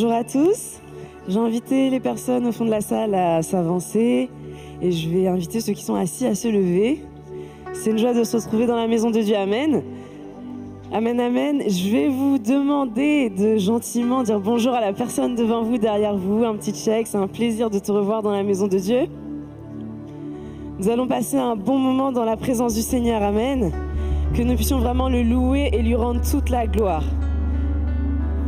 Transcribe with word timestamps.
Bonjour 0.00 0.14
à 0.14 0.22
tous. 0.22 0.78
J'ai 1.26 1.40
invité 1.40 1.90
les 1.90 1.98
personnes 1.98 2.46
au 2.46 2.52
fond 2.52 2.64
de 2.64 2.70
la 2.70 2.80
salle 2.80 3.16
à 3.16 3.42
s'avancer 3.42 4.30
et 4.80 4.92
je 4.92 5.08
vais 5.08 5.26
inviter 5.26 5.58
ceux 5.58 5.72
qui 5.72 5.82
sont 5.82 5.96
assis 5.96 6.24
à 6.24 6.36
se 6.36 6.46
lever. 6.46 7.02
C'est 7.72 7.90
une 7.90 7.98
joie 7.98 8.14
de 8.14 8.22
se 8.22 8.36
retrouver 8.36 8.66
dans 8.66 8.76
la 8.76 8.86
maison 8.86 9.10
de 9.10 9.20
Dieu. 9.20 9.34
Amen. 9.34 9.82
Amen, 10.92 11.18
amen. 11.18 11.64
Je 11.66 11.90
vais 11.90 12.06
vous 12.06 12.38
demander 12.38 13.28
de 13.28 13.56
gentiment 13.56 14.22
dire 14.22 14.38
bonjour 14.38 14.72
à 14.72 14.80
la 14.80 14.92
personne 14.92 15.34
devant 15.34 15.64
vous, 15.64 15.78
derrière 15.78 16.16
vous, 16.16 16.44
un 16.44 16.54
petit 16.54 16.74
check. 16.74 17.08
C'est 17.08 17.18
un 17.18 17.26
plaisir 17.26 17.68
de 17.68 17.80
te 17.80 17.90
revoir 17.90 18.22
dans 18.22 18.30
la 18.30 18.44
maison 18.44 18.68
de 18.68 18.78
Dieu. 18.78 19.06
Nous 20.78 20.88
allons 20.88 21.08
passer 21.08 21.38
un 21.38 21.56
bon 21.56 21.76
moment 21.76 22.12
dans 22.12 22.24
la 22.24 22.36
présence 22.36 22.76
du 22.76 22.82
Seigneur. 22.82 23.20
Amen. 23.20 23.72
Que 24.32 24.42
nous 24.42 24.54
puissions 24.54 24.78
vraiment 24.78 25.08
le 25.08 25.24
louer 25.24 25.70
et 25.72 25.82
lui 25.82 25.96
rendre 25.96 26.20
toute 26.20 26.50
la 26.50 26.68
gloire. 26.68 27.02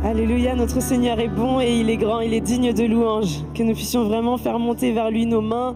Alléluia, 0.03 0.55
notre 0.55 0.81
Seigneur 0.81 1.19
est 1.19 1.27
bon 1.27 1.61
et 1.61 1.79
il 1.79 1.87
est 1.91 1.97
grand, 1.97 2.21
il 2.21 2.33
est 2.33 2.41
digne 2.41 2.73
de 2.73 2.85
louange. 2.85 3.43
Que 3.53 3.61
nous 3.61 3.73
puissions 3.73 4.03
vraiment 4.05 4.37
faire 4.37 4.57
monter 4.57 4.93
vers 4.93 5.11
lui 5.11 5.27
nos 5.27 5.41
mains, 5.41 5.75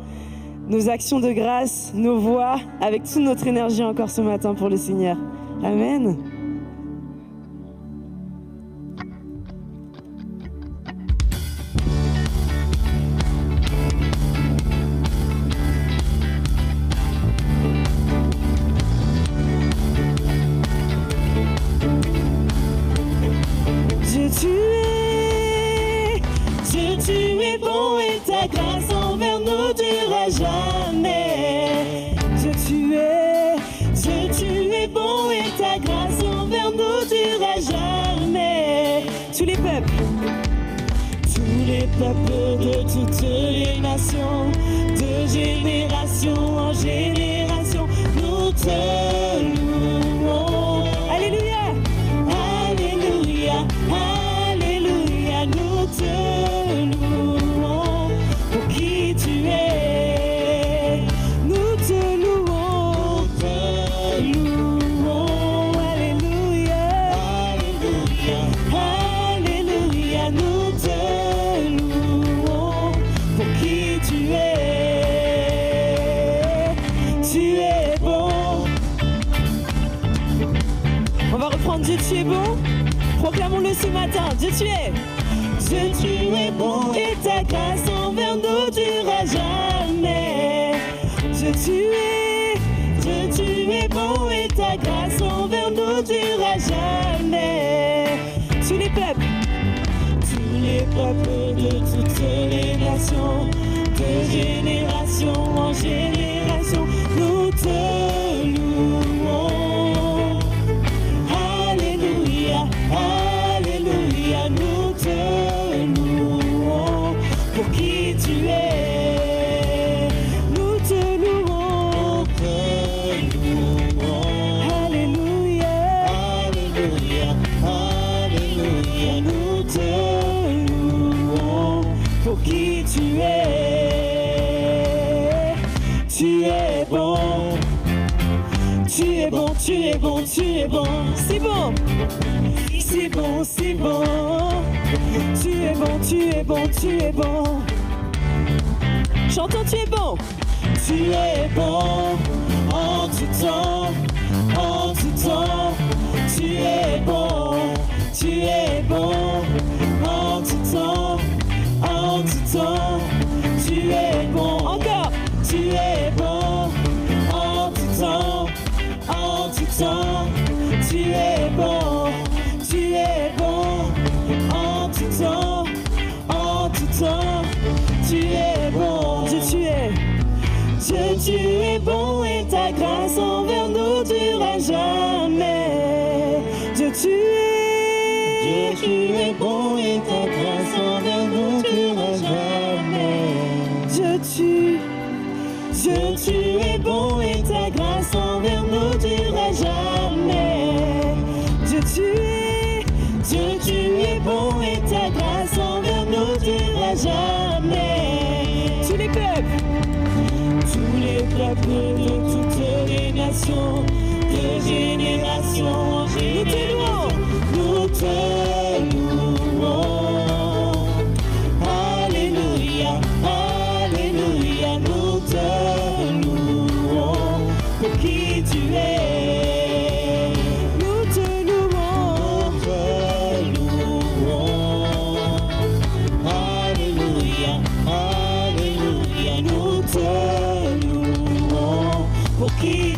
nos 0.68 0.90
actions 0.90 1.20
de 1.20 1.32
grâce, 1.32 1.94
nos 1.94 2.18
voix, 2.18 2.56
avec 2.82 3.04
toute 3.04 3.22
notre 3.22 3.46
énergie 3.46 3.84
encore 3.84 4.10
ce 4.10 4.22
matin 4.22 4.56
pour 4.56 4.70
le 4.70 4.78
Seigneur. 4.78 5.16
Amen. 5.64 6.18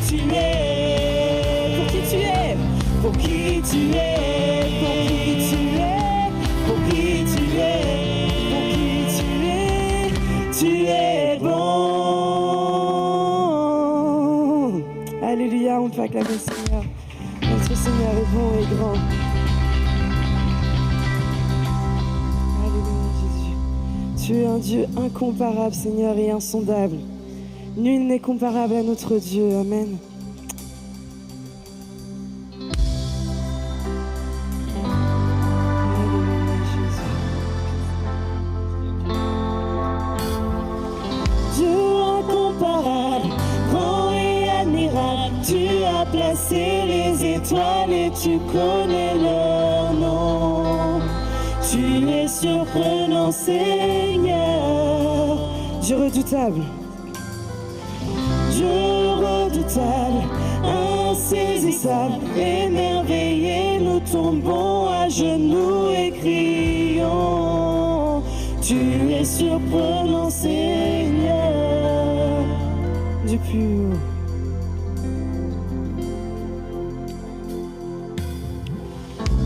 tu 0.08 0.16
es, 0.16 1.76
pour 1.76 1.86
qui 1.88 2.00
tu 2.10 2.16
es, 2.16 2.56
pour 3.02 3.12
qui 3.18 3.62
tu 3.62 3.82
es, 3.92 4.16
pour 4.80 4.96
qui 5.06 5.36
tu 5.50 5.60
es, 5.76 6.32
pour 6.66 6.80
qui 6.88 7.04
tu 7.26 7.44
es, 7.60 7.84
pour 8.50 8.64
qui 8.72 8.88
tu 9.18 9.28
es, 9.46 10.08
tu 10.58 10.72
es 10.86 11.38
bon. 11.42 11.48
Alléluia, 15.22 15.74
on 15.82 15.90
peut 15.90 16.04
acclamer 16.04 16.30
le 16.30 16.38
Seigneur. 16.38 16.84
Notre 17.42 17.76
Seigneur 17.76 18.14
est 18.14 18.30
bon 18.34 18.50
et 18.62 18.66
grand. 18.76 19.00
Alléluia 22.64 23.10
Jésus. 23.22 23.56
Tu 24.26 24.32
es 24.42 24.46
un 24.48 24.60
Dieu 24.60 24.86
incomparable, 24.98 25.76
Seigneur, 25.76 26.18
et 26.18 26.32
insondable. 26.32 26.98
Nul 27.77 28.07
n'est 28.07 28.19
comparable 28.19 28.74
à 28.74 28.81
notre 28.81 29.17
Dieu. 29.17 29.55
Amen. 29.55 29.98
Dieu 41.55 41.67
incomparable, 42.17 43.27
grand 43.69 44.12
et 44.12 44.50
admirable. 44.50 45.36
Tu 45.46 45.67
as 45.84 46.05
placé 46.07 46.81
les 46.88 47.36
étoiles 47.36 47.91
et 47.91 48.12
tu 48.19 48.39
connais 48.51 49.13
leur 49.22 49.93
nom. 49.93 51.00
Tu 51.69 52.10
es 52.10 52.27
surprenant, 52.27 53.31
Seigneur. 53.31 54.38
Dieu 55.84 55.98
redoutable. 55.98 56.63
Émerveillés, 62.38 63.79
nous 63.79 64.00
tombons 64.00 64.88
à 64.88 65.10
genoux 65.10 65.89
et 65.89 66.12
crions. 66.12 67.08
Tu 68.62 69.12
es 69.12 69.24
surprenant, 69.24 70.29
Seigneur, 70.29 71.36
du 73.27 73.38
plus 73.38 73.77
haut. 73.77 74.00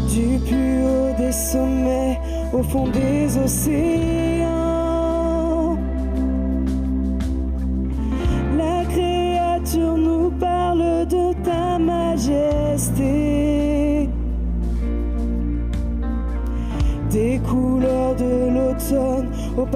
Du 0.09 0.39
plus 0.39 0.83
haut 0.83 1.13
des 1.17 1.31
sommets, 1.31 2.19
au 2.51 2.63
fond 2.63 2.87
des 2.87 3.37
océans. 3.37 4.20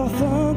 far 0.10 0.55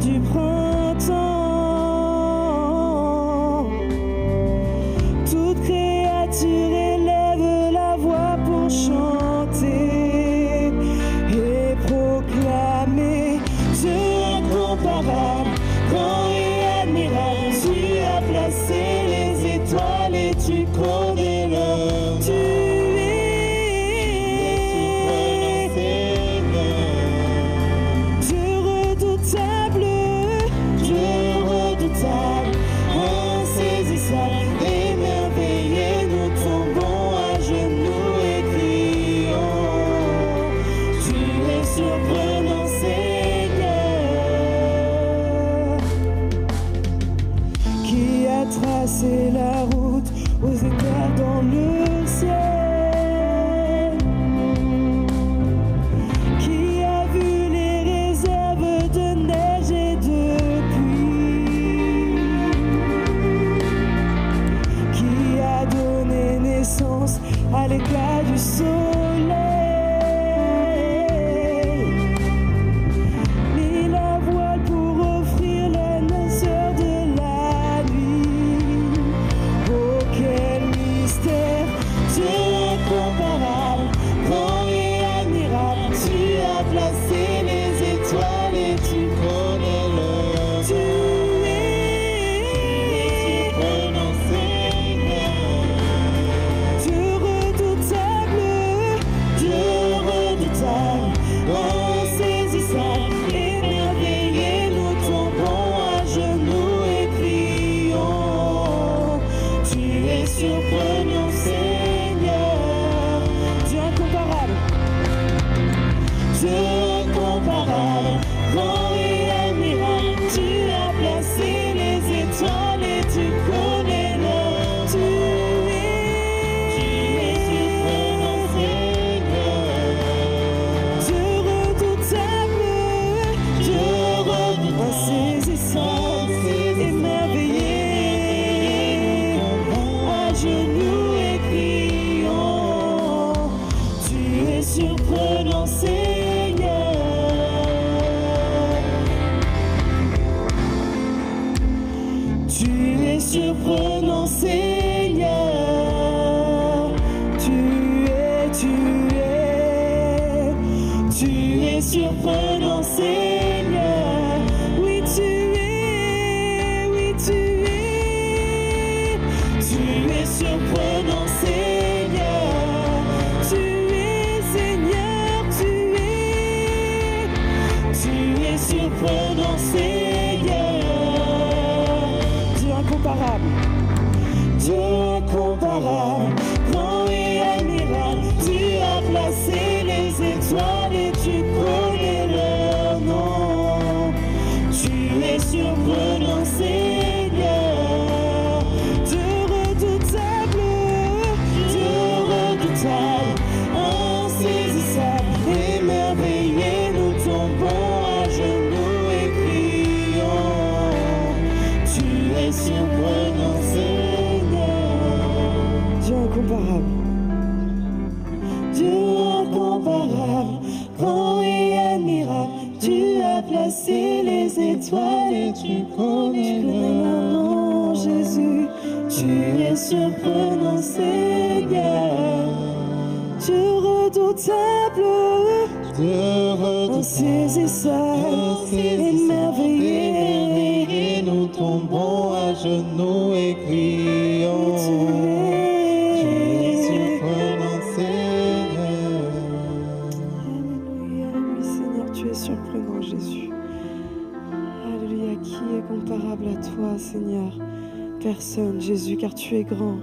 Jésus, 258.78 259.16
car 259.16 259.34
tu 259.34 259.56
es 259.56 259.64
grand. 259.64 259.98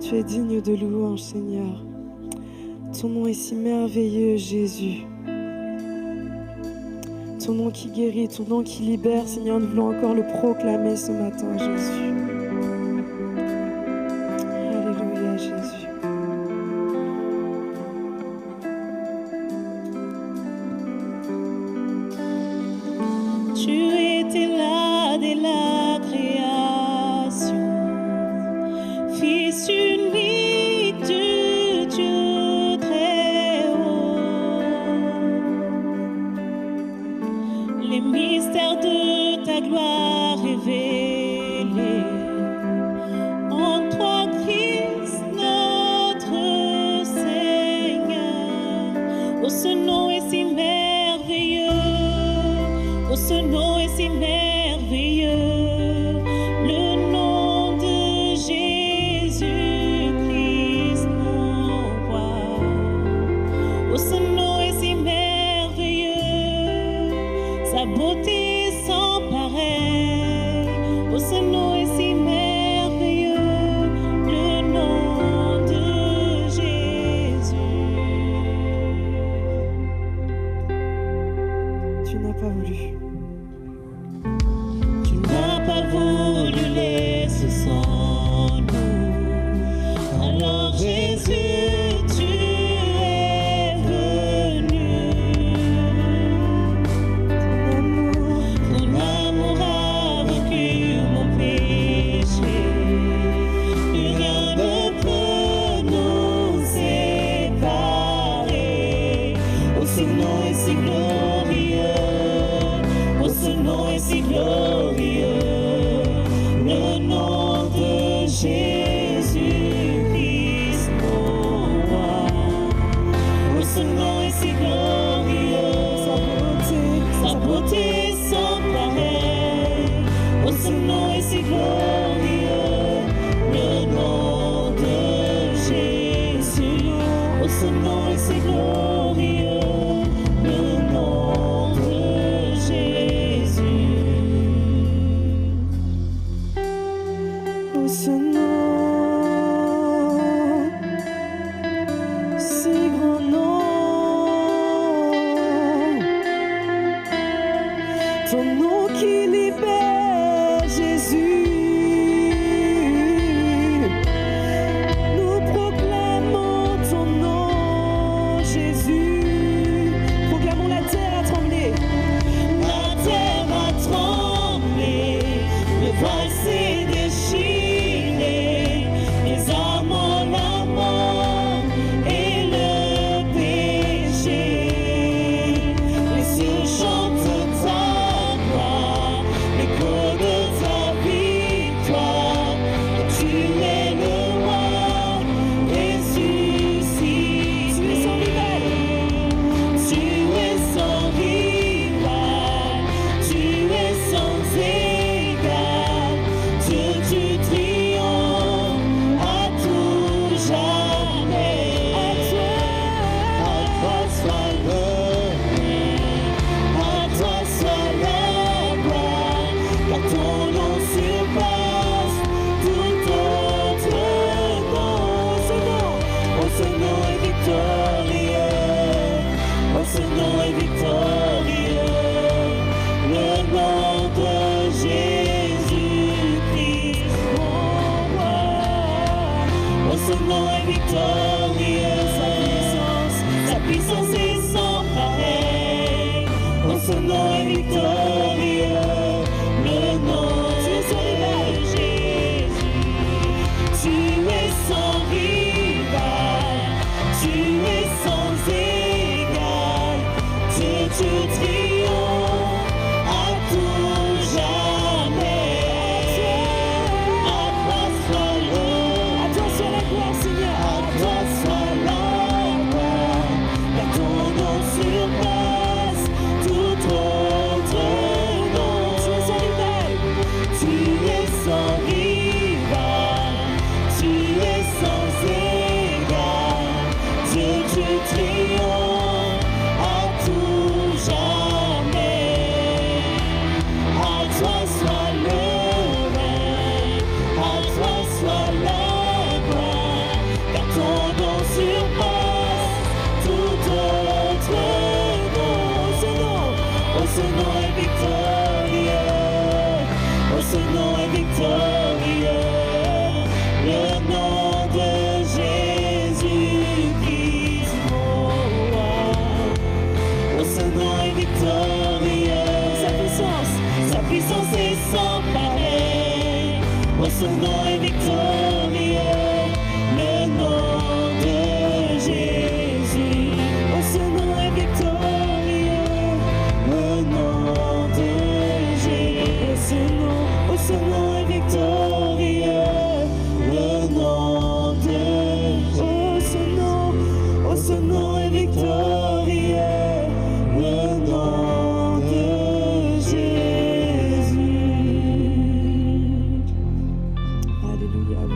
Tu 0.00 0.16
es 0.16 0.22
digne 0.22 0.60
de 0.60 0.74
louange, 0.74 1.20
Seigneur. 1.20 1.84
Ton 2.98 3.08
nom 3.08 3.26
est 3.26 3.32
si 3.32 3.54
merveilleux, 3.54 4.36
Jésus. 4.36 5.06
Ton 7.44 7.54
nom 7.54 7.70
qui 7.70 7.88
guérit, 7.88 8.28
ton 8.28 8.44
nom 8.44 8.62
qui 8.62 8.82
libère, 8.82 9.26
Seigneur, 9.26 9.58
nous 9.58 9.68
voulons 9.68 9.96
encore 9.96 10.14
le 10.14 10.22
proclamer 10.22 10.96
ce 10.96 11.12
matin, 11.12 11.56
Jésus. 11.58 12.21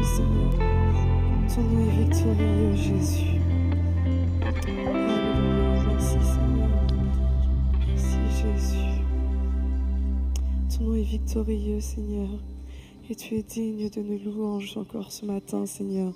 Seigneur. 0.07 0.53
Ton 1.53 1.63
nom 1.63 1.81
est 1.81 2.05
victorieux, 2.05 2.75
Jésus. 2.75 3.41
Merci 5.89 6.19
Seigneur. 6.23 6.71
Merci 7.87 8.19
Jésus. 8.31 9.03
Ton 10.77 10.85
nom 10.85 10.95
est 10.95 11.03
victorieux, 11.03 11.81
Seigneur. 11.81 12.29
Et 13.11 13.17
tu 13.17 13.35
es 13.35 13.43
digne 13.43 13.91
de 13.91 14.01
nos 14.01 14.19
louanges 14.19 14.77
encore 14.77 15.11
ce 15.11 15.27
matin, 15.27 15.67
Seigneur. 15.67 16.13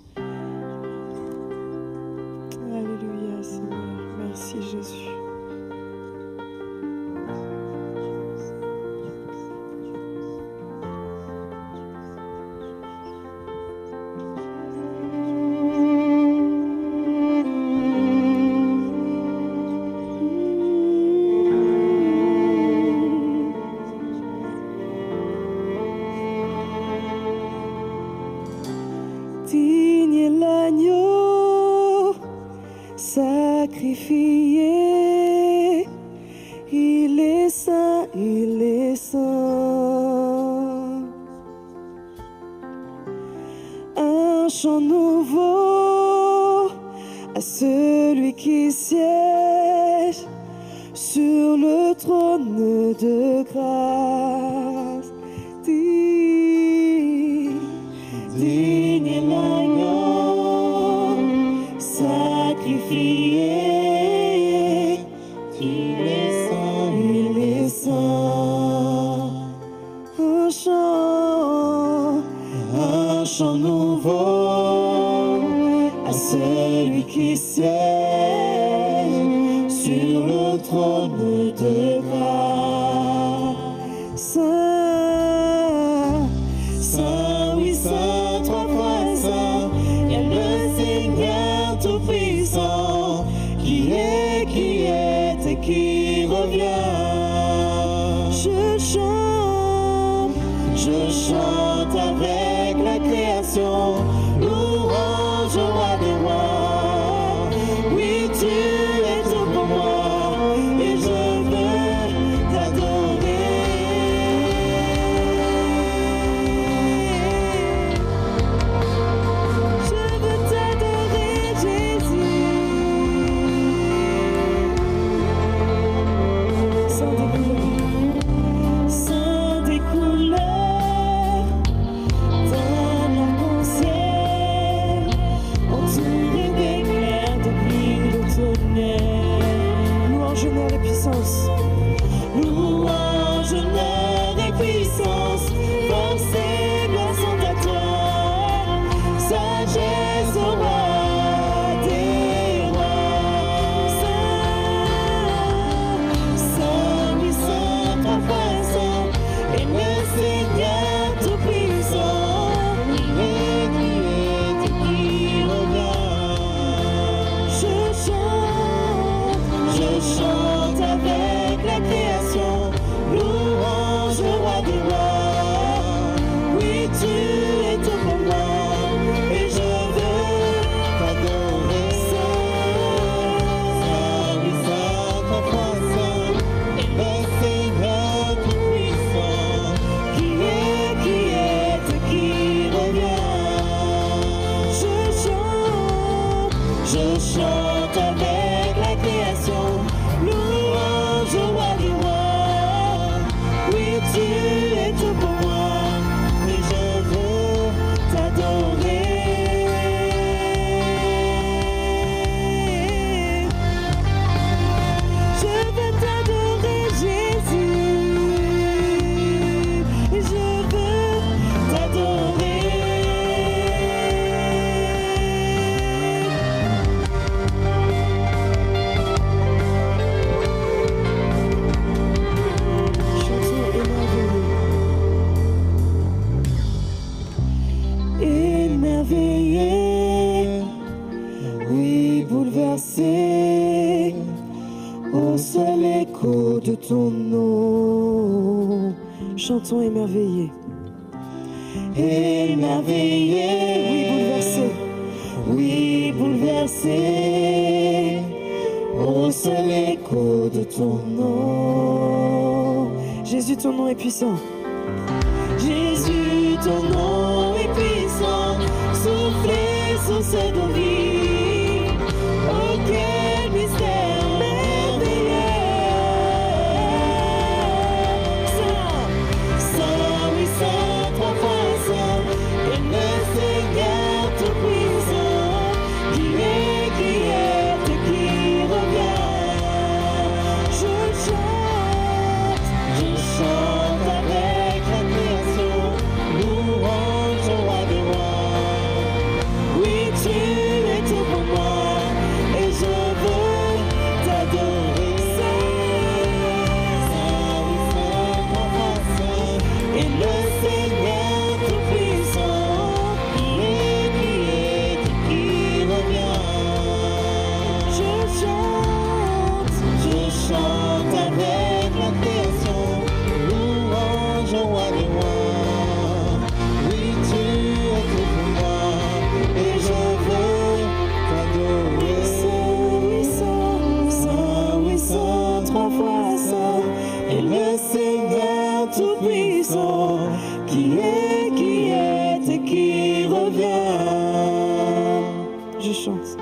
Je 345.81 345.93
chante. 345.93 346.37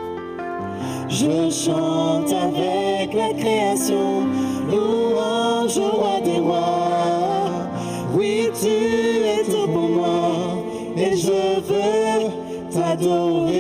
Je 1.08 1.50
chante 1.50 2.32
avec 2.32 3.14
la 3.14 3.32
création, 3.34 4.26
louange 4.70 5.78
au 5.78 5.96
roi 5.96 6.20
des 6.22 6.40
rois. 6.40 7.68
Oui, 8.14 8.50
tu 8.60 8.66
es 8.66 9.44
tout 9.44 9.70
pour 9.72 9.88
moi, 9.88 10.58
et 10.96 11.16
je 11.16 11.60
veux 11.60 12.30
t'adorer. 12.70 13.52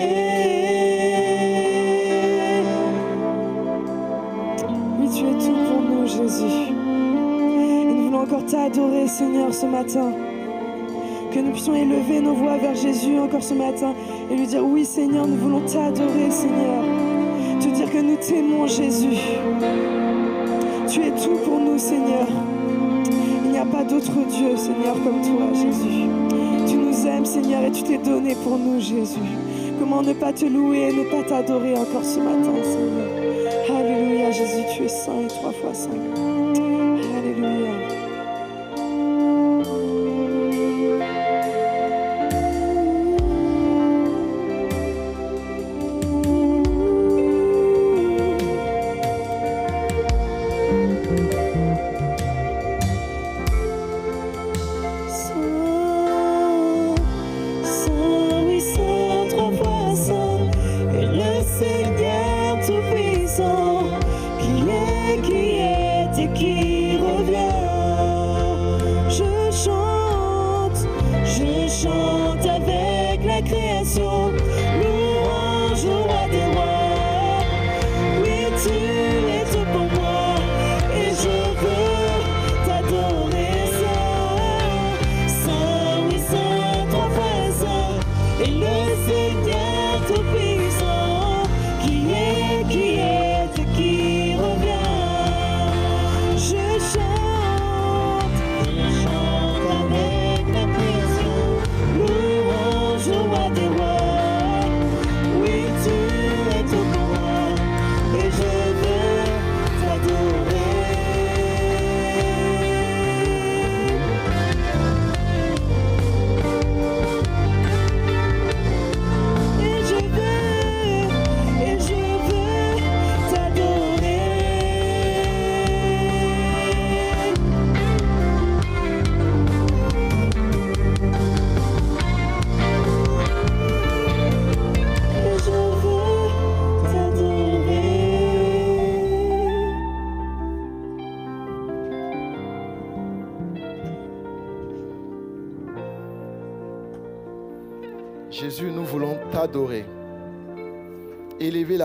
Oui, 5.00 5.08
tu 5.14 5.24
es 5.24 5.38
tout 5.38 5.58
pour 5.68 5.80
nous, 5.82 6.06
Jésus. 6.06 6.72
Et 6.72 7.84
nous 7.84 8.04
voulons 8.06 8.22
encore 8.22 8.44
t'adorer, 8.46 9.06
Seigneur, 9.06 9.52
ce 9.54 9.66
matin. 9.66 10.12
Que 11.38 11.42
nous 11.44 11.52
puissions 11.52 11.76
élever 11.76 12.20
nos 12.20 12.32
voix 12.32 12.56
vers 12.56 12.74
Jésus 12.74 13.16
encore 13.16 13.44
ce 13.44 13.54
matin 13.54 13.94
et 14.28 14.34
lui 14.34 14.44
dire, 14.44 14.64
oui, 14.64 14.84
Seigneur, 14.84 15.24
nous 15.24 15.36
voulons 15.36 15.60
t'adorer, 15.60 16.32
Seigneur. 16.32 16.82
Te 17.60 17.68
dire 17.68 17.88
que 17.92 17.98
nous 17.98 18.16
t'aimons, 18.16 18.66
Jésus. 18.66 19.16
Tu 20.88 21.00
es 21.00 21.10
tout 21.10 21.36
pour 21.44 21.60
nous, 21.60 21.78
Seigneur. 21.78 22.26
Il 23.44 23.52
n'y 23.52 23.58
a 23.58 23.64
pas 23.64 23.84
d'autre 23.84 24.10
Dieu, 24.28 24.56
Seigneur, 24.56 24.94
comme 24.94 25.20
toi, 25.20 25.46
Jésus. 25.52 26.08
Tu 26.66 26.74
nous 26.74 27.06
aimes, 27.06 27.24
Seigneur, 27.24 27.62
et 27.62 27.70
tu 27.70 27.84
t'es 27.84 27.98
donné 27.98 28.34
pour 28.42 28.58
nous, 28.58 28.80
Jésus. 28.80 29.20
Comment 29.78 30.02
ne 30.02 30.14
pas 30.14 30.32
te 30.32 30.44
louer 30.44 30.88
et 30.88 30.92
ne 30.92 31.04
pas 31.08 31.22
t'adorer 31.22 31.74
encore 31.74 32.02
ce 32.02 32.18
matin, 32.18 32.52
Seigneur? 32.64 33.78
Alléluia, 33.78 34.32
Jésus, 34.32 34.64
tu 34.74 34.82
es 34.82 34.88
saint 34.88 35.20
et 35.22 35.28
trois 35.28 35.52
fois 35.52 35.72
saint. 35.72 36.37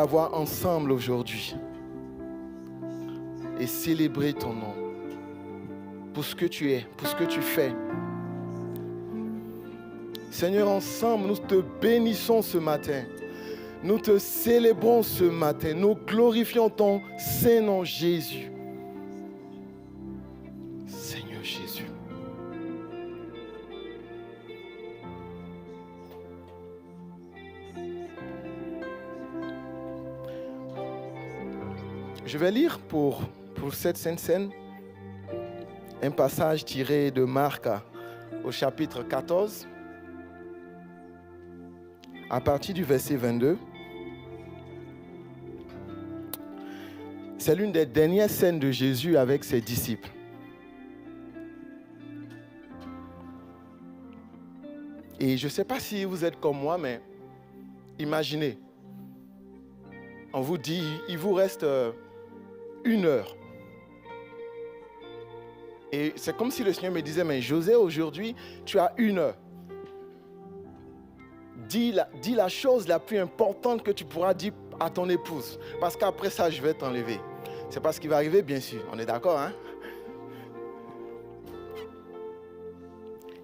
Voix 0.06 0.36
ensemble 0.36 0.92
aujourd'hui. 0.92 1.56
Et 3.60 3.68
célébrer 3.68 4.34
ton 4.34 4.54
nom. 4.54 4.74
Pour 6.14 6.24
ce 6.24 6.36
que 6.36 6.46
tu 6.46 6.72
es, 6.72 6.86
pour 6.98 7.08
ce 7.08 7.16
que 7.16 7.24
tu 7.24 7.42
fais. 7.42 7.74
Seigneur, 10.32 10.70
ensemble, 10.70 11.28
nous 11.28 11.38
te 11.38 11.64
bénissons 11.82 12.42
ce 12.42 12.58
matin. 12.58 13.04
Nous 13.84 14.00
te 14.00 14.18
célébrons 14.18 15.04
ce 15.04 15.26
matin. 15.26 15.74
Nous 15.76 15.96
glorifions 15.96 16.70
ton 16.70 17.02
saint 17.18 17.62
nom, 17.62 17.84
Jésus. 17.84 18.53
Je 32.34 32.40
vais 32.40 32.50
lire 32.50 32.80
pour, 32.80 33.22
pour 33.54 33.76
cette 33.76 33.96
sainte 33.96 34.18
scène 34.18 34.50
un 36.02 36.10
passage 36.10 36.66
tiré 36.66 37.12
de 37.12 37.26
Marc 37.26 37.68
au 38.44 38.52
chapitre 38.52 39.04
14, 39.04 39.68
à 42.32 42.42
partir 42.42 42.74
du 42.74 42.84
verset 42.84 43.18
22. 43.18 43.56
C'est 47.38 47.54
l'une 47.54 47.72
des 47.72 47.86
dernières 47.86 48.32
scènes 48.32 48.58
de 48.58 48.72
Jésus 48.72 49.16
avec 49.16 49.44
ses 49.44 49.62
disciples. 49.62 50.10
Et 55.20 55.38
je 55.38 55.46
ne 55.46 55.52
sais 55.52 55.66
pas 55.66 55.80
si 55.80 56.04
vous 56.04 56.26
êtes 56.26 56.40
comme 56.40 56.58
moi, 56.58 56.80
mais 56.80 57.00
imaginez, 58.00 58.58
on 60.34 60.42
vous 60.42 60.58
dit, 60.58 60.82
il 61.08 61.20
vous 61.20 61.34
reste 61.34 61.62
euh, 61.62 61.92
une 62.84 63.06
heure. 63.06 63.36
Et 65.92 66.14
c'est 66.16 66.36
comme 66.36 66.50
si 66.50 66.64
le 66.64 66.74
Seigneur 66.74 66.92
me 66.92 67.02
disait, 67.02 67.24
mais 67.24 67.40
José, 67.40 67.76
aujourd'hui, 67.76 68.36
tu 68.66 68.80
as 68.80 68.94
une 68.98 69.20
heure. 69.20 69.38
Dis 71.70 71.92
la, 71.92 72.48
chose 72.50 72.88
la 72.88 73.00
plus 73.00 73.20
importante 73.20 73.84
que 73.84 73.92
tu 73.92 74.04
pourras 74.04 74.34
dire 74.34 74.54
à 74.80 74.90
ton 74.90 75.08
épouse. 75.10 75.60
Parce 75.80 75.96
qu'après 75.96 76.30
ça, 76.30 76.50
je 76.50 76.62
vais 76.62 76.74
t'enlever. 76.74 77.20
C'est 77.70 77.80
pas 77.80 77.92
ce 77.92 78.00
qui 78.00 78.08
va 78.08 78.18
arriver, 78.18 78.42
bien 78.42 78.60
sûr. 78.60 78.82
On 78.92 79.00
est 79.00 79.06
d'accord, 79.06 79.40
hein? 79.40 79.54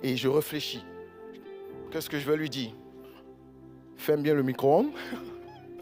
Et 0.02 0.16
je 0.16 0.28
réfléchis. 0.28 0.84
Qu'est-ce 1.92 2.10
que 2.10 2.20
je 2.20 2.30
vais 2.30 2.38
lui 2.38 2.50
dire? 2.50 2.72
Ferme 3.96 4.22
bien 4.22 4.34
le 4.34 4.44
micro-ondes. 4.44 4.92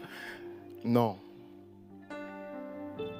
non. 0.84 1.16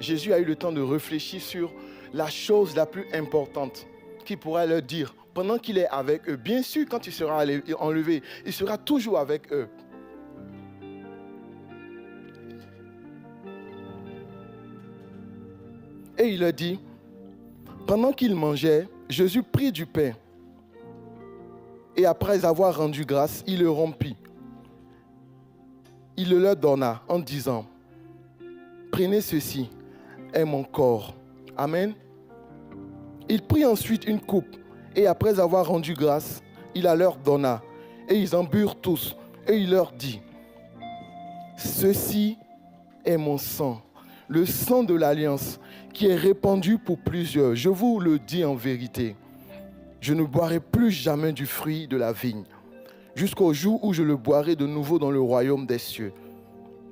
Jésus 0.00 0.32
a 0.32 0.38
eu 0.38 0.44
le 0.44 0.56
temps 0.56 0.72
de 0.72 0.80
réfléchir 0.80 1.40
sur 1.40 1.72
la 2.12 2.28
chose 2.28 2.74
la 2.74 2.86
plus 2.86 3.06
importante 3.12 3.86
qu'il 4.24 4.38
pourrait 4.38 4.66
leur 4.66 4.82
dire 4.82 5.14
pendant 5.34 5.58
qu'il 5.58 5.78
est 5.78 5.88
avec 5.88 6.28
eux. 6.28 6.36
Bien 6.36 6.62
sûr, 6.62 6.86
quand 6.88 7.06
il 7.06 7.12
sera 7.12 7.44
enlevé, 7.78 8.22
il 8.44 8.52
sera 8.52 8.76
toujours 8.76 9.18
avec 9.18 9.52
eux. 9.52 9.68
Et 16.18 16.30
il 16.30 16.40
leur 16.40 16.52
dit, 16.52 16.80
pendant 17.86 18.12
qu'il 18.12 18.34
mangeait, 18.34 18.88
Jésus 19.08 19.42
prit 19.42 19.70
du 19.70 19.86
pain 19.86 20.12
et 21.96 22.06
après 22.06 22.44
avoir 22.44 22.76
rendu 22.76 23.04
grâce, 23.04 23.42
il 23.46 23.60
le 23.60 23.70
rompit. 23.70 24.16
Il 26.16 26.30
le 26.30 26.38
leur 26.38 26.56
donna 26.56 27.02
en 27.08 27.18
disant, 27.18 27.66
prenez 28.90 29.20
ceci, 29.20 29.70
est 30.32 30.44
mon 30.44 30.64
corps. 30.64 31.14
Amen. 31.56 31.94
Il 33.28 33.42
prit 33.42 33.64
ensuite 33.64 34.06
une 34.06 34.20
coupe 34.20 34.56
et 34.96 35.06
après 35.06 35.40
avoir 35.40 35.66
rendu 35.66 35.94
grâce, 35.94 36.42
il 36.74 36.84
la 36.84 36.94
leur 36.94 37.16
donna. 37.16 37.62
Et 38.08 38.16
ils 38.16 38.34
en 38.34 38.44
burent 38.44 38.80
tous. 38.80 39.16
Et 39.46 39.56
il 39.56 39.70
leur 39.70 39.92
dit, 39.92 40.20
ceci 41.56 42.36
est 43.04 43.16
mon 43.16 43.38
sang, 43.38 43.80
le 44.28 44.44
sang 44.44 44.82
de 44.82 44.94
l'alliance 44.94 45.58
qui 45.94 46.06
est 46.06 46.14
répandu 46.14 46.78
pour 46.78 46.98
plusieurs. 46.98 47.54
Je 47.54 47.68
vous 47.68 47.98
le 47.98 48.18
dis 48.18 48.44
en 48.44 48.54
vérité 48.54 49.16
je 50.00 50.14
ne 50.14 50.22
boirai 50.22 50.60
plus 50.60 50.90
jamais 50.90 51.32
du 51.32 51.46
fruit 51.46 51.88
de 51.88 51.96
la 51.96 52.12
vigne, 52.12 52.44
jusqu'au 53.14 53.52
jour 53.52 53.84
où 53.84 53.92
je 53.92 54.02
le 54.02 54.16
boirai 54.16 54.56
de 54.56 54.66
nouveau 54.66 54.98
dans 54.98 55.10
le 55.10 55.20
royaume 55.20 55.66
des 55.66 55.78
cieux, 55.78 56.12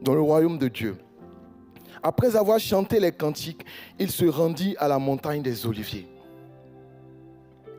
dans 0.02 0.14
le 0.14 0.20
royaume 0.20 0.58
de 0.58 0.68
Dieu. 0.68 0.96
Après 2.02 2.36
avoir 2.36 2.58
chanté 2.58 3.00
les 3.00 3.12
cantiques, 3.12 3.64
il 3.98 4.10
se 4.10 4.24
rendit 4.24 4.76
à 4.78 4.88
la 4.88 4.98
montagne 4.98 5.42
des 5.42 5.66
Oliviers. 5.66 6.08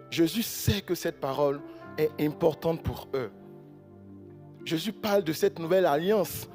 Jésus 0.09 0.43
sait 0.43 0.81
que 0.81 0.95
cette 0.95 1.19
parole 1.19 1.61
est 1.97 2.11
importante 2.19 2.81
pour 2.81 3.07
eux. 3.13 3.31
Jésus 4.65 4.91
parle 4.91 5.23
de 5.23 5.33
cette 5.33 5.59
nouvelle 5.59 5.85
alliance 5.85 6.47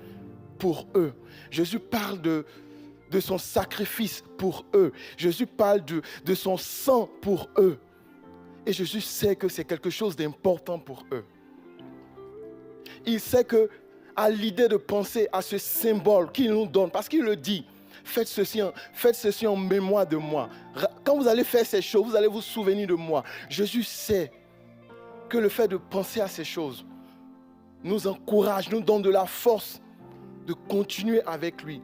pour 0.59 0.87
eux. 0.95 1.13
Jésus 1.51 1.79
parle 1.79 2.21
de, 2.21 2.45
son 3.21 3.39
sacrifice 3.39 4.23
pour 4.39 4.65
eux. 4.75 4.93
Jésus 5.17 5.47
parle 5.47 5.85
de, 5.85 6.03
de 6.25 6.35
son 6.35 6.57
sang 6.57 7.09
pour 7.21 7.49
eux. 7.59 7.79
Et 8.65 8.73
Jésus 8.73 9.01
sait 9.01 9.37
que 9.37 9.49
c'est 9.49 9.65
quelque 9.65 9.91
chose 9.91 10.15
d'important 10.15 10.79
pour 10.79 11.05
eux. 11.13 11.25
Il 13.05 13.19
sait 13.21 13.45
que 13.45 13.69
à 14.17 14.31
l'idée 14.31 14.69
de 14.69 14.77
penser 14.77 15.29
à 15.33 15.43
ce 15.43 15.59
symbole 15.59 16.31
qu'il 16.33 16.53
nous 16.53 16.67
donne, 16.67 16.91
parce 16.91 17.09
qu'il 17.09 17.23
le 17.23 17.37
dit, 17.37 17.65
faites 18.05 18.29
ceci, 18.29 18.63
en, 18.63 18.73
faites 18.93 19.15
ceci 19.15 19.47
en 19.47 19.57
mémoire 19.57 20.07
de 20.07 20.17
moi. 20.17 20.49
Quand 21.05 21.17
vous 21.17 21.29
allez 21.29 21.45
faire 21.45 21.67
ces 21.67 21.83
choses, 21.83 22.07
vous 22.07 22.17
allez 22.17 22.29
vous 22.29 22.43
souvenir 22.43 22.87
de 22.87 22.95
moi. 22.95 23.25
Jésus 23.49 23.83
sait 23.83 24.33
que 25.29 25.39
le 25.39 25.49
fait 25.49 25.69
de 25.69 25.77
penser 25.77 26.21
à 26.21 26.29
ces 26.29 26.45
choses 26.45 26.85
nous 27.85 28.07
encourage, 28.07 28.71
nous 28.71 28.81
donne 28.81 29.03
de 29.03 29.11
la 29.11 29.27
force 29.27 29.81
de 30.47 30.53
continuer 30.53 31.23
avec 31.27 31.63
lui. 31.63 31.81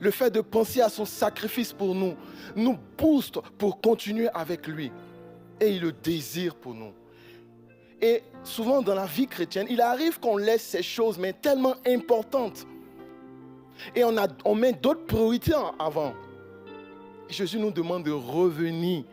Le 0.00 0.10
fait 0.10 0.30
de 0.30 0.40
penser 0.40 0.80
à 0.80 0.88
son 0.88 1.04
sacrifice 1.04 1.72
pour 1.72 1.94
nous 1.94 2.14
nous 2.56 2.78
booste 2.96 3.38
pour 3.58 3.80
continuer 3.80 4.28
avec 4.34 4.66
lui 4.66 4.92
et 5.60 5.70
il 5.70 5.82
le 5.82 5.92
désire 5.92 6.54
pour 6.54 6.74
nous. 6.74 6.92
Et 8.02 8.24
souvent 8.42 8.82
dans 8.82 8.94
la 8.94 9.06
vie 9.06 9.28
chrétienne, 9.28 9.68
il 9.70 9.80
arrive 9.80 10.18
qu'on 10.18 10.36
laisse 10.36 10.62
ces 10.62 10.82
choses, 10.82 11.18
mais 11.18 11.32
tellement 11.32 11.76
importantes. 11.86 12.66
Et 13.94 14.02
on, 14.02 14.16
a, 14.18 14.26
on 14.44 14.56
met 14.56 14.72
d'autres 14.72 15.06
priorités 15.06 15.54
avant. 15.78 16.12
Jésus 17.28 17.58
nous 17.58 17.70
demande 17.70 18.04
de 18.04 18.10
revenir 18.10 19.04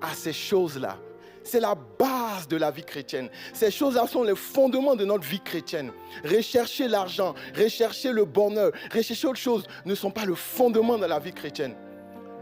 à 0.00 0.14
ces 0.14 0.32
choses-là. 0.32 0.96
C'est 1.44 1.60
la 1.60 1.74
base 1.74 2.48
de 2.48 2.56
la 2.56 2.70
vie 2.70 2.84
chrétienne. 2.84 3.28
Ces 3.52 3.70
choses-là 3.70 4.06
sont 4.06 4.22
les 4.22 4.34
fondements 4.34 4.96
de 4.96 5.04
notre 5.04 5.24
vie 5.24 5.40
chrétienne. 5.40 5.92
Rechercher 6.24 6.88
l'argent, 6.88 7.34
rechercher 7.56 8.12
le 8.12 8.24
bonheur, 8.24 8.72
rechercher 8.92 9.26
autre 9.26 9.38
chose 9.38 9.66
ne 9.84 9.94
sont 9.94 10.10
pas 10.10 10.24
le 10.24 10.34
fondement 10.34 10.98
de 10.98 11.06
la 11.06 11.18
vie 11.18 11.32
chrétienne 11.32 11.74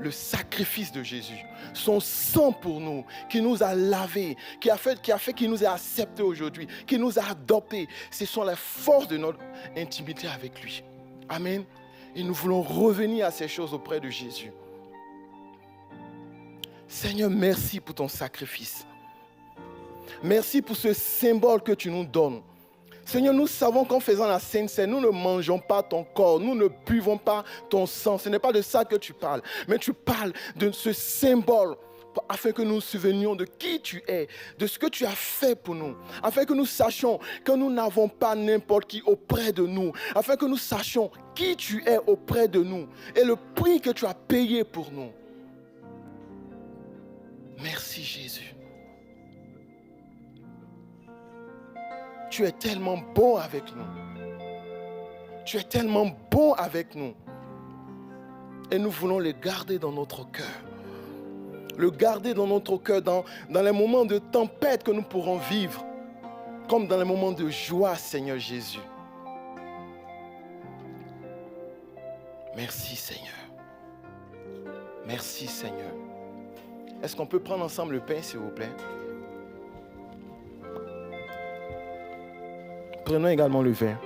le 0.01 0.11
sacrifice 0.11 0.92
de 0.92 1.03
Jésus, 1.03 1.44
son 1.74 2.01
sang 2.01 2.53
pour 2.53 2.80
nous, 2.80 3.05
qui 3.28 3.40
nous 3.40 3.62
a 3.62 3.74
lavés, 3.74 4.36
qui 4.61 4.70
a 4.70 4.76
fait, 4.76 5.01
qui 5.01 5.12
a 5.12 5.18
qu'il 5.18 5.51
nous 5.51 5.64
a 5.64 5.70
acceptés 5.70 6.22
aujourd'hui, 6.22 6.66
qui 6.86 6.99
nous 6.99 7.18
a 7.18 7.30
adoptés. 7.30 7.88
Ce 8.11 8.24
sont 8.26 8.44
les 8.44 8.57
forces 8.57 9.09
de 9.09 9.16
notre 9.16 9.40
intimité 9.76 10.28
avec 10.28 10.62
lui. 10.62 10.82
Amen. 11.28 11.64
Et 12.14 12.22
nous 12.22 12.34
voulons 12.34 12.62
revenir 12.62 13.26
à 13.26 13.30
ces 13.30 13.49
choses 13.49 13.74
auprès 13.74 14.01
de 14.01 14.09
Jésus. 14.09 14.53
Seigneur, 16.86 17.30
merci 17.30 17.80
pour 17.80 17.94
ton 17.94 18.09
sacrifice. 18.09 18.86
Merci 20.22 20.62
pour 20.62 20.76
ce 20.76 20.94
symbole 20.94 21.62
que 21.62 21.72
tu 21.72 21.90
nous 21.90 22.05
donnes. 22.05 22.40
Seigneur, 23.09 23.33
nous 23.33 23.47
savons 23.47 23.87
qu'en 23.87 24.01
faisant 24.01 24.27
la 24.27 24.39
Sainte 24.39 24.69
Seine, 24.69 24.91
nous 24.91 25.01
ne 25.01 25.09
mangeons 25.09 25.59
pas 25.59 25.83
ton 25.83 26.05
corps, 26.05 26.39
nous 26.39 26.55
ne 26.55 26.69
buvons 26.87 27.17
pas 27.17 27.43
ton 27.71 27.87
sang. 27.87 28.19
Ce 28.19 28.29
n'est 28.29 28.39
pas 28.39 28.53
de 28.53 28.61
ça 28.61 28.85
que 28.85 28.97
tu 28.97 29.15
parles, 29.15 29.41
mais 29.67 29.79
tu 29.79 29.95
parles 29.95 30.35
de 30.57 30.71
ce 30.71 30.93
symbole 30.93 31.75
afin 32.29 32.53
que 32.53 32.61
nous 32.61 32.75
nous 32.75 32.81
souvenions 32.83 33.35
de 33.35 33.47
qui 33.47 33.81
tu 33.81 34.03
es, 34.09 34.29
de 34.59 34.67
ce 34.67 34.79
que 34.79 34.89
tu 34.89 35.07
as 35.07 35.15
fait 35.15 35.55
pour 35.55 35.75
nous, 35.75 35.97
afin 36.23 36.45
que 36.45 36.53
nous 36.53 36.67
sachions 36.67 37.19
que 37.47 37.53
nous 37.53 37.71
n'avons 37.71 38.09
pas 38.11 38.35
n'importe 38.35 38.91
qui 38.91 39.01
auprès 39.07 39.53
de 39.53 39.65
nous, 39.67 39.93
afin 40.15 40.37
que 40.37 40.45
nous 40.45 40.59
sachions 40.59 41.11
qui 41.35 41.57
tu 41.57 41.83
es 41.87 41.97
auprès 42.07 42.47
de 42.47 42.63
nous 42.63 42.89
et 43.17 43.25
le 43.25 43.37
prix 43.55 43.81
que 43.81 43.91
tu 43.91 44.05
as 44.05 44.13
payé 44.13 44.65
pour 44.65 44.93
nous. 44.93 45.13
Merci 47.57 48.03
Jésus. 48.05 48.58
Tu 52.31 52.45
es 52.45 52.53
tellement 52.53 52.99
bon 53.14 53.37
avec 53.37 53.64
nous. 53.74 53.85
Tu 55.45 55.57
es 55.57 55.62
tellement 55.62 56.11
bon 56.31 56.53
avec 56.53 56.95
nous. 56.95 57.14
Et 58.70 58.79
nous 58.79 58.91
voulons 58.91 59.18
le 59.18 59.33
garder 59.33 59.79
dans 59.79 59.93
notre 59.93 60.31
cœur. 60.31 60.47
Le 61.76 61.91
garder 61.91 62.35
dans 62.35 62.47
notre 62.47 62.76
cœur 62.76 63.01
dans, 63.01 63.24
les 63.49 63.72
moments 63.72 64.05
de 64.05 64.18
tempête 64.18 64.83
que 64.83 64.91
nous 64.91 65.03
pourrons 65.03 65.39
vivre. 65.39 65.85
Comme 66.68 66.87
dans 66.87 66.99
les 66.99 67.05
moments 67.05 67.33
de 67.33 67.49
joie, 67.49 67.95
Seigneur 67.95 68.39
Jésus. 68.39 68.81
Merci 72.55 72.97
Seigneur. 72.97 73.33
Merci 75.07 75.47
Seigneur. 75.47 75.95
Est-ce 77.03 77.16
qu'on 77.16 77.26
peut 77.26 77.41
prendre 77.41 77.64
ensemble 77.64 77.95
le 77.95 78.01
pain, 78.01 78.20
s'il 78.20 78.41
vous 78.41 78.51
plaît? 78.51 78.72
Prenons 83.09 83.29
également 83.29 83.63
le 83.63 83.71
verre. 83.71 83.97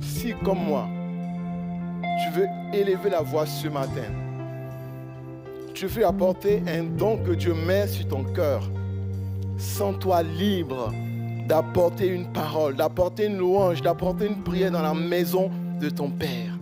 Si 0.00 0.32
comme 0.42 0.64
moi, 0.64 0.88
tu 2.22 2.40
veux 2.40 2.46
élever 2.72 3.10
la 3.10 3.20
voix 3.20 3.44
ce 3.44 3.68
matin, 3.68 3.90
tu 5.74 5.86
veux 5.86 6.06
apporter 6.06 6.62
un 6.66 6.84
don 6.84 7.18
que 7.18 7.32
Dieu 7.32 7.52
met 7.52 7.86
sur 7.86 8.08
ton 8.08 8.24
cœur, 8.24 8.62
sens-toi 9.58 10.22
libre 10.22 10.90
d'apporter 11.46 12.06
une 12.06 12.32
parole, 12.32 12.76
d'apporter 12.76 13.26
une 13.26 13.36
louange, 13.36 13.82
d'apporter 13.82 14.26
une 14.26 14.42
prière 14.42 14.70
dans 14.70 14.80
la 14.80 14.94
maison 14.94 15.50
de 15.78 15.90
ton 15.90 16.08
Père. 16.08 16.53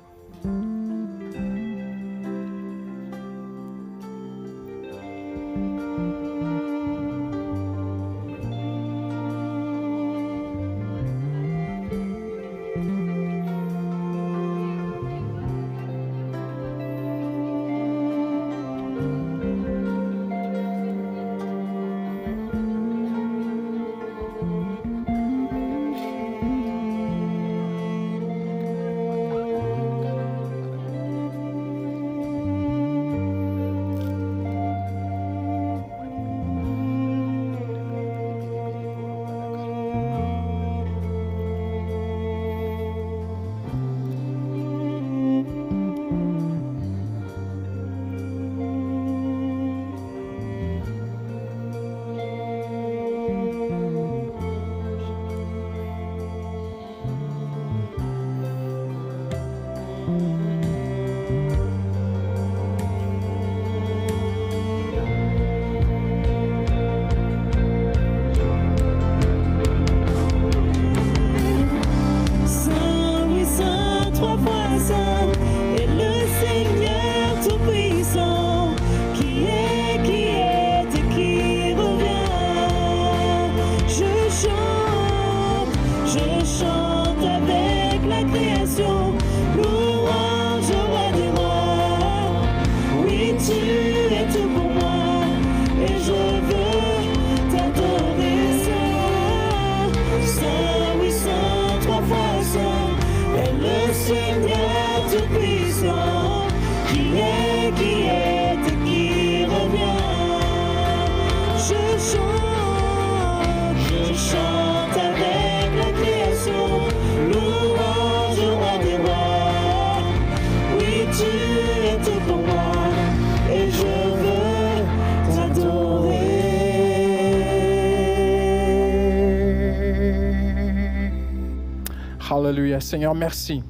Seigneur, 132.81 133.15
merci. 133.15 133.63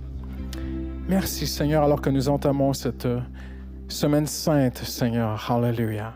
Merci, 1.09 1.47
Seigneur, 1.47 1.83
alors 1.83 2.01
que 2.01 2.11
nous 2.11 2.29
entamons 2.29 2.73
cette 2.73 3.07
euh, 3.07 3.21
semaine 3.89 4.27
sainte, 4.27 4.79
Seigneur. 4.79 5.51
Hallelujah. 5.51 6.15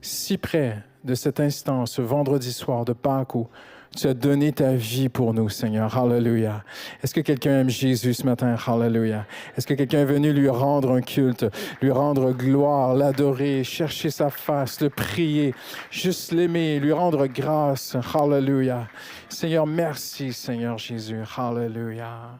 Si 0.00 0.38
près 0.38 0.82
de 1.04 1.14
cet 1.14 1.40
instant, 1.40 1.86
ce 1.86 2.02
vendredi 2.02 2.52
soir 2.52 2.84
de 2.84 2.92
Pâques 2.92 3.34
où 3.34 3.48
tu 3.96 4.06
as 4.06 4.14
donné 4.14 4.52
ta 4.52 4.74
vie 4.74 5.08
pour 5.08 5.34
nous, 5.34 5.48
Seigneur. 5.48 5.96
Hallelujah. 5.96 6.64
Est-ce 7.02 7.14
que 7.14 7.20
quelqu'un 7.20 7.60
aime 7.60 7.70
Jésus 7.70 8.14
ce 8.14 8.24
matin? 8.24 8.56
Hallelujah. 8.66 9.26
Est-ce 9.56 9.66
que 9.66 9.74
quelqu'un 9.74 10.00
est 10.00 10.04
venu 10.04 10.32
lui 10.32 10.48
rendre 10.48 10.92
un 10.92 11.00
culte, 11.00 11.46
lui 11.80 11.90
rendre 11.90 12.32
gloire, 12.32 12.94
l'adorer, 12.94 13.64
chercher 13.64 14.10
sa 14.10 14.30
face, 14.30 14.80
le 14.80 14.90
prier, 14.90 15.54
juste 15.90 16.32
l'aimer, 16.32 16.80
lui 16.80 16.92
rendre 16.92 17.26
grâce? 17.26 17.96
Hallelujah. 18.14 18.88
Seigneur, 19.28 19.66
merci, 19.66 20.32
Seigneur 20.32 20.78
Jésus. 20.78 21.22
Hallelujah. 21.36 22.38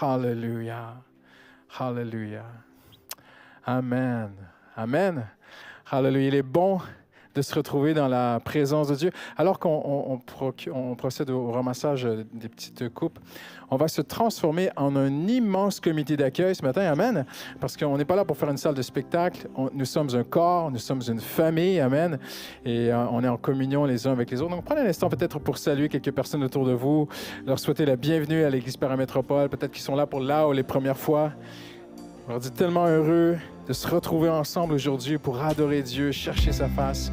Hallelujah. 0.00 0.96
Hallelujah. 1.78 2.46
Amen. 3.66 4.30
Amen. 4.76 5.26
Hallelujah. 5.90 6.28
Il 6.28 6.34
est 6.34 6.42
bon 6.42 6.80
de 7.34 7.40
se 7.40 7.54
retrouver 7.54 7.94
dans 7.94 8.08
la 8.08 8.40
présence 8.40 8.88
de 8.88 8.94
Dieu. 8.94 9.10
Alors 9.36 9.58
qu'on 9.58 10.20
procède 10.96 11.30
au 11.30 11.50
ramassage 11.50 12.04
des 12.04 12.48
petites 12.48 12.88
coupes, 12.90 13.18
on 13.72 13.76
va 13.76 13.88
se 13.88 14.02
transformer 14.02 14.68
en 14.76 14.94
un 14.96 15.26
immense 15.28 15.80
comité 15.80 16.14
d'accueil 16.14 16.54
ce 16.54 16.62
matin. 16.62 16.82
Amen. 16.82 17.24
Parce 17.58 17.74
qu'on 17.74 17.96
n'est 17.96 18.04
pas 18.04 18.16
là 18.16 18.26
pour 18.26 18.36
faire 18.36 18.50
une 18.50 18.58
salle 18.58 18.74
de 18.74 18.82
spectacle. 18.82 19.48
Nous 19.72 19.86
sommes 19.86 20.14
un 20.14 20.24
corps, 20.24 20.70
nous 20.70 20.78
sommes 20.78 21.00
une 21.08 21.20
famille. 21.20 21.80
Amen. 21.80 22.18
Et 22.66 22.92
euh, 22.92 23.06
on 23.10 23.24
est 23.24 23.28
en 23.28 23.38
communion 23.38 23.86
les 23.86 24.06
uns 24.06 24.12
avec 24.12 24.30
les 24.30 24.42
autres. 24.42 24.50
Donc 24.50 24.66
prenez 24.66 24.82
un 24.82 24.86
instant 24.86 25.08
peut-être 25.08 25.38
pour 25.38 25.56
saluer 25.56 25.88
quelques 25.88 26.12
personnes 26.12 26.44
autour 26.44 26.66
de 26.66 26.72
vous, 26.72 27.08
leur 27.46 27.58
souhaiter 27.58 27.86
la 27.86 27.96
bienvenue 27.96 28.44
à 28.44 28.50
l'Église 28.50 28.76
Paramétropole. 28.76 29.48
Peut-être 29.48 29.72
qu'ils 29.72 29.80
sont 29.80 29.96
là 29.96 30.06
pour 30.06 30.20
là 30.20 30.46
ou 30.46 30.52
les 30.52 30.64
premières 30.64 30.98
fois. 30.98 31.32
On 32.26 32.32
leur 32.32 32.40
dit 32.40 32.50
tellement 32.50 32.86
heureux 32.86 33.38
de 33.66 33.72
se 33.72 33.88
retrouver 33.88 34.28
ensemble 34.28 34.74
aujourd'hui 34.74 35.16
pour 35.16 35.42
adorer 35.42 35.80
Dieu, 35.80 36.12
chercher 36.12 36.52
sa 36.52 36.68
face 36.68 37.10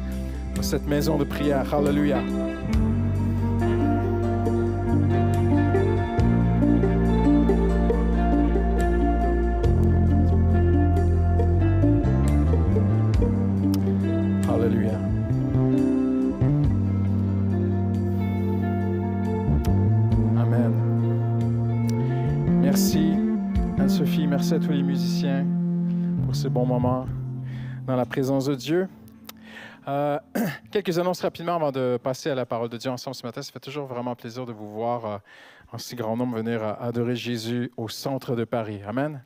dans 0.54 0.62
cette 0.62 0.86
maison 0.86 1.16
de 1.16 1.24
prière. 1.24 1.72
Hallelujah. 1.72 2.20
Hallelujah. 14.60 14.98
Amen. 20.36 20.72
Merci 22.60 23.14
Anne-Sophie, 23.78 24.26
merci 24.26 24.52
à 24.52 24.58
tous 24.58 24.72
les 24.72 24.82
musiciens 24.82 25.46
pour 26.26 26.36
ce 26.36 26.48
bon 26.48 26.66
moment 26.66 27.06
dans 27.86 27.96
la 27.96 28.04
présence 28.04 28.44
de 28.44 28.54
Dieu. 28.54 28.88
Euh, 29.88 30.18
quelques 30.70 30.98
annonces 30.98 31.22
rapidement 31.22 31.54
avant 31.54 31.72
de 31.72 31.98
passer 32.02 32.28
à 32.28 32.34
la 32.34 32.44
parole 32.44 32.68
de 32.68 32.76
Dieu 32.76 32.90
ensemble 32.90 33.14
ce 33.14 33.26
matin. 33.26 33.40
Ça 33.40 33.52
fait 33.52 33.60
toujours 33.60 33.86
vraiment 33.86 34.14
plaisir 34.14 34.44
de 34.44 34.52
vous 34.52 34.68
voir 34.68 35.06
euh, 35.06 35.16
en 35.72 35.78
si 35.78 35.96
grand 35.96 36.18
nombre 36.18 36.36
venir 36.36 36.62
euh, 36.62 36.74
adorer 36.78 37.16
Jésus 37.16 37.70
au 37.78 37.88
centre 37.88 38.36
de 38.36 38.44
Paris. 38.44 38.82
Amen. 38.86 39.22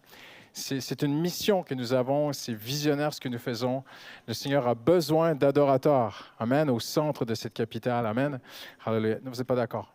C'est 0.57 1.03
une 1.03 1.21
mission 1.21 1.65
que 1.65 1.75
nous 1.75 1.93
avons, 1.93 2.33
c'est 2.33 2.55
visionnaire 2.55 3.13
ce 3.13 3.21
que 3.21 3.29
nous 3.29 3.41
faisons. 3.41 3.83
Le 4.29 4.35
Seigneur 4.35 4.69
a 4.69 4.77
besoin 4.77 5.35
d'adorateurs. 5.35 6.33
Amen. 6.39 6.71
Au 6.71 6.79
centre 6.79 7.25
de 7.25 7.35
cette 7.35 7.55
capitale. 7.55 8.07
Amen. 8.07 8.39
Hallelujah. 8.87 9.19
Vous 9.25 9.33
n'êtes 9.33 9.43
pas 9.43 9.57
d'accord? 9.57 9.93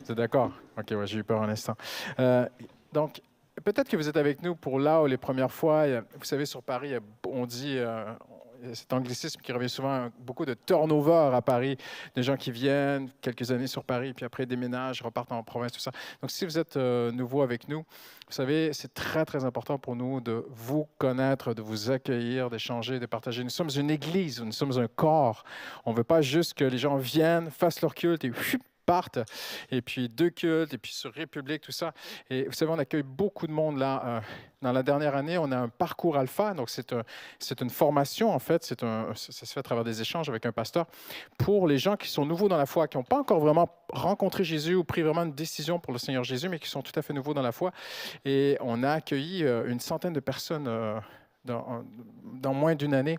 Vous 0.00 0.12
êtes 0.12 0.16
d'accord? 0.16 0.50
OK, 0.78 0.92
ouais, 0.92 1.06
j'ai 1.06 1.18
eu 1.18 1.24
peur 1.24 1.42
un 1.42 1.50
instant. 1.50 1.76
Euh, 2.18 2.48
donc, 2.90 3.20
peut-être 3.62 3.90
que 3.90 3.98
vous 3.98 4.08
êtes 4.08 4.16
avec 4.16 4.42
nous 4.42 4.56
pour 4.56 4.80
là 4.80 5.02
ou 5.02 5.06
les 5.06 5.18
premières 5.18 5.52
fois. 5.52 5.84
Vous 6.18 6.24
savez, 6.24 6.46
sur 6.46 6.62
Paris, 6.62 6.94
on 7.28 7.44
dit, 7.44 7.76
euh, 7.76 8.06
cet 8.74 8.92
anglicisme 8.92 9.40
qui 9.40 9.52
revient 9.52 9.68
souvent, 9.68 10.08
beaucoup 10.18 10.44
de 10.44 10.54
turnover 10.54 11.34
à 11.34 11.42
Paris, 11.42 11.76
des 12.14 12.22
gens 12.22 12.36
qui 12.36 12.50
viennent 12.50 13.10
quelques 13.20 13.50
années 13.50 13.66
sur 13.66 13.84
Paris, 13.84 14.12
puis 14.14 14.24
après 14.24 14.46
déménagent, 14.46 15.02
repartent 15.02 15.32
en 15.32 15.42
province, 15.42 15.72
tout 15.72 15.80
ça. 15.80 15.90
Donc, 16.20 16.30
si 16.30 16.44
vous 16.44 16.58
êtes 16.58 16.76
euh, 16.76 17.10
nouveau 17.12 17.42
avec 17.42 17.68
nous, 17.68 17.78
vous 17.78 18.32
savez, 18.32 18.72
c'est 18.72 18.92
très, 18.92 19.24
très 19.24 19.44
important 19.44 19.78
pour 19.78 19.96
nous 19.96 20.20
de 20.20 20.44
vous 20.50 20.88
connaître, 20.98 21.54
de 21.54 21.62
vous 21.62 21.90
accueillir, 21.90 22.50
d'échanger, 22.50 22.98
de 22.98 23.06
partager. 23.06 23.44
Nous 23.44 23.50
sommes 23.50 23.70
une 23.76 23.90
église, 23.90 24.40
nous 24.42 24.52
sommes 24.52 24.78
un 24.78 24.88
corps. 24.88 25.44
On 25.84 25.92
ne 25.92 25.96
veut 25.96 26.04
pas 26.04 26.22
juste 26.22 26.54
que 26.54 26.64
les 26.64 26.78
gens 26.78 26.96
viennent, 26.96 27.50
fassent 27.50 27.80
leur 27.80 27.94
culte 27.94 28.24
et 28.24 28.30
partent. 28.86 29.18
Et 29.70 29.82
puis 29.82 30.08
deux 30.08 30.30
cultes, 30.30 30.72
et 30.72 30.78
puis 30.78 30.92
sur 30.92 31.12
République, 31.12 31.62
tout 31.62 31.72
ça. 31.72 31.92
Et 32.30 32.44
vous 32.44 32.52
savez, 32.52 32.70
on 32.70 32.78
accueille 32.78 33.02
beaucoup 33.02 33.46
de 33.46 33.52
monde 33.52 33.78
là. 33.78 34.02
euh, 34.04 34.20
dans 34.62 34.72
la 34.72 34.82
dernière 34.82 35.14
année, 35.14 35.38
on 35.38 35.52
a 35.52 35.56
un 35.56 35.68
parcours 35.68 36.16
alpha. 36.16 36.54
Donc, 36.54 36.70
c'est 36.70 36.94
c'est 37.38 37.60
une 37.60 37.70
formation, 37.70 38.32
en 38.32 38.38
fait. 38.38 38.64
C'est 38.64 38.80
ça 38.80 39.14
se 39.14 39.52
fait 39.52 39.60
à 39.60 39.62
travers 39.62 39.84
des 39.84 40.00
échanges 40.00 40.28
avec 40.28 40.46
un 40.46 40.52
pasteur 40.52 40.86
pour 41.38 41.68
les 41.68 41.78
gens 41.78 41.96
qui 41.96 42.08
sont 42.08 42.24
nouveaux 42.24 42.48
dans 42.48 42.56
la 42.56 42.66
foi, 42.66 42.88
qui 42.88 42.96
n'ont 42.96 43.04
pas 43.04 43.18
encore 43.18 43.40
vraiment 43.40 43.68
rencontré 43.92 44.44
Jésus 44.44 44.74
ou 44.74 44.82
pris 44.82 45.02
vraiment 45.02 45.22
une 45.22 45.34
décision 45.34 45.78
pour 45.78 45.92
le 45.92 45.98
Seigneur 45.98 46.24
Jésus, 46.24 46.48
mais 46.48 46.58
qui 46.58 46.68
sont 46.68 46.82
tout 46.82 46.98
à 46.98 47.02
fait 47.02 47.12
nouveaux 47.12 47.34
dans 47.34 47.42
la 47.42 47.52
foi. 47.52 47.72
Et 48.24 48.56
on 48.60 48.82
a 48.82 48.90
accueilli 48.92 49.44
euh, 49.44 49.68
une 49.68 49.80
centaine 49.80 50.12
de 50.12 50.20
personnes 50.20 50.66
euh, 50.68 50.98
dans, 51.46 52.54
moins 52.54 52.74
d'une 52.74 52.94
année 52.94 53.18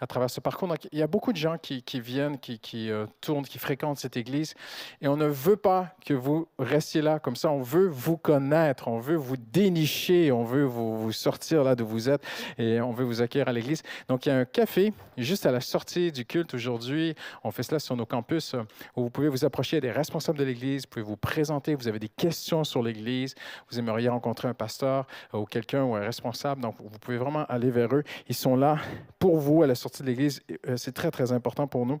à 0.00 0.06
travers 0.06 0.30
ce 0.30 0.40
parcours. 0.40 0.68
Donc, 0.68 0.86
il 0.92 0.98
y 0.98 1.02
a 1.02 1.06
beaucoup 1.06 1.32
de 1.32 1.36
gens 1.36 1.56
qui, 1.58 1.82
viennent, 2.00 2.38
qui, 2.38 2.90
euh, 2.90 3.06
tournent, 3.20 3.44
qui 3.44 3.58
fréquentent 3.58 3.98
cette 3.98 4.16
église. 4.16 4.54
Et 5.00 5.08
on 5.08 5.16
ne 5.16 5.26
veut 5.26 5.56
pas 5.56 5.94
que 6.04 6.14
vous 6.14 6.48
restiez 6.58 7.02
là 7.02 7.18
comme 7.18 7.36
ça. 7.36 7.50
On 7.50 7.62
veut 7.62 7.88
vous 7.88 8.16
connaître, 8.16 8.88
on 8.88 8.98
veut 8.98 9.16
vous 9.16 9.36
dénicher, 9.36 10.30
on 10.32 10.44
veut 10.44 10.64
vous, 10.64 10.96
vous 10.96 11.12
sortir 11.12 11.64
là 11.64 11.74
d'où 11.74 11.86
vous 11.86 12.08
êtes 12.08 12.22
et 12.56 12.80
on 12.80 12.92
veut 12.92 13.04
vous 13.04 13.22
accueillir 13.22 13.48
à 13.48 13.52
l'église. 13.52 13.82
Donc, 14.08 14.26
il 14.26 14.28
y 14.30 14.32
a 14.32 14.36
un 14.36 14.44
café 14.44 14.92
juste 15.16 15.46
à 15.46 15.52
la 15.52 15.60
sortie 15.60 16.12
du 16.12 16.24
culte 16.24 16.54
aujourd'hui. 16.54 17.14
On 17.44 17.50
fait 17.50 17.62
cela 17.62 17.78
sur 17.78 17.96
nos 17.96 18.06
campus 18.06 18.54
euh, 18.54 18.62
où 18.96 19.02
vous 19.02 19.10
pouvez 19.10 19.28
vous 19.28 19.44
approcher 19.44 19.80
des 19.80 19.90
responsables 19.90 20.38
de 20.38 20.44
l'église, 20.44 20.82
vous 20.82 20.90
pouvez 20.90 21.04
vous 21.04 21.16
présenter, 21.16 21.74
vous 21.74 21.88
avez 21.88 21.98
des 21.98 22.08
questions 22.08 22.64
sur 22.64 22.82
l'église, 22.82 23.34
vous 23.70 23.78
aimeriez 23.78 24.08
rencontrer 24.08 24.48
un 24.48 24.54
pasteur 24.54 25.06
euh, 25.34 25.38
ou 25.38 25.44
quelqu'un 25.44 25.84
ou 25.84 25.94
un 25.94 26.00
responsable. 26.00 26.62
Donc, 26.62 26.76
vous 26.78 26.98
pouvez 26.98 27.18
vraiment 27.18 27.44
aller 27.46 27.67
vers 27.70 27.94
eux. 27.94 28.02
Ils 28.28 28.34
sont 28.34 28.56
là 28.56 28.78
pour 29.18 29.38
vous 29.38 29.62
à 29.62 29.66
la 29.66 29.74
sortie 29.74 30.02
de 30.02 30.08
l'église. 30.08 30.40
Euh, 30.68 30.76
C'est 30.76 30.92
très, 30.92 31.10
très 31.10 31.32
important 31.32 31.66
pour 31.66 31.86
nous. 31.86 32.00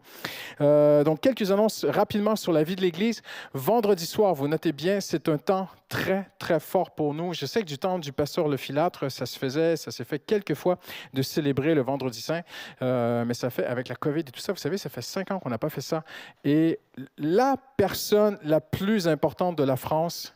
Euh, 0.60 1.04
donc, 1.04 1.20
quelques 1.20 1.50
annonces 1.50 1.84
rapidement 1.84 2.36
sur 2.36 2.52
la 2.52 2.62
vie 2.62 2.76
de 2.76 2.80
l'Église. 2.80 3.22
Vendredi 3.54 4.06
soir, 4.06 4.34
vous 4.34 4.48
notez 4.48 4.72
bien, 4.72 5.00
c'est 5.00 5.28
un 5.28 5.38
temps 5.38 5.68
très, 5.88 6.30
très 6.38 6.60
fort 6.60 6.92
pour 6.92 7.14
nous. 7.14 7.32
Je 7.34 7.46
sais 7.46 7.60
que 7.60 7.66
du 7.66 7.78
temps 7.78 7.98
du 7.98 8.12
pasteur 8.12 8.48
Le 8.48 8.56
Filâtre, 8.56 9.10
ça 9.10 9.26
se 9.26 9.38
faisait, 9.38 9.76
ça 9.76 9.90
s'est 9.90 10.04
fait 10.04 10.18
quelques 10.18 10.54
fois 10.54 10.78
de 11.14 11.22
célébrer 11.22 11.74
le 11.74 11.82
Vendredi 11.82 12.20
Saint, 12.20 12.42
Euh, 12.82 13.24
mais 13.24 13.34
ça 13.34 13.50
fait, 13.50 13.64
avec 13.66 13.88
la 13.88 13.96
COVID 13.96 14.20
et 14.20 14.24
tout 14.24 14.40
ça, 14.40 14.52
vous 14.52 14.58
savez, 14.58 14.78
ça 14.78 14.88
fait 14.88 15.02
cinq 15.02 15.30
ans 15.30 15.38
qu'on 15.38 15.50
n'a 15.50 15.58
pas 15.58 15.70
fait 15.70 15.80
ça. 15.80 16.04
Et 16.44 16.78
la 17.16 17.56
personne 17.76 18.38
la 18.42 18.60
plus 18.60 19.08
importante 19.08 19.56
de 19.56 19.64
la 19.64 19.76
France, 19.76 20.34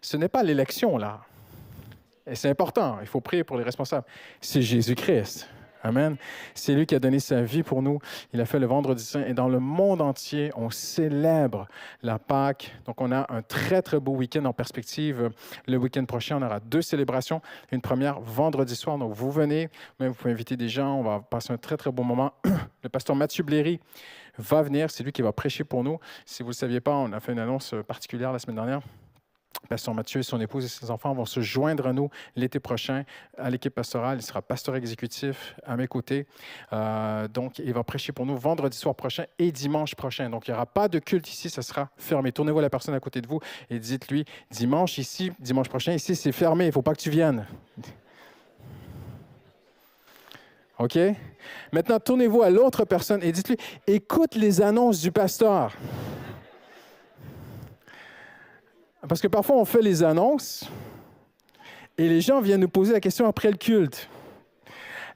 ce 0.00 0.16
n'est 0.16 0.28
pas 0.28 0.42
l'élection, 0.42 0.96
là. 0.98 1.20
Et 2.26 2.34
c'est 2.34 2.48
important, 2.48 2.98
il 3.00 3.06
faut 3.06 3.20
prier 3.20 3.44
pour 3.44 3.56
les 3.56 3.64
responsables. 3.64 4.06
C'est 4.40 4.62
Jésus-Christ. 4.62 5.48
Amen. 5.84 6.16
C'est 6.54 6.74
lui 6.74 6.86
qui 6.86 6.94
a 6.94 7.00
donné 7.00 7.18
sa 7.18 7.42
vie 7.42 7.64
pour 7.64 7.82
nous. 7.82 7.98
Il 8.32 8.40
a 8.40 8.44
fait 8.44 8.60
le 8.60 8.66
vendredi 8.66 9.02
saint. 9.02 9.24
Et 9.24 9.34
dans 9.34 9.48
le 9.48 9.58
monde 9.58 10.00
entier, 10.00 10.52
on 10.54 10.70
célèbre 10.70 11.66
la 12.02 12.20
Pâque. 12.20 12.72
Donc, 12.86 13.00
on 13.00 13.10
a 13.10 13.26
un 13.32 13.42
très, 13.42 13.82
très 13.82 13.98
beau 13.98 14.12
week-end 14.12 14.44
en 14.44 14.52
perspective. 14.52 15.30
Le 15.66 15.76
week-end 15.76 16.04
prochain, 16.04 16.38
on 16.40 16.42
aura 16.42 16.60
deux 16.60 16.82
célébrations. 16.82 17.42
Une 17.72 17.80
première 17.80 18.20
vendredi 18.20 18.76
soir. 18.76 18.96
Donc, 18.96 19.12
vous 19.12 19.32
venez, 19.32 19.70
même 19.98 20.10
vous 20.10 20.14
pouvez 20.14 20.32
inviter 20.32 20.56
des 20.56 20.68
gens. 20.68 20.94
On 20.94 21.02
va 21.02 21.18
passer 21.18 21.52
un 21.52 21.58
très, 21.58 21.76
très 21.76 21.90
beau 21.90 22.04
moment. 22.04 22.32
Le 22.84 22.88
pasteur 22.88 23.16
Mathieu 23.16 23.42
Bléry 23.42 23.80
va 24.38 24.62
venir. 24.62 24.88
C'est 24.88 25.02
lui 25.02 25.10
qui 25.10 25.22
va 25.22 25.32
prêcher 25.32 25.64
pour 25.64 25.82
nous. 25.82 25.98
Si 26.24 26.44
vous 26.44 26.50
ne 26.50 26.52
le 26.52 26.56
saviez 26.56 26.80
pas, 26.80 26.94
on 26.94 27.12
a 27.12 27.18
fait 27.18 27.32
une 27.32 27.40
annonce 27.40 27.74
particulière 27.88 28.32
la 28.32 28.38
semaine 28.38 28.56
dernière. 28.56 28.82
Pasteur 29.68 29.94
Mathieu, 29.94 30.22
son 30.22 30.40
épouse 30.40 30.64
et 30.64 30.68
ses 30.68 30.90
enfants 30.90 31.14
vont 31.14 31.24
se 31.24 31.40
joindre 31.40 31.86
à 31.86 31.92
nous 31.92 32.10
l'été 32.36 32.60
prochain 32.60 33.04
à 33.38 33.48
l'équipe 33.48 33.74
pastorale. 33.74 34.18
Il 34.18 34.22
sera 34.22 34.42
pasteur 34.42 34.76
exécutif 34.76 35.54
à 35.64 35.76
mes 35.76 35.86
côtés. 35.86 36.26
Euh, 36.72 37.28
donc, 37.28 37.58
il 37.58 37.72
va 37.72 37.84
prêcher 37.84 38.12
pour 38.12 38.26
nous 38.26 38.36
vendredi 38.36 38.76
soir 38.76 38.94
prochain 38.94 39.24
et 39.38 39.52
dimanche 39.52 39.94
prochain. 39.94 40.28
Donc, 40.30 40.48
il 40.48 40.50
n'y 40.50 40.54
aura 40.54 40.66
pas 40.66 40.88
de 40.88 40.98
culte 40.98 41.28
ici, 41.28 41.48
ça 41.48 41.62
sera 41.62 41.90
fermé. 41.96 42.32
Tournez-vous 42.32 42.58
à 42.58 42.62
la 42.62 42.70
personne 42.70 42.94
à 42.94 43.00
côté 43.00 43.20
de 43.20 43.28
vous 43.28 43.40
et 43.70 43.78
dites-lui, 43.78 44.24
dimanche 44.50 44.98
ici, 44.98 45.32
dimanche 45.38 45.68
prochain, 45.68 45.92
ici, 45.92 46.16
c'est 46.16 46.32
fermé, 46.32 46.64
il 46.64 46.68
ne 46.68 46.72
faut 46.72 46.82
pas 46.82 46.94
que 46.94 47.00
tu 47.00 47.10
viennes. 47.10 47.46
OK? 50.78 50.98
Maintenant, 51.72 52.00
tournez-vous 52.00 52.42
à 52.42 52.50
l'autre 52.50 52.84
personne 52.84 53.22
et 53.22 53.32
dites-lui, 53.32 53.56
écoute 53.86 54.34
les 54.34 54.60
annonces 54.60 55.00
du 55.00 55.12
pasteur. 55.12 55.72
Parce 59.08 59.20
que 59.20 59.28
parfois, 59.28 59.56
on 59.56 59.64
fait 59.64 59.82
les 59.82 60.02
annonces 60.02 60.68
et 61.98 62.08
les 62.08 62.20
gens 62.20 62.40
viennent 62.40 62.60
nous 62.60 62.68
poser 62.68 62.92
la 62.92 63.00
question 63.00 63.26
après 63.26 63.50
le 63.50 63.56
culte. 63.56 64.08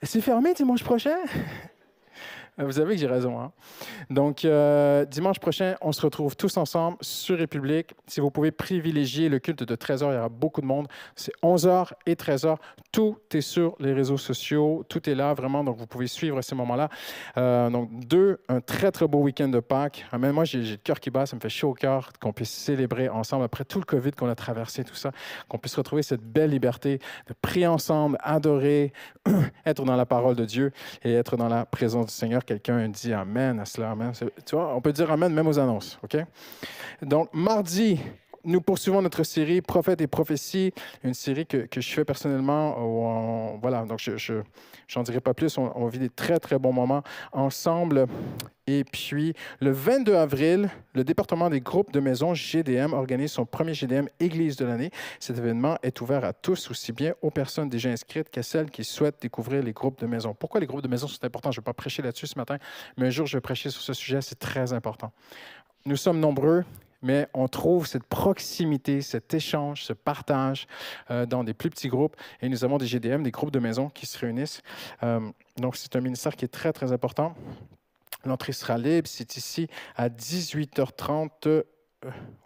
C'est 0.02 0.20
fermé 0.20 0.54
dimanche 0.54 0.84
prochain? 0.84 1.16
Vous 2.58 2.72
savez 2.72 2.94
que 2.94 3.00
j'ai 3.00 3.06
raison. 3.06 3.38
Hein? 3.38 3.52
Donc, 4.08 4.44
euh, 4.44 5.04
dimanche 5.04 5.38
prochain, 5.38 5.74
on 5.82 5.92
se 5.92 6.00
retrouve 6.00 6.36
tous 6.36 6.56
ensemble 6.56 6.96
sur 7.02 7.36
République. 7.36 7.94
Si 8.06 8.20
vous 8.20 8.30
pouvez 8.30 8.50
privilégier 8.50 9.28
le 9.28 9.38
culte 9.38 9.62
de 9.62 9.76
13h, 9.76 10.10
il 10.10 10.14
y 10.14 10.18
aura 10.18 10.30
beaucoup 10.30 10.62
de 10.62 10.66
monde. 10.66 10.88
C'est 11.14 11.32
11h 11.42 11.92
et 12.06 12.14
13h. 12.14 12.56
Tout 12.92 13.18
est 13.32 13.42
sur 13.42 13.76
les 13.78 13.92
réseaux 13.92 14.16
sociaux. 14.16 14.84
Tout 14.88 15.08
est 15.10 15.14
là, 15.14 15.34
vraiment. 15.34 15.62
Donc, 15.64 15.76
vous 15.76 15.86
pouvez 15.86 16.06
suivre 16.06 16.40
ces 16.40 16.54
moments-là. 16.54 16.88
Euh, 17.36 17.68
donc, 17.68 17.90
deux, 18.06 18.38
un 18.48 18.60
très, 18.60 18.90
très 18.90 19.06
beau 19.06 19.18
week-end 19.18 19.48
de 19.48 19.60
Pâques. 19.60 20.06
Ah, 20.10 20.16
même 20.16 20.32
moi, 20.32 20.44
j'ai 20.44 20.62
j'ai 20.62 20.72
le 20.72 20.76
cœur 20.78 20.98
qui 20.98 21.10
bat. 21.10 21.26
Ça 21.26 21.36
me 21.36 21.40
fait 21.40 21.50
chaud 21.50 21.70
au 21.70 21.74
cœur 21.74 22.10
qu'on 22.20 22.32
puisse 22.32 22.50
célébrer 22.50 23.10
ensemble 23.10 23.44
après 23.44 23.64
tout 23.64 23.78
le 23.78 23.84
COVID 23.84 24.12
qu'on 24.12 24.28
a 24.28 24.34
traversé, 24.34 24.82
tout 24.82 24.94
ça. 24.94 25.12
Qu'on 25.48 25.58
puisse 25.58 25.76
retrouver 25.76 26.02
cette 26.02 26.22
belle 26.22 26.50
liberté 26.50 27.00
de 27.26 27.34
prier 27.34 27.66
ensemble, 27.66 28.16
adorer, 28.22 28.94
être 29.66 29.84
dans 29.84 29.96
la 29.96 30.06
parole 30.06 30.36
de 30.36 30.46
Dieu 30.46 30.72
et 31.02 31.12
être 31.12 31.36
dans 31.36 31.48
la 31.48 31.66
présence 31.66 32.06
du 32.06 32.12
Seigneur. 32.12 32.45
Quelqu'un 32.46 32.88
dit 32.88 33.12
Amen 33.12 33.58
à 33.60 33.64
cela. 33.64 33.94
Tu 34.46 34.54
vois, 34.54 34.74
on 34.74 34.80
peut 34.80 34.92
dire 34.92 35.10
Amen 35.10 35.32
même 35.32 35.46
aux 35.48 35.58
annonces. 35.58 35.98
OK? 36.02 36.16
Donc, 37.02 37.28
mardi, 37.34 38.00
nous 38.46 38.60
poursuivons 38.60 39.02
notre 39.02 39.24
série 39.24 39.60
Prophètes 39.60 40.00
et 40.00 40.06
prophéties, 40.06 40.72
une 41.02 41.14
série 41.14 41.46
que, 41.46 41.66
que 41.66 41.80
je 41.80 41.92
fais 41.92 42.04
personnellement. 42.04 43.58
Voilà, 43.60 43.84
donc 43.84 43.98
je 43.98 44.42
j'en 44.88 45.02
dirai 45.02 45.20
pas 45.20 45.34
plus. 45.34 45.58
On, 45.58 45.72
on 45.76 45.88
vit 45.88 45.98
des 45.98 46.08
très, 46.08 46.38
très 46.38 46.58
bons 46.58 46.72
moments 46.72 47.02
ensemble. 47.32 48.06
Et 48.68 48.82
puis, 48.82 49.34
le 49.60 49.70
22 49.70 50.14
avril, 50.16 50.70
le 50.94 51.04
département 51.04 51.50
des 51.50 51.60
groupes 51.60 51.92
de 51.92 52.00
maisons 52.00 52.34
GDM 52.34 52.94
organise 52.94 53.32
son 53.32 53.46
premier 53.46 53.74
GDM 53.74 54.08
Église 54.18 54.56
de 54.56 54.64
l'année. 54.64 54.90
Cet 55.20 55.38
événement 55.38 55.76
est 55.82 56.00
ouvert 56.00 56.24
à 56.24 56.32
tous, 56.32 56.70
aussi 56.70 56.92
bien 56.92 57.14
aux 57.22 57.30
personnes 57.30 57.68
déjà 57.68 57.90
inscrites 57.90 58.28
qu'à 58.28 58.42
celles 58.42 58.70
qui 58.70 58.82
souhaitent 58.82 59.22
découvrir 59.22 59.62
les 59.62 59.72
groupes 59.72 60.00
de 60.00 60.06
maisons. 60.06 60.34
Pourquoi 60.34 60.58
les 60.58 60.66
groupes 60.66 60.82
de 60.82 60.88
maisons 60.88 61.06
sont 61.06 61.24
importants? 61.24 61.52
Je 61.52 61.60
ne 61.60 61.62
vais 61.62 61.66
pas 61.66 61.74
prêcher 61.74 62.02
là-dessus 62.02 62.26
ce 62.26 62.38
matin, 62.38 62.58
mais 62.96 63.06
un 63.06 63.10
jour, 63.10 63.26
je 63.26 63.36
vais 63.36 63.40
prêcher 63.40 63.70
sur 63.70 63.82
ce 63.82 63.92
sujet. 63.92 64.20
C'est 64.20 64.38
très 64.38 64.72
important. 64.72 65.12
Nous 65.84 65.96
sommes 65.96 66.18
nombreux, 66.18 66.64
mais 67.02 67.28
on 67.34 67.48
trouve 67.48 67.86
cette 67.86 68.04
proximité, 68.04 69.00
cet 69.02 69.34
échange, 69.34 69.84
ce 69.84 69.92
partage 69.92 70.66
euh, 71.10 71.26
dans 71.26 71.44
des 71.44 71.54
plus 71.54 71.70
petits 71.70 71.88
groupes. 71.88 72.16
Et 72.40 72.48
nous 72.48 72.64
avons 72.64 72.78
des 72.78 72.86
GDM, 72.86 73.22
des 73.22 73.30
groupes 73.30 73.50
de 73.50 73.58
maisons 73.58 73.88
qui 73.88 74.06
se 74.06 74.18
réunissent. 74.18 74.62
Euh, 75.02 75.20
donc, 75.56 75.76
c'est 75.76 75.94
un 75.96 76.00
ministère 76.00 76.36
qui 76.36 76.44
est 76.44 76.48
très, 76.48 76.72
très 76.72 76.92
important. 76.92 77.34
L'entrée 78.24 78.52
sera 78.52 78.78
libre. 78.78 79.08
C'est 79.08 79.36
ici 79.36 79.68
à 79.96 80.08
18h30. 80.08 81.30
euh, 81.46 81.62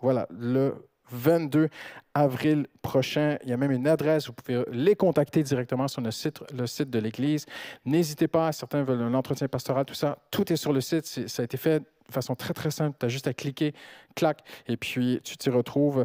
voilà, 0.01 0.27
le 0.31 0.75
22 1.11 1.69
avril 2.15 2.67
prochain. 2.83 3.37
Il 3.43 3.51
y 3.51 3.53
a 3.53 3.57
même 3.57 3.73
une 3.73 3.87
adresse. 3.87 4.27
Vous 4.27 4.33
pouvez 4.33 4.65
les 4.71 4.95
contacter 4.95 5.43
directement 5.43 5.89
sur 5.89 6.01
le 6.01 6.11
site, 6.11 6.41
le 6.53 6.67
site 6.67 6.91
de 6.91 6.99
l'Église. 6.99 7.47
N'hésitez 7.85 8.29
pas. 8.29 8.53
Certains 8.53 8.83
veulent 8.83 9.03
un 9.03 9.15
entretien 9.15 9.49
pastoral, 9.49 9.85
tout 9.85 9.95
ça. 9.95 10.19
Tout 10.31 10.53
est 10.53 10.57
sur 10.57 10.73
le 10.73 10.81
site. 10.81 11.07
Ça 11.07 11.43
a 11.43 11.45
été 11.45 11.57
fait 11.57 11.83
de 12.11 12.15
façon 12.15 12.35
très, 12.35 12.55
très 12.55 12.71
simple. 12.71 12.97
Tu 12.99 13.07
as 13.07 13.09
juste 13.09 13.27
à 13.27 13.35
cliquer, 13.35 13.75
clac, 14.15 14.45
et 14.67 14.77
puis 14.77 15.21
tu 15.25 15.37
t'y 15.37 15.51
retrouves. 15.51 16.05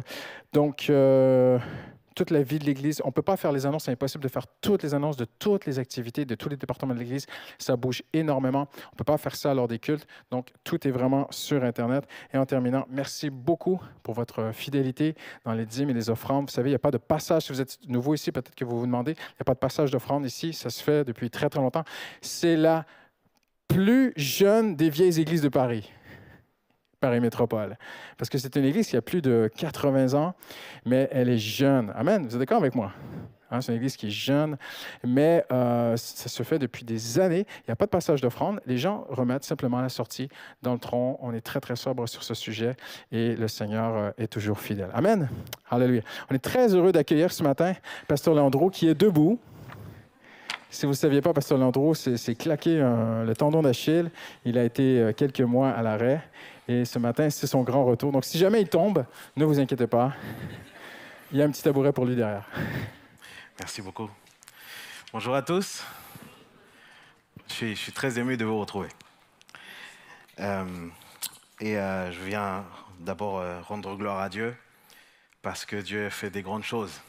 Donc, 0.52 0.88
euh, 0.88 1.58
toute 2.16 2.30
la 2.30 2.42
vie 2.42 2.58
de 2.58 2.64
l'Église. 2.64 3.00
On 3.04 3.08
ne 3.08 3.12
peut 3.12 3.22
pas 3.22 3.36
faire 3.36 3.52
les 3.52 3.66
annonces, 3.66 3.84
c'est 3.84 3.92
impossible 3.92 4.24
de 4.24 4.28
faire 4.28 4.46
toutes 4.60 4.82
les 4.82 4.94
annonces 4.94 5.16
de 5.16 5.26
toutes 5.38 5.66
les 5.66 5.78
activités, 5.78 6.24
de 6.24 6.34
tous 6.34 6.48
les 6.48 6.56
départements 6.56 6.94
de 6.94 6.98
l'Église. 6.98 7.26
Ça 7.58 7.76
bouge 7.76 8.02
énormément. 8.12 8.68
On 8.86 8.94
ne 8.94 8.96
peut 8.96 9.04
pas 9.04 9.18
faire 9.18 9.36
ça 9.36 9.54
lors 9.54 9.68
des 9.68 9.78
cultes. 9.78 10.06
Donc, 10.30 10.48
tout 10.64 10.88
est 10.88 10.90
vraiment 10.90 11.28
sur 11.30 11.62
Internet. 11.62 12.08
Et 12.32 12.38
en 12.38 12.46
terminant, 12.46 12.86
merci 12.90 13.28
beaucoup 13.30 13.78
pour 14.02 14.14
votre 14.14 14.50
fidélité 14.52 15.14
dans 15.44 15.52
les 15.52 15.66
dîmes 15.66 15.90
et 15.90 15.94
les 15.94 16.10
offrandes. 16.10 16.46
Vous 16.48 16.54
savez, 16.54 16.70
il 16.70 16.72
n'y 16.72 16.76
a 16.76 16.80
pas 16.80 16.90
de 16.90 16.98
passage. 16.98 17.44
Si 17.44 17.52
vous 17.52 17.60
êtes 17.60 17.78
nouveau 17.86 18.14
ici, 18.14 18.32
peut-être 18.32 18.54
que 18.54 18.64
vous 18.64 18.80
vous 18.80 18.86
demandez, 18.86 19.12
il 19.12 19.36
n'y 19.38 19.42
a 19.42 19.44
pas 19.44 19.54
de 19.54 19.58
passage 19.58 19.90
d'offrande 19.90 20.24
ici. 20.24 20.54
Ça 20.54 20.70
se 20.70 20.82
fait 20.82 21.04
depuis 21.04 21.30
très, 21.30 21.50
très 21.50 21.60
longtemps. 21.60 21.84
C'est 22.22 22.56
la 22.56 22.86
plus 23.68 24.14
jeune 24.16 24.74
des 24.74 24.88
vieilles 24.88 25.20
églises 25.20 25.42
de 25.42 25.50
Paris. 25.50 25.92
Paris 27.00 27.20
Métropole. 27.20 27.76
Parce 28.16 28.30
que 28.30 28.38
c'est 28.38 28.56
une 28.56 28.64
église 28.64 28.88
qui 28.88 28.96
a 28.96 29.02
plus 29.02 29.22
de 29.22 29.50
80 29.56 30.14
ans, 30.14 30.34
mais 30.84 31.08
elle 31.12 31.28
est 31.28 31.38
jeune. 31.38 31.92
Amen. 31.94 32.26
Vous 32.26 32.34
êtes 32.34 32.40
d'accord 32.40 32.58
avec 32.58 32.74
moi? 32.74 32.92
Hein, 33.50 33.60
c'est 33.60 33.72
une 33.72 33.76
église 33.76 33.96
qui 33.96 34.08
est 34.08 34.10
jeune, 34.10 34.56
mais 35.04 35.44
euh, 35.52 35.96
ça 35.96 36.28
se 36.28 36.42
fait 36.42 36.58
depuis 36.58 36.84
des 36.84 37.20
années. 37.20 37.46
Il 37.60 37.64
n'y 37.68 37.72
a 37.72 37.76
pas 37.76 37.84
de 37.84 37.90
passage 37.90 38.20
d'offrande. 38.20 38.60
Les 38.66 38.76
gens 38.76 39.06
remettent 39.08 39.44
simplement 39.44 39.80
la 39.80 39.88
sortie 39.88 40.28
dans 40.62 40.72
le 40.72 40.78
tronc. 40.78 41.18
On 41.22 41.32
est 41.32 41.40
très, 41.40 41.60
très 41.60 41.76
sobre 41.76 42.08
sur 42.08 42.24
ce 42.24 42.34
sujet 42.34 42.74
et 43.12 43.36
le 43.36 43.46
Seigneur 43.46 43.96
euh, 43.96 44.10
est 44.18 44.26
toujours 44.26 44.58
fidèle. 44.58 44.90
Amen. 44.92 45.28
Alléluia. 45.70 46.02
On 46.30 46.34
est 46.34 46.40
très 46.42 46.74
heureux 46.74 46.92
d'accueillir 46.92 47.30
ce 47.30 47.42
matin 47.42 47.74
Pasteur 48.08 48.34
Leandro 48.34 48.68
qui 48.70 48.88
est 48.88 48.94
debout. 48.94 49.38
Si 50.68 50.84
vous 50.84 50.92
ne 50.92 50.96
saviez 50.96 51.20
pas, 51.20 51.32
Pasteur 51.32 51.56
Landreau 51.56 51.94
s'est 51.94 52.34
claqué 52.34 52.80
euh, 52.80 53.24
le 53.24 53.36
tendon 53.36 53.62
d'Achille. 53.62 54.10
Il 54.44 54.58
a 54.58 54.64
été 54.64 55.12
quelques 55.16 55.40
mois 55.40 55.70
à 55.70 55.80
l'arrêt. 55.80 56.20
Et 56.68 56.84
ce 56.84 56.98
matin, 56.98 57.30
c'est 57.30 57.46
son 57.46 57.62
grand 57.62 57.84
retour. 57.84 58.10
Donc 58.10 58.24
si 58.24 58.38
jamais 58.38 58.60
il 58.60 58.68
tombe, 58.68 59.04
ne 59.36 59.44
vous 59.44 59.60
inquiétez 59.60 59.86
pas. 59.86 60.12
Il 61.30 61.38
y 61.38 61.42
a 61.42 61.44
un 61.44 61.50
petit 61.50 61.62
tabouret 61.62 61.92
pour 61.92 62.04
lui 62.04 62.16
derrière. 62.16 62.48
Merci 63.58 63.82
beaucoup. 63.82 64.10
Bonjour 65.12 65.34
à 65.34 65.42
tous. 65.42 65.84
Je 67.48 67.74
suis, 67.74 67.92
très 67.92 68.18
ému 68.18 68.36
de 68.36 68.44
vous 68.44 68.58
retrouver. 68.58 68.88
Euh, 70.40 70.88
et 71.60 71.78
euh, 71.78 72.10
je 72.10 72.20
viens 72.20 72.64
d'abord 72.98 73.38
euh, 73.38 73.60
rendre 73.62 73.96
gloire 73.96 74.18
à 74.18 74.28
Dieu 74.28 74.54
parce 75.42 75.64
que 75.64 75.76
Dieu 75.76 76.10
fait 76.10 76.30
des 76.30 76.42
grandes 76.42 76.64
choses. 76.64 77.00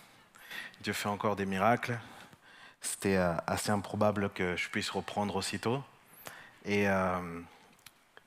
Dieu 0.81 0.93
fait 0.93 1.09
encore 1.09 1.35
des 1.35 1.47
miracles. 1.47 1.97
C'était 2.79 3.17
assez 3.47 3.71
improbable 3.71 4.29
que 4.29 4.55
je 4.55 4.69
puisse 4.69 4.91
reprendre 4.91 5.35
aussitôt. 5.35 5.83
Et, 6.63 6.87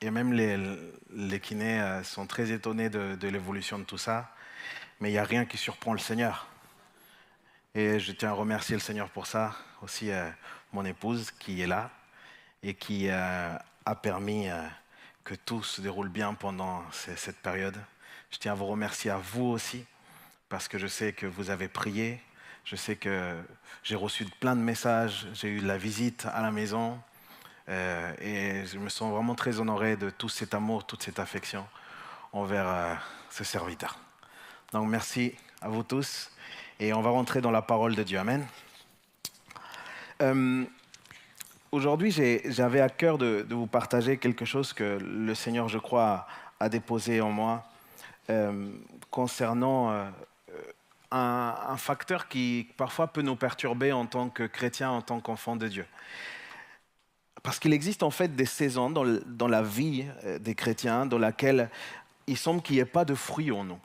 et 0.01 0.09
même 0.09 0.33
les, 0.33 1.39
kinés 1.39 1.79
euh, 1.79 2.03
sont 2.03 2.25
très 2.25 2.51
étonnés 2.51 2.89
de, 2.89 3.27
l'évolution 3.27 3.77
de 3.77 3.83
tout 3.83 3.97
ça. 3.99 4.31
Mais 4.99 5.09
il 5.09 5.13
n'y 5.13 5.19
a 5.19 5.23
rien 5.23 5.45
qui 5.45 5.57
surprend 5.57 5.93
le 5.93 5.99
Seigneur. 5.99 6.47
Et 7.75 7.99
je 7.99 8.11
tiens 8.11 8.29
à 8.29 8.33
remercier 8.33 8.75
le 8.75 8.81
Seigneur 8.81 9.09
pour 9.09 9.27
ça. 9.27 9.55
Aussi 9.81 10.11
euh, 10.11 10.29
mon 10.73 10.85
épouse 10.85 11.31
qui 11.31 11.61
est 11.61 11.67
là 11.67 11.89
et 12.63 12.73
qui 12.73 13.07
euh, 13.09 13.55
a 13.85 13.95
permis 13.95 14.49
euh, 14.49 14.67
que 15.23 15.35
tout 15.35 15.63
se 15.63 15.81
déroule 15.81 16.09
bien 16.09 16.33
pendant 16.33 16.83
ce- 16.91 17.15
cette 17.15 17.37
période. 17.37 17.77
Je 18.31 18.37
tiens 18.37 18.53
à 18.53 18.55
vous 18.55 18.65
remercier 18.67 19.11
à 19.11 19.17
vous 19.17 19.45
aussi 19.45 19.85
parce 20.49 20.67
que 20.67 20.77
je 20.77 20.87
sais 20.87 21.13
que 21.13 21.25
vous 21.27 21.49
avez 21.49 21.67
prié. 21.67 22.21
Je 22.65 22.75
sais 22.75 22.95
que 22.95 23.39
j'ai 23.83 23.95
reçu 23.95 24.25
plein 24.25 24.55
de 24.55 24.61
messages. 24.61 25.27
J'ai 25.33 25.49
eu 25.49 25.59
de 25.61 25.67
la 25.67 25.77
visite 25.77 26.25
à 26.25 26.41
la 26.41 26.51
maison. 26.51 26.99
Euh, 27.71 28.13
et 28.19 28.65
je 28.65 28.77
me 28.77 28.89
sens 28.89 29.13
vraiment 29.13 29.33
très 29.33 29.59
honoré 29.61 29.95
de 29.95 30.09
tout 30.09 30.27
cet 30.27 30.53
amour, 30.53 30.85
toute 30.85 31.03
cette 31.03 31.19
affection 31.19 31.65
envers 32.33 32.67
euh, 32.67 32.93
ce 33.29 33.45
serviteur. 33.45 33.97
Donc 34.73 34.89
merci 34.89 35.35
à 35.61 35.69
vous 35.69 35.83
tous. 35.83 36.31
Et 36.79 36.93
on 36.93 37.01
va 37.01 37.11
rentrer 37.11 37.39
dans 37.39 37.51
la 37.51 37.61
parole 37.61 37.95
de 37.95 38.03
Dieu. 38.03 38.19
Amen. 38.19 38.45
Euh, 40.21 40.65
Aujourd'hui, 41.71 42.11
j'avais 42.43 42.81
à 42.81 42.89
cœur 42.89 43.17
de, 43.17 43.45
vous 43.49 43.65
partager 43.65 44.17
quelque 44.17 44.43
chose 44.43 44.73
que 44.73 44.99
le 44.99 45.33
Seigneur, 45.33 45.69
je 45.69 45.77
crois, 45.77 46.27
a 46.59 46.67
déposé 46.67 47.21
en 47.21 47.31
moi 47.31 47.63
concernant 49.09 50.11
un 51.11 51.77
facteur 51.77 52.27
qui 52.27 52.67
parfois 52.75 53.07
peut 53.07 53.21
nous 53.21 53.37
perturber 53.37 53.93
en 53.93 54.05
tant 54.05 54.27
que 54.27 54.43
chrétiens, 54.43 54.89
en 54.89 55.01
tant 55.01 55.21
qu'enfants 55.21 55.55
de 55.55 55.69
Dieu. 55.69 55.85
Parce 57.43 57.59
qu'il 57.59 57.73
existe 57.73 58.03
en 58.03 58.11
fait 58.11 58.35
des 58.35 58.45
saisons 58.45 58.89
dans, 58.89 59.47
la 59.47 59.61
vie 59.61 60.05
euh, 60.25 60.39
des 60.39 60.55
chrétiens 60.55 61.05
dans 61.05 61.17
laquelle 61.17 61.69
il 62.27 62.37
semble 62.37 62.61
qu'il 62.61 62.75
n'y 62.75 62.81
ait 62.81 62.85
pas 62.85 63.05
de 63.05 63.15
fruits 63.15 63.51
en 63.51 63.63
nous 63.63 63.79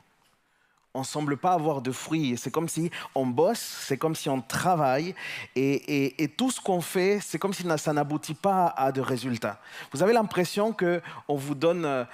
on 0.97 1.03
semble 1.03 1.37
pas 1.37 1.53
avoir 1.53 1.81
de 1.81 1.91
fruits. 1.91 2.35
C'est 2.37 2.49
comme 2.51 2.67
si 2.67 2.89
on 3.13 3.25
bosse, 3.25 3.59
c'est 3.59 3.97
comme 3.97 4.15
si 4.15 4.29
on 4.29 4.41
travaille, 4.41 5.13
et, 5.55 6.33
tout 6.35 6.51
ce 6.51 6.59
qu'on 6.59 6.81
fait, 6.81 7.19
c'est 7.21 7.37
comme 7.37 7.53
si 7.53 7.63
ça 7.77 7.93
n'aboutit 7.93 8.33
pas 8.33 8.67
à 8.75 8.91
de 8.91 9.01
résultats. 9.01 9.59
Vous 9.93 10.01
avez 10.01 10.13
l'impression 10.13 10.73
que 10.73 11.01
on 11.27 11.35
vous 11.35 11.55
donne 11.55 11.85
euh, 11.85 12.05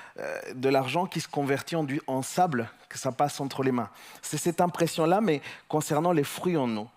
de 0.54 0.70
l'argent 0.70 1.06
qui 1.06 1.22
se 1.22 1.28
convertit 1.28 1.76
en, 1.76 1.84
du- 1.84 2.02
en 2.08 2.22
sable, 2.22 2.70
que 2.90 3.00
ça 3.00 3.12
passe 3.12 3.40
entre 3.40 3.64
les 3.64 3.72
mains. 3.72 3.90
C'est 4.22 4.38
cette 4.38 4.62
impression-là, 4.62 5.22
mais 5.22 5.42
concernant 5.68 6.12
les 6.12 6.24
fruits 6.24 6.58
en 6.58 6.68
nous. 6.68 6.90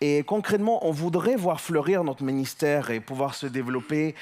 Et 0.00 0.22
concrètement, 0.22 0.86
on 0.86 0.92
voudrait 0.92 1.36
voir 1.36 1.60
fleurir 1.60 2.04
notre 2.04 2.22
ministère 2.22 2.90
et 2.90 3.00
pouvoir 3.00 3.34
se 3.34 3.46
développer 3.46 4.14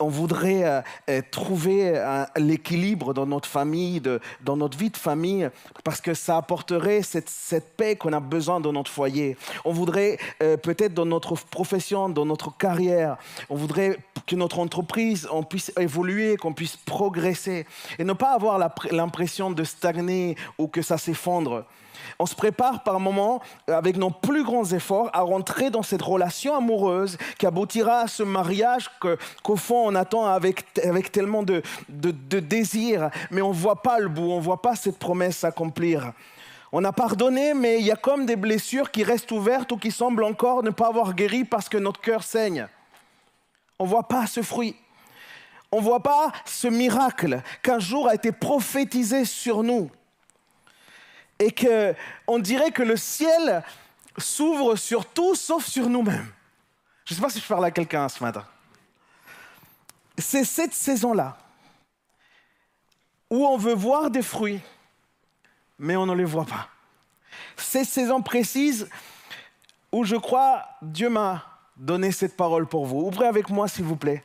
on 0.00 0.08
voudrait 0.08 0.64
euh, 0.64 0.80
euh, 1.08 1.22
trouver 1.30 1.92
euh, 1.94 2.24
l'équilibre 2.36 3.14
dans 3.14 3.26
notre 3.26 3.48
famille, 3.48 4.00
dans 4.42 4.56
notre 4.56 4.78
vie 4.78 4.90
de 4.90 4.96
famille, 4.96 5.48
parce 5.84 6.00
que 6.00 6.14
ça 6.14 6.36
apporterait 6.36 7.02
cette, 7.02 7.28
paix 7.76 7.96
qu'on 7.96 8.12
a 8.12 8.20
besoin 8.20 8.60
dans 8.60 8.72
notre 8.72 8.90
foyer. 8.90 9.36
On 9.64 9.72
voudrait 9.72 10.18
peut-être 10.38 10.94
dans 10.94 11.04
notre 11.04 11.34
profession, 11.34 12.08
dans 12.08 12.24
notre 12.24 12.56
carrière, 12.56 13.16
on 13.50 13.56
voudrait 13.56 13.98
que 14.26 14.36
notre 14.36 14.58
entreprise, 14.58 15.28
puisse 15.48 15.72
évoluer, 15.78 16.36
qu'on 16.36 16.52
puisse 16.52 16.76
progresser 16.76 17.66
et 17.98 18.04
ne 18.04 18.12
pas 18.12 18.34
avoir 18.34 18.58
l'impression 18.90 19.50
de 19.50 19.64
stagner 19.64 20.36
ou 20.58 20.68
que 20.68 20.82
ça 20.82 20.98
s'effondre. 20.98 21.64
On 22.18 22.26
se 22.26 22.34
prépare 22.34 22.82
par 22.82 23.00
moments, 23.00 23.40
euh, 23.68 23.76
avec 23.76 23.96
nos 23.96 24.10
plus 24.10 24.44
grands 24.44 24.64
efforts, 24.64 25.10
à 25.12 25.20
rentrer 25.20 25.70
dans 25.70 25.82
cette 25.82 26.02
relation 26.02 26.56
amoureuse 26.56 27.18
qui 27.38 27.46
aboutira 27.46 28.00
à 28.00 28.06
ce 28.08 28.22
mariage 28.22 28.90
qu'au 29.42 29.56
fond 29.56 29.88
on 29.88 29.94
attend 29.94 30.26
avec, 30.26 30.64
avec 30.84 31.12
tellement 31.12 31.42
de, 31.42 31.62
de, 31.88 32.10
de 32.10 32.40
désir, 32.40 33.10
mais 33.30 33.42
on 33.42 33.50
ne 33.50 33.54
voit 33.54 33.82
pas 33.82 33.98
le 33.98 34.08
bout, 34.08 34.30
on 34.30 34.38
ne 34.38 34.42
voit 34.42 34.62
pas 34.62 34.74
cette 34.74 34.98
promesse 34.98 35.38
s'accomplir. 35.38 36.12
On 36.70 36.84
a 36.84 36.92
pardonné, 36.92 37.54
mais 37.54 37.80
il 37.80 37.86
y 37.86 37.90
a 37.90 37.96
comme 37.96 38.26
des 38.26 38.36
blessures 38.36 38.90
qui 38.90 39.02
restent 39.02 39.32
ouvertes 39.32 39.72
ou 39.72 39.78
qui 39.78 39.90
semblent 39.90 40.24
encore 40.24 40.62
ne 40.62 40.70
pas 40.70 40.88
avoir 40.88 41.14
guéri 41.14 41.44
parce 41.44 41.68
que 41.68 41.78
notre 41.78 42.00
cœur 42.00 42.22
saigne. 42.22 42.66
On 43.78 43.84
ne 43.84 43.88
voit 43.88 44.08
pas 44.08 44.26
ce 44.26 44.42
fruit. 44.42 44.76
On 45.72 45.78
ne 45.78 45.82
voit 45.82 46.02
pas 46.02 46.32
ce 46.44 46.68
miracle 46.68 47.42
qu'un 47.62 47.78
jour 47.78 48.08
a 48.08 48.14
été 48.14 48.32
prophétisé 48.32 49.24
sur 49.24 49.62
nous 49.62 49.90
et 51.38 51.52
que 51.52 51.94
on 52.26 52.38
dirait 52.38 52.70
que 52.70 52.82
le 52.82 52.96
ciel 52.96 53.62
s'ouvre 54.16 54.76
sur 54.76 55.06
tout 55.06 55.34
sauf 55.34 55.66
sur 55.66 55.88
nous-mêmes. 55.88 56.32
Je 57.04 57.14
ne 57.14 57.16
sais 57.16 57.22
pas 57.22 57.30
si 57.30 57.40
je 57.40 57.46
parle 57.46 57.64
à 57.64 57.70
quelqu'un 57.70 58.08
ce 58.08 58.22
matin. 58.22 58.44
C'est 60.18 60.44
cette 60.44 60.74
saison-là 60.74 61.38
où 63.30 63.46
on 63.46 63.56
veut 63.56 63.74
voir 63.74 64.10
des 64.10 64.22
fruits, 64.22 64.60
mais 65.78 65.96
on 65.96 66.06
ne 66.06 66.14
les 66.14 66.24
voit 66.24 66.44
pas. 66.44 66.68
Cette 67.56 67.86
saison 67.86 68.22
précise 68.22 68.88
où 69.92 70.04
je 70.04 70.16
crois 70.16 70.66
Dieu 70.82 71.08
m'a 71.08 71.44
donné 71.76 72.10
cette 72.10 72.36
parole 72.36 72.66
pour 72.66 72.86
vous. 72.86 73.00
Ouvrez 73.00 73.26
avec 73.26 73.48
moi, 73.48 73.68
s'il 73.68 73.84
vous 73.84 73.96
plaît, 73.96 74.22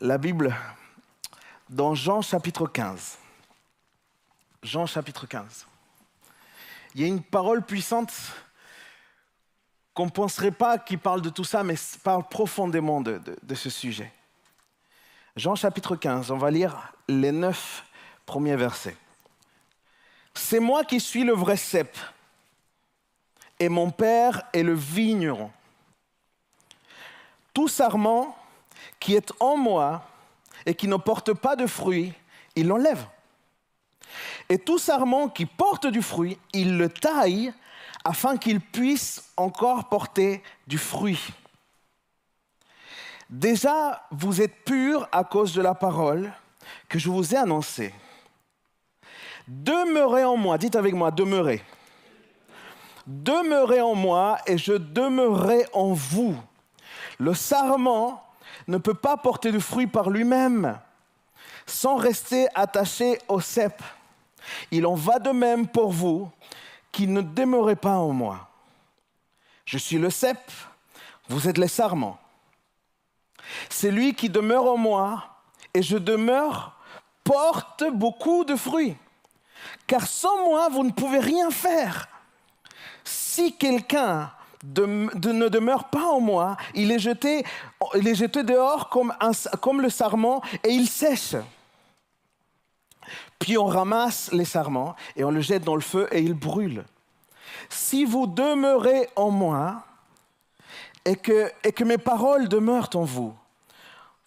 la 0.00 0.18
Bible 0.18 0.54
dans 1.68 1.94
Jean 1.94 2.22
chapitre 2.22 2.66
15. 2.66 3.18
Jean 4.62 4.86
chapitre 4.86 5.26
15 5.26 5.66
il 6.94 7.00
y 7.00 7.04
a 7.04 7.08
une 7.08 7.22
parole 7.22 7.62
puissante 7.62 8.12
qu'on 9.94 10.06
ne 10.06 10.10
penserait 10.10 10.50
pas 10.50 10.78
qui 10.78 10.96
parle 10.96 11.22
de 11.22 11.30
tout 11.30 11.44
ça, 11.44 11.62
mais 11.62 11.74
parle 12.02 12.24
profondément 12.28 13.00
de, 13.00 13.18
de- 13.42 13.54
ce 13.54 13.70
sujet. 13.70 14.12
Jean 15.36 15.54
chapitre 15.54 15.96
15, 15.96 16.30
on 16.30 16.36
va 16.38 16.50
lire 16.50 16.92
les 17.08 17.32
neuf 17.32 17.84
premiers 18.26 18.56
versets. 18.56 18.96
C'est 20.34 20.60
moi 20.60 20.84
qui 20.84 21.00
suis 21.00 21.24
le 21.24 21.32
vrai 21.32 21.56
cep, 21.56 21.96
et 23.60 23.68
mon 23.68 23.90
père 23.90 24.42
est 24.52 24.64
le 24.64 24.74
vigneron. 24.74 25.50
Tout 27.52 27.68
sarment 27.68 28.36
qui 28.98 29.14
est 29.14 29.32
en 29.38 29.56
moi 29.56 30.04
et 30.66 30.74
qui 30.74 30.88
ne 30.88 30.96
porte 30.96 31.32
pas 31.34 31.54
de 31.54 31.66
fruits, 31.66 32.12
il 32.56 32.66
l'enlève. 32.66 33.06
Et 34.48 34.58
tout 34.58 34.78
sarment 34.78 35.28
qui 35.28 35.46
porte 35.46 35.86
du 35.86 36.02
fruit, 36.02 36.38
il 36.52 36.76
le 36.76 36.88
taille 36.88 37.52
afin 38.04 38.36
qu'il 38.36 38.60
puisse 38.60 39.30
encore 39.36 39.88
porter 39.88 40.42
du 40.66 40.78
fruit. 40.78 41.20
Déjà, 43.30 44.06
vous 44.10 44.42
êtes 44.42 44.64
purs 44.64 45.08
à 45.10 45.24
cause 45.24 45.54
de 45.54 45.62
la 45.62 45.74
parole 45.74 46.32
que 46.88 46.98
je 46.98 47.08
vous 47.08 47.34
ai 47.34 47.38
annoncée. 47.38 47.94
Demeurez 49.48 50.24
en 50.24 50.36
moi, 50.36 50.58
dites 50.58 50.76
avec 50.76 50.94
moi, 50.94 51.10
demeurez. 51.10 51.62
Demeurez 53.06 53.80
en 53.80 53.94
moi 53.94 54.38
et 54.46 54.56
je 54.56 54.72
demeurerai 54.72 55.66
en 55.72 55.92
vous. 55.92 56.36
Le 57.18 57.34
sarment 57.34 58.22
ne 58.66 58.78
peut 58.78 58.94
pas 58.94 59.16
porter 59.16 59.52
de 59.52 59.58
fruit 59.58 59.86
par 59.86 60.10
lui-même 60.10 60.78
sans 61.66 61.96
rester 61.96 62.46
attaché 62.54 63.18
au 63.28 63.40
cep. 63.40 63.82
Il 64.70 64.86
en 64.86 64.94
va 64.94 65.18
de 65.18 65.30
même 65.30 65.66
pour 65.66 65.90
vous 65.90 66.30
qui 66.92 67.06
ne 67.06 67.20
demeurez 67.20 67.76
pas 67.76 67.96
en 67.96 68.12
moi. 68.12 68.48
Je 69.64 69.78
suis 69.78 69.98
le 69.98 70.10
cep, 70.10 70.38
vous 71.28 71.48
êtes 71.48 71.58
les 71.58 71.68
sarments. 71.68 72.18
C'est 73.68 73.90
lui 73.90 74.14
qui 74.14 74.28
demeure 74.28 74.66
en 74.66 74.76
moi 74.76 75.24
et 75.72 75.82
je 75.82 75.96
demeure 75.96 76.76
porte 77.24 77.84
beaucoup 77.92 78.44
de 78.44 78.54
fruits. 78.54 78.96
Car 79.86 80.06
sans 80.06 80.44
moi, 80.44 80.68
vous 80.68 80.84
ne 80.84 80.92
pouvez 80.92 81.18
rien 81.18 81.50
faire. 81.50 82.08
Si 83.02 83.56
quelqu'un 83.56 84.30
ne 84.62 85.48
demeure 85.48 85.84
pas 85.84 86.06
en 86.06 86.20
moi, 86.20 86.56
il 86.74 86.92
est 86.92 86.98
jeté, 86.98 87.44
dehors 87.94 88.88
comme 88.88 89.80
le 89.80 89.90
sarment 89.90 90.42
et 90.62 90.70
il 90.70 90.88
sèche. 90.88 91.36
Puis 93.44 93.58
on 93.58 93.66
ramasse 93.66 94.32
les 94.32 94.46
sarments 94.46 94.96
et 95.16 95.22
on 95.22 95.30
le 95.30 95.42
jette 95.42 95.64
dans 95.64 95.74
le 95.74 95.82
feu 95.82 96.08
et 96.10 96.22
il 96.22 96.32
brûle. 96.32 96.86
Si 97.68 98.06
vous 98.06 98.26
demeurez 98.26 99.10
en 99.16 99.30
moi 99.30 99.84
et 101.04 101.14
que, 101.14 101.52
mes 101.84 101.98
paroles 101.98 102.48
demeurent 102.48 102.88
en 102.94 103.04
vous, 103.04 103.34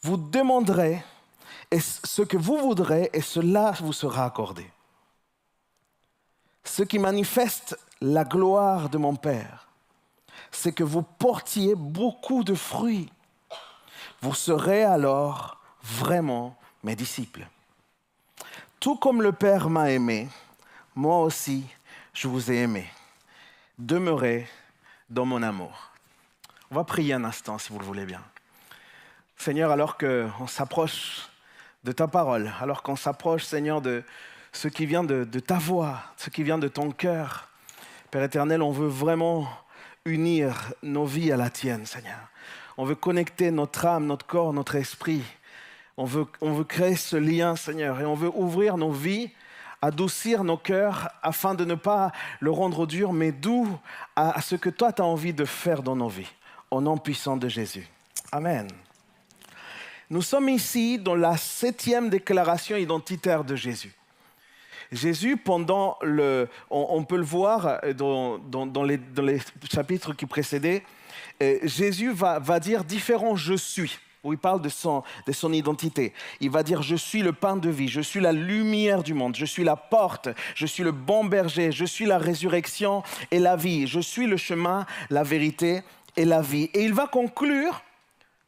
vous 0.03 0.17
demanderez 0.17 1.03
ce 1.79 2.21
que 2.21 2.37
vous 2.37 2.57
voudrez, 2.57 3.09
et 3.11 3.21
cela 3.21 3.71
vous 3.79 3.91
sera 3.91 4.23
accordé. 4.23 4.71
Ce 6.63 6.83
qui 6.83 6.99
manifeste 6.99 7.75
la 8.01 8.23
gloire 8.23 8.87
de 8.87 8.99
mon 8.99 9.15
Père, 9.15 9.67
c'est 10.51 10.73
que 10.73 10.83
vous 10.83 11.01
portiez 11.01 11.73
beaucoup 11.73 12.43
de 12.43 12.53
fruits. 12.53 13.11
Vous 14.21 14.35
serez 14.35 14.83
alors 14.83 15.59
vraiment 15.81 16.55
mes 16.83 16.95
disciples. 16.95 17.47
Tout 18.79 18.95
comme 18.95 19.23
le 19.23 19.31
Père 19.31 19.69
m'a 19.69 19.91
aimé, 19.91 20.27
moi 20.95 21.21
aussi, 21.21 21.65
je 22.13 22.27
vous 22.27 22.51
ai 22.51 22.57
aimé. 22.57 22.87
Demeurez 23.79 24.47
dans 25.09 25.25
mon 25.25 25.41
amour. 25.41 25.91
On 26.69 26.75
va 26.75 26.83
prier 26.83 27.13
un 27.13 27.23
instant, 27.23 27.57
si 27.57 27.73
vous 27.73 27.79
le 27.79 27.85
voulez 27.85 28.05
bien. 28.05 28.21
Seigneur, 29.35 29.71
alors 29.71 29.97
qu'on 29.97 30.47
s'approche 30.47 31.27
de 31.83 31.91
ta 31.91 32.07
parole, 32.07 32.51
alors 32.61 32.83
qu'on 32.83 32.95
s'approche, 32.95 33.45
Seigneur, 33.45 33.81
de 33.81 34.03
ce 34.51 34.67
qui 34.67 34.85
vient 34.85 35.03
de, 35.03 35.23
ta 35.39 35.57
voix, 35.57 35.99
ce 36.15 36.29
qui 36.29 36.43
vient 36.43 36.59
de 36.59 36.67
ton 36.67 36.91
cœur, 36.91 37.47
Père 38.11 38.23
éternel, 38.23 38.61
on 38.61 38.71
veut 38.71 38.87
vraiment 38.87 39.49
unir 40.05 40.71
nos 40.83 41.05
vies 41.05 41.31
à 41.31 41.37
la 41.37 41.49
tienne, 41.49 41.85
Seigneur. 41.85 42.29
On 42.77 42.85
veut 42.85 42.95
connecter 42.95 43.49
notre 43.49 43.85
âme, 43.87 44.05
notre 44.05 44.25
corps, 44.25 44.53
notre 44.53 44.75
esprit. 44.75 45.23
On 45.97 46.05
veut, 46.05 46.63
créer 46.63 46.95
ce 46.95 47.15
lien, 47.15 47.55
Seigneur, 47.55 47.99
et 47.99 48.05
on 48.05 48.13
veut 48.13 48.31
ouvrir 48.33 48.77
nos 48.77 48.91
vies 48.91 49.31
adoucir 49.81 50.43
nos 50.43 50.57
cœurs 50.57 51.09
afin 51.21 51.53
de 51.53 51.65
ne 51.65 51.75
pas 51.75 52.11
le 52.39 52.51
rendre 52.51 52.87
dur, 52.87 53.13
mais 53.13 53.31
doux 53.31 53.67
à, 54.15 54.41
ce 54.41 54.55
que 54.55 54.69
toi 54.69 54.91
tu 54.91 55.01
as 55.01 55.05
envie 55.05 55.33
de 55.33 55.45
faire 55.45 55.83
dans 55.83 55.95
nos 55.95 56.09
vies, 56.09 56.31
au 56.71 56.81
nom 56.81 56.97
puissant 56.97 57.37
de 57.37 57.47
Jésus. 57.47 57.87
Amen. 58.31 58.67
Nous 60.09 60.21
sommes 60.21 60.49
ici 60.49 60.97
dans 60.97 61.15
la 61.15 61.37
septième 61.37 62.09
déclaration 62.09 62.77
identitaire 62.77 63.43
de 63.43 63.55
Jésus. 63.55 63.93
Jésus, 64.89 65.35
pendant 65.35 65.97
le, 66.01 66.47
on, 66.69 67.03
peut 67.03 67.17
le 67.17 67.23
voir 67.23 67.81
dans, 67.93 68.37
dans, 68.37 68.83
les, 68.83 68.97
dans, 68.97 69.21
les, 69.21 69.41
chapitres 69.69 70.13
qui 70.13 70.25
précédaient, 70.25 70.81
euh, 71.43 71.59
Jésus 71.63 72.11
va, 72.11 72.39
va 72.39 72.61
dire 72.61 72.85
différents 72.85 73.35
je 73.35 73.53
suis 73.53 73.99
où 74.27 74.33
il 74.33 74.39
parle 74.39 74.61
de 74.61 74.69
son, 74.69 75.03
de 75.25 75.31
son 75.31 75.53
identité. 75.53 76.13
Il 76.41 76.49
va 76.49 76.63
dire, 76.63 76.81
je 76.81 76.95
suis 76.95 77.21
le 77.21 77.31
pain 77.31 77.55
de 77.55 77.69
vie, 77.69 77.87
je 77.87 78.01
suis 78.01 78.19
la 78.19 78.33
lumière 78.33 79.03
du 79.03 79.13
monde, 79.13 79.35
je 79.35 79.45
suis 79.45 79.63
la 79.63 79.75
porte, 79.77 80.29
je 80.53 80.65
suis 80.65 80.83
le 80.83 80.91
bon 80.91 81.23
berger, 81.23 81.71
je 81.71 81.85
suis 81.85 82.05
la 82.05 82.17
résurrection 82.17 83.03
et 83.31 83.39
la 83.39 83.55
vie, 83.55 83.87
je 83.87 83.99
suis 83.99 84.27
le 84.27 84.37
chemin, 84.37 84.85
la 85.09 85.23
vérité 85.23 85.81
et 86.17 86.25
la 86.25 86.41
vie. 86.41 86.69
Et 86.73 86.83
il 86.83 86.93
va 86.93 87.07
conclure 87.07 87.81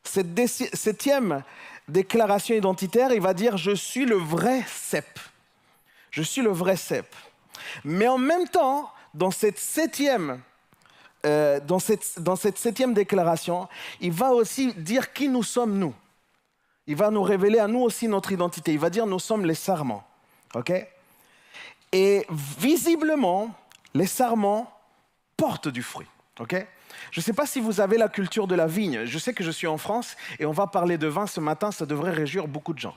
cette 0.04 0.28
septième 0.74 1.44
déclaration 1.88 2.56
identitaire, 2.56 3.14
il 3.14 3.22
va 3.22 3.34
dire, 3.34 3.58
je 3.58 3.72
suis 3.72 4.06
le 4.06 4.16
vrai 4.16 4.64
cep. 4.68 5.20
Je 6.12 6.24
suis 6.24 6.42
le 6.42 6.52
vrai 6.52 6.76
cep. 6.76 7.08
Mais 7.84 8.08
en 8.08 8.18
même 8.18 8.48
temps, 8.48 8.92
dans 9.14 9.32
cette 9.32 9.60
septième 9.60 10.42
euh, 11.26 11.60
dans, 11.60 11.80
cette, 11.80 12.20
dans 12.20 12.36
cette 12.36 12.58
septième 12.58 12.94
déclaration, 12.94 13.68
il 14.00 14.12
va 14.12 14.32
aussi 14.32 14.74
dire 14.74 15.12
qui 15.14 15.28
nous 15.28 15.44
sommes 15.44 15.78
nous. 15.78 15.94
Il 16.88 16.96
va 16.96 17.12
nous 17.12 17.22
révéler 17.22 17.60
à 17.60 17.68
nous 17.68 17.82
aussi 17.82 18.08
notre 18.08 18.32
identité. 18.32 18.72
Il 18.72 18.80
va 18.80 18.90
dire 18.90 19.06
nous 19.06 19.20
sommes 19.20 19.46
les 19.46 19.56
sarments. 19.56 20.04
OK? 20.56 20.72
Et 21.92 22.26
visiblement, 22.58 23.54
les 23.94 24.08
sarments 24.08 24.72
portent 25.38 25.68
du 25.68 25.84
fruit. 25.84 26.08
OK? 26.40 26.56
Je 27.12 27.20
ne 27.20 27.24
sais 27.24 27.34
pas 27.34 27.46
si 27.46 27.60
vous 27.60 27.82
avez 27.82 27.98
la 27.98 28.08
culture 28.08 28.48
de 28.48 28.56
la 28.56 28.68
vigne. 28.68 29.06
Je 29.06 29.20
sais 29.20 29.34
que 29.34 29.44
je 29.44 29.52
suis 29.52 29.68
en 29.68 29.78
France 29.78 30.16
et 30.40 30.46
on 30.46 30.52
va 30.52 30.68
parler 30.68 30.98
de 30.98 31.08
vin 31.08 31.28
ce 31.28 31.40
matin, 31.40 31.72
ça 31.72 31.86
devrait 31.86 32.12
réjouir 32.12 32.48
beaucoup 32.48 32.74
de 32.74 32.80
gens. 32.80 32.96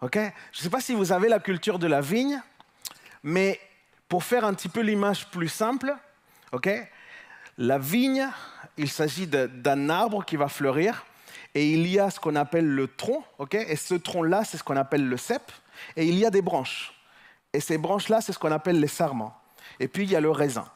OK? 0.00 0.16
Je 0.16 0.60
ne 0.60 0.62
sais 0.62 0.70
pas 0.70 0.80
si 0.80 0.94
vous 0.94 1.12
avez 1.12 1.28
la 1.28 1.40
culture 1.40 1.78
de 1.78 1.86
la 1.86 2.00
vigne, 2.00 2.40
mais 3.22 3.60
pour 4.08 4.22
faire 4.22 4.44
un 4.44 4.54
petit 4.54 4.68
peu 4.68 4.80
l'image 4.80 5.28
plus 5.30 5.48
simple, 5.48 5.94
la 7.58 7.78
vigne, 7.78 8.28
il 8.76 8.88
s'agit 8.88 9.26
d'un 9.26 9.88
arbre 9.88 10.24
qui 10.24 10.36
va 10.36 10.48
fleurir 10.48 11.04
et 11.54 11.70
il 11.70 11.86
y 11.86 11.98
a 12.00 12.10
ce 12.10 12.18
qu'on 12.18 12.34
appelle 12.34 12.66
le 12.66 12.88
tronc, 12.88 13.24
Et 13.52 13.76
ce 13.76 13.94
tronc-là, 13.94 14.44
c'est 14.44 14.56
ce 14.58 14.64
qu'on 14.64 14.76
appelle 14.76 15.08
le 15.08 15.16
cep. 15.16 15.42
Et 15.96 16.06
il 16.06 16.16
y 16.16 16.26
a 16.26 16.30
des 16.30 16.42
branches. 16.42 16.92
Et 17.52 17.60
ces 17.60 17.78
branches-là, 17.78 18.20
c'est 18.20 18.32
ce 18.32 18.38
qu'on 18.38 18.52
appelle 18.52 18.80
les 18.80 18.88
sarments. 18.88 19.36
Et 19.78 19.86
puis 19.86 20.04
il 20.04 20.10
y 20.10 20.16
a 20.16 20.20
le 20.20 20.30
raisin, 20.30 20.66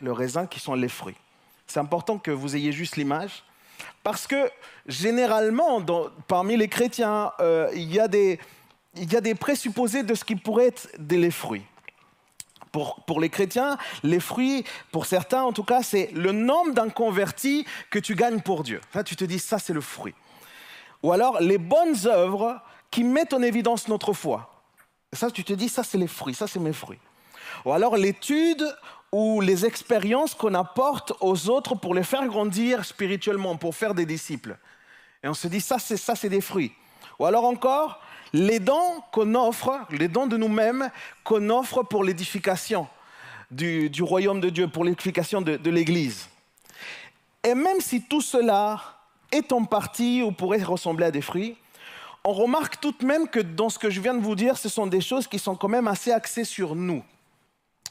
Le 0.00 0.12
raisin 0.12 0.46
qui 0.46 0.58
sont 0.58 0.74
les 0.74 0.88
fruits. 0.88 1.16
C'est 1.66 1.78
important 1.78 2.18
que 2.18 2.32
vous 2.32 2.56
ayez 2.56 2.72
juste 2.72 2.96
l'image. 2.96 3.44
Parce 4.02 4.26
que 4.26 4.50
généralement, 4.86 5.80
parmi 6.26 6.56
les 6.56 6.68
chrétiens, 6.68 7.32
euh, 7.40 7.70
il, 7.74 7.90
y 7.90 7.94
y 7.94 8.00
a 9.16 9.20
des 9.20 9.34
présupposés 9.34 10.02
de 10.02 10.14
ce 10.14 10.24
qui 10.24 10.36
pourrait 10.36 10.68
être 10.68 10.88
des 10.98 11.30
fruits. 11.30 11.64
Pour, 12.72 13.20
les 13.20 13.28
chrétiens, 13.28 13.76
les 14.02 14.18
fruits, 14.18 14.64
pour 14.92 15.04
certains 15.04 15.42
en 15.42 15.52
tout 15.52 15.62
cas, 15.62 15.82
c'est 15.82 16.10
le 16.14 16.32
nombre 16.32 16.72
d'un 16.72 16.88
converti 16.88 17.66
que 17.90 17.98
tu 17.98 18.14
gagnes 18.14 18.40
pour 18.40 18.62
Dieu. 18.62 18.80
Là, 18.94 19.04
tu 19.04 19.14
te 19.14 19.24
dis, 19.24 19.38
ça 19.38 19.58
c'est 19.58 19.74
le 19.74 19.82
fruit. 19.82 20.14
Ou 21.02 21.12
alors 21.12 21.40
les 21.40 21.58
bonnes 21.58 22.06
œuvres 22.06 22.60
qui 22.90 23.04
mettent 23.04 23.34
en 23.34 23.42
évidence 23.42 23.88
notre 23.88 24.12
foi. 24.12 24.64
Ça, 25.12 25.30
tu 25.30 25.44
te 25.44 25.52
dis, 25.52 25.68
ça 25.68 25.84
c'est 25.84 25.98
les 25.98 26.06
fruits, 26.06 26.34
ça 26.34 26.46
c'est 26.46 26.60
mes 26.60 26.72
fruits. 26.72 27.00
Ou 27.66 27.72
alors 27.72 27.96
l'étude 27.96 28.64
ou 29.12 29.42
les 29.42 29.66
expériences 29.66 30.34
qu'on 30.34 30.54
apporte 30.54 31.12
aux 31.20 31.50
autres 31.50 31.74
pour 31.74 31.94
les 31.94 32.02
faire 32.02 32.26
grandir 32.26 32.84
spirituellement, 32.86 33.56
pour 33.56 33.74
faire 33.74 33.94
des 33.94 34.06
disciples. 34.06 34.56
Et 35.22 35.28
on 35.28 35.34
se 35.34 35.48
dit, 35.48 35.60
ça 35.60 35.78
c'est 35.78 35.98
ça 35.98 36.14
c'est 36.14 36.30
des 36.30 36.40
fruits. 36.40 36.72
Ou 37.18 37.26
alors 37.26 37.44
encore, 37.44 38.00
les 38.32 38.60
dons 38.60 39.02
qu'on 39.12 39.34
offre, 39.34 39.86
les 39.90 40.08
dons 40.08 40.26
de 40.26 40.36
nous-mêmes 40.36 40.90
qu'on 41.24 41.50
offre 41.50 41.82
pour 41.82 42.04
l'édification 42.04 42.88
du, 43.50 43.90
royaume 44.02 44.40
de 44.40 44.48
Dieu, 44.48 44.68
pour 44.68 44.84
l'édification 44.84 45.42
de, 45.42 45.56
de 45.56 45.70
l'Église. 45.70 46.28
Et 47.44 47.54
même 47.54 47.80
si 47.80 48.02
tout 48.02 48.20
cela 48.20 48.80
est 49.30 49.52
en 49.52 49.64
partie 49.64 50.22
ou 50.22 50.32
pourrait 50.32 50.62
ressembler 50.62 51.06
à 51.06 51.10
des 51.10 51.20
fruits, 51.20 51.56
on 52.24 52.32
remarque 52.32 52.80
tout 52.80 52.92
de 52.92 53.04
même 53.04 53.28
que 53.28 53.40
dans 53.40 53.68
ce 53.68 53.78
que 53.78 53.90
je 53.90 54.00
viens 54.00 54.14
de 54.14 54.22
vous 54.22 54.36
dire, 54.36 54.56
ce 54.56 54.68
sont 54.68 54.86
des 54.86 55.00
choses 55.00 55.26
qui 55.26 55.38
sont 55.38 55.56
quand 55.56 55.68
même 55.68 55.88
assez 55.88 56.12
axées 56.12 56.44
sur 56.44 56.76
nous. 56.76 57.02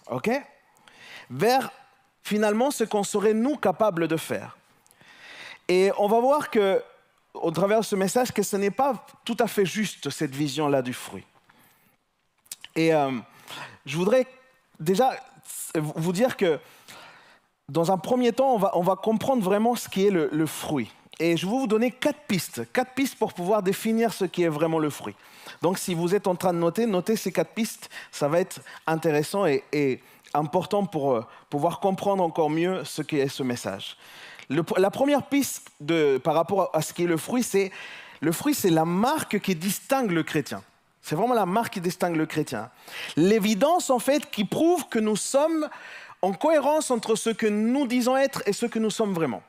OK? 0.10 0.30
Vers 1.30 1.72
finalement 2.24 2.72
ce 2.72 2.84
qu'on 2.84 3.04
serait 3.04 3.34
nous 3.34 3.58
capables 3.58 4.08
de 4.08 4.18
faire. 4.18 4.58
Et 5.68 5.92
on 5.98 6.08
va 6.08 6.20
voir 6.20 6.50
que 6.50 6.82
au 7.34 7.52
travers 7.52 7.80
de 7.80 7.86
ce 7.86 7.96
message 7.96 8.32
que 8.32 8.44
ce 8.44 8.58
n'est 8.58 8.72
pas 8.72 9.06
tout 9.26 9.38
à 9.40 9.48
fait 9.48 9.66
juste 9.66 10.10
cette 10.10 10.36
vision-là 10.36 10.82
du 10.82 10.94
fruit. 10.94 11.26
Et 12.76 12.94
euh, 12.94 13.12
je 13.86 13.98
voudrais 13.98 14.28
déjà 14.80 15.12
vous 15.76 16.12
dire 16.12 16.38
que 16.38 16.60
dans 17.70 17.92
un 17.92 17.98
premier 17.98 18.34
temps, 18.34 18.60
on 18.74 18.82
va, 18.82 18.96
comprendre 18.96 19.42
vraiment 19.42 19.76
ce 19.76 19.88
qui 19.88 20.06
est 20.06 20.12
le, 20.12 20.46
fruit. 20.46 20.92
Et 21.20 21.38
je 21.38 21.46
vais 21.46 21.52
vous 21.52 21.68
donner 21.68 21.92
quatre 21.92 22.20
pistes, 22.28 22.64
quatre 22.74 22.94
pistes 22.94 23.18
pour 23.18 23.34
pouvoir 23.34 23.64
définir 23.64 24.12
ce 24.12 24.26
qui 24.26 24.44
est 24.44 24.50
vraiment 24.50 24.80
le 24.80 24.90
fruit. 24.90 25.16
Donc 25.62 25.78
si 25.78 25.94
vous 25.94 26.14
êtes 26.14 26.28
en 26.28 26.36
train 26.36 26.54
de 26.54 26.58
noter, 26.58 26.86
notez 26.86 27.16
ces 27.16 27.32
quatre 27.32 27.54
pistes, 27.54 27.90
ça 28.12 28.28
va 28.28 28.40
être 28.40 28.60
intéressant 28.88 29.46
et, 29.46 29.64
et 29.72 30.02
important 30.34 30.86
pour 30.86 31.14
euh, 31.14 31.26
pouvoir 31.50 31.80
comprendre 31.80 32.24
encore 32.24 32.50
mieux 32.50 32.84
ce 32.84 33.02
qu'est 33.02 33.28
ce 33.28 33.44
message 33.44 33.96
la 34.78 34.92
première 34.92 35.24
piste 35.24 35.70
par 36.24 36.36
rapport 36.36 36.70
à 36.74 36.82
ce 36.82 36.94
qui 36.94 37.04
est 37.04 37.08
le 37.08 37.18
fruit, 37.18 37.44
c'est 37.44 37.72
le 38.22 38.32
fruit, 38.32 38.54
c'est 38.54 38.70
la 38.70 38.86
marque 38.86 39.40
qui 39.40 39.56
distingue 39.56 40.12
le 40.12 40.24
chrétien. 40.24 40.62
C'est 41.02 41.16
vraiment 41.16 41.34
la 41.34 41.48
marque 41.48 41.74
qui 41.74 41.82
distingue 41.82 42.16
le 42.16 42.28
chrétien. 42.28 42.70
L'évidence, 43.16 43.90
en 43.90 43.98
fait, 43.98 44.30
qui 44.30 44.46
prouve 44.46 44.88
que 44.88 45.00
nous 45.00 45.16
sommes 45.16 45.68
en 46.22 46.34
cohérence 46.34 46.92
entre 46.92 47.16
ce 47.16 47.32
que 47.32 47.48
nous 47.48 47.88
disons 47.88 48.16
être 48.16 48.44
et 48.46 48.54
ce 48.54 48.68
que 48.68 48.78
nous 48.78 48.92
sommes 48.92 49.14
vraiment. 49.14 49.42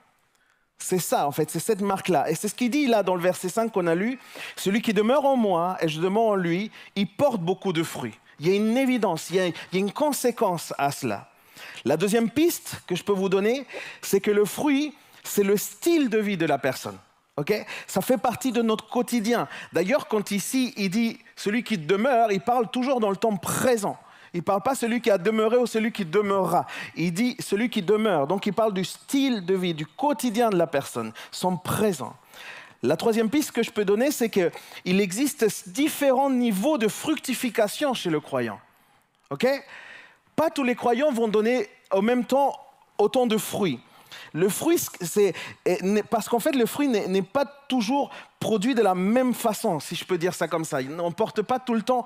C'est 0.79 0.99
ça, 0.99 1.29
en 1.29 1.33
fait, 1.33 1.51
c'est 1.51 1.61
cette 1.61 1.83
marque-là. 1.83 2.31
Et 2.31 2.35
c'est 2.35 2.49
ce 2.49 2.55
qu'il 2.55 2.71
dit 2.71 2.87
là 2.87 3.03
dans 3.03 3.15
le 3.15 3.21
verset 3.21 3.51
5 3.51 3.71
qu'on 3.71 3.87
a 3.87 3.95
lu. 3.95 4.19
Celui 4.57 4.81
qui 4.81 4.95
demeure 4.95 5.27
en 5.27 5.37
moi 5.37 5.77
et 5.81 5.89
je 5.89 6.01
demeure 6.01 6.23
en 6.23 6.35
lui, 6.35 6.71
il 6.97 7.07
porte 7.07 7.41
beaucoup 7.41 7.75
de 7.75 7.83
fruits. 7.83 8.19
Il 8.41 8.49
y 8.49 8.53
a 8.53 8.57
une 8.57 8.77
évidence, 8.77 9.29
il 9.31 9.37
y 9.37 9.41
a 9.41 9.53
une 9.79 9.93
conséquence 9.93 10.73
à 10.79 10.91
cela. 10.91 11.29
La 11.85 11.97
deuxième 11.97 12.31
piste 12.31 12.83
que 12.87 12.95
je 12.95 13.05
peux 13.05 13.13
vous 13.13 13.29
donner, 13.29 13.67
c'est 14.01 14.21
que 14.21 14.31
le 14.31 14.45
fruit, 14.45 14.95
c'est 15.23 15.45
le 15.45 15.57
style 15.57 16.09
de 16.09 16.19
vie 16.19 16.37
de 16.37 16.47
la 16.47 16.59
personne. 16.59 16.99
Ça 17.87 18.03
fait 18.03 18.19
partie 18.19 18.53
de 18.53 18.63
notre 18.63 18.89
quotidien. 18.89 19.49
D'ailleurs, 19.73 20.07
quand 20.07 20.31
ici 20.31 20.75
il 20.77 20.91
dit 20.91 21.19
celui 21.35 21.65
qui 21.65 21.79
demeure, 21.79 22.31
il 22.31 22.41
parle 22.41 22.71
toujours 22.71 23.01
dans 23.01 23.11
le 23.11 23.17
temps 23.17 23.37
présent. 23.37 23.99
Il 24.35 24.39
ne 24.39 24.43
parle 24.43 24.63
pas 24.63 24.75
celui 24.75 25.01
qui 25.01 25.11
a 25.11 25.19
demeuré 25.19 25.57
ou 25.57 25.67
celui 25.67 25.93
qui 25.93 26.05
demeurera. 26.05 26.67
Il 26.97 27.13
dit 27.13 27.37
celui 27.39 27.69
qui 27.69 27.83
demeure. 27.83 28.27
Donc 28.27 28.47
il 28.47 28.53
parle 28.53 28.73
du 28.73 28.85
style 28.85 29.45
de 29.45 29.55
vie, 29.55 29.75
du 29.75 29.87
quotidien 29.87 30.51
de 30.51 30.57
la 30.57 30.67
personne, 30.67 31.13
son 31.31 31.57
présent. 31.57 32.17
La 32.83 32.97
troisième 32.97 33.31
piste 33.31 33.53
que 33.53 33.63
je 33.63 33.71
peux 33.71 33.85
donner, 33.85 34.11
c'est 34.11 34.29
qu'il 34.29 35.01
existe 35.01 35.69
différents 35.69 36.31
niveaux 36.31 36.79
de 36.79 36.89
fructification 36.89 37.95
chez 37.95 38.11
le 38.11 38.21
croyant. 38.21 38.59
Ok? 39.31 39.47
Pas 40.37 40.51
tous 40.51 40.65
les 40.65 40.75
croyants 40.75 41.13
vont 41.13 41.29
donner 41.29 41.69
au 41.93 42.03
même 42.03 42.25
temps 42.25 42.59
autant 42.99 43.27
de 43.27 43.37
fruits. 43.37 43.81
Le 44.35 44.49
fruit, 44.49 44.79
c'est 45.01 45.35
parce 46.11 46.29
qu'en 46.29 46.39
fait, 46.39 46.53
le 46.53 46.67
fruit 46.67 46.89
n'est 46.89 47.23
pas 47.23 47.45
toujours 47.69 48.11
produit 48.41 48.75
de 48.75 48.83
la 48.83 48.95
même 48.95 49.35
façon, 49.35 49.79
si 49.79 49.95
je 49.95 50.05
peux 50.05 50.19
dire 50.19 50.35
ça 50.35 50.49
comme 50.49 50.65
ça. 50.65 50.81
Il 50.81 50.91
n'emporte 50.91 51.43
pas 51.43 51.59
tout 51.59 51.75
le 51.75 51.83
temps 51.83 52.05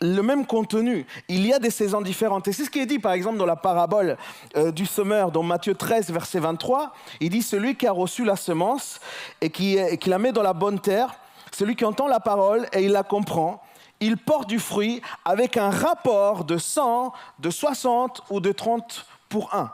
le 0.00 0.20
même 0.20 0.46
contenu. 0.46 1.06
Il 1.28 1.46
y 1.46 1.52
a 1.52 1.58
des 1.58 1.70
saisons 1.70 2.00
différentes. 2.00 2.48
Et 2.48 2.52
c'est 2.52 2.64
ce 2.64 2.70
qui 2.70 2.80
est 2.80 2.86
dit, 2.86 2.98
par 2.98 3.12
exemple, 3.12 3.38
dans 3.38 3.46
la 3.46 3.56
parabole 3.56 4.16
euh, 4.56 4.72
du 4.72 4.86
semeur, 4.86 5.30
dans 5.30 5.42
Matthieu 5.42 5.74
13, 5.74 6.10
verset 6.10 6.40
23. 6.40 6.92
Il 7.20 7.30
dit 7.30 7.42
Celui 7.42 7.76
qui 7.76 7.86
a 7.86 7.92
reçu 7.92 8.24
la 8.24 8.36
semence 8.36 9.00
et 9.40 9.50
qui, 9.50 9.78
qui 9.98 10.10
la 10.10 10.18
met 10.18 10.32
dans 10.32 10.42
la 10.42 10.52
bonne 10.52 10.80
terre, 10.80 11.14
celui 11.52 11.76
qui 11.76 11.84
entend 11.84 12.08
la 12.08 12.20
parole 12.20 12.66
et 12.72 12.84
il 12.84 12.92
la 12.92 13.02
comprend, 13.02 13.62
il 14.00 14.16
porte 14.16 14.48
du 14.48 14.58
fruit 14.58 15.02
avec 15.24 15.56
un 15.56 15.70
rapport 15.70 16.44
de 16.44 16.58
100, 16.58 17.12
de 17.38 17.50
60 17.50 18.22
ou 18.30 18.40
de 18.40 18.52
30 18.52 19.06
pour 19.28 19.54
1. 19.54 19.70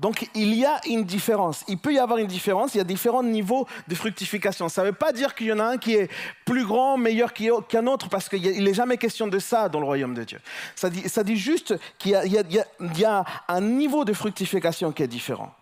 Donc 0.00 0.28
il 0.34 0.54
y 0.54 0.64
a 0.64 0.80
une 0.86 1.04
différence. 1.04 1.62
Il 1.68 1.78
peut 1.78 1.94
y 1.94 1.98
avoir 1.98 2.18
une 2.18 2.26
différence. 2.26 2.74
Il 2.74 2.78
y 2.78 2.80
a 2.80 2.84
différents 2.84 3.22
niveaux 3.22 3.66
de 3.86 3.94
fructification. 3.94 4.68
Ça 4.68 4.82
ne 4.82 4.88
veut 4.88 4.92
pas 4.92 5.12
dire 5.12 5.34
qu'il 5.34 5.46
y 5.46 5.52
en 5.52 5.60
a 5.60 5.64
un 5.64 5.78
qui 5.78 5.94
est 5.94 6.10
plus 6.44 6.66
grand, 6.66 6.96
meilleur 6.96 7.32
qu'un 7.32 7.86
autre, 7.86 8.08
parce 8.08 8.28
qu'il 8.28 8.64
n'est 8.64 8.74
jamais 8.74 8.98
question 8.98 9.28
de 9.28 9.38
ça 9.38 9.68
dans 9.68 9.78
le 9.78 9.86
royaume 9.86 10.14
de 10.14 10.24
Dieu. 10.24 10.40
Ça 10.74 10.90
dit, 10.90 11.36
juste 11.36 11.76
qu'il 11.98 12.12
y, 12.12 13.04
a 13.04 13.24
un 13.48 13.60
niveau 13.60 14.04
de 14.04 14.12
fructification 14.12 14.90
qui 14.90 15.04
est 15.04 15.08
différent. 15.08 15.54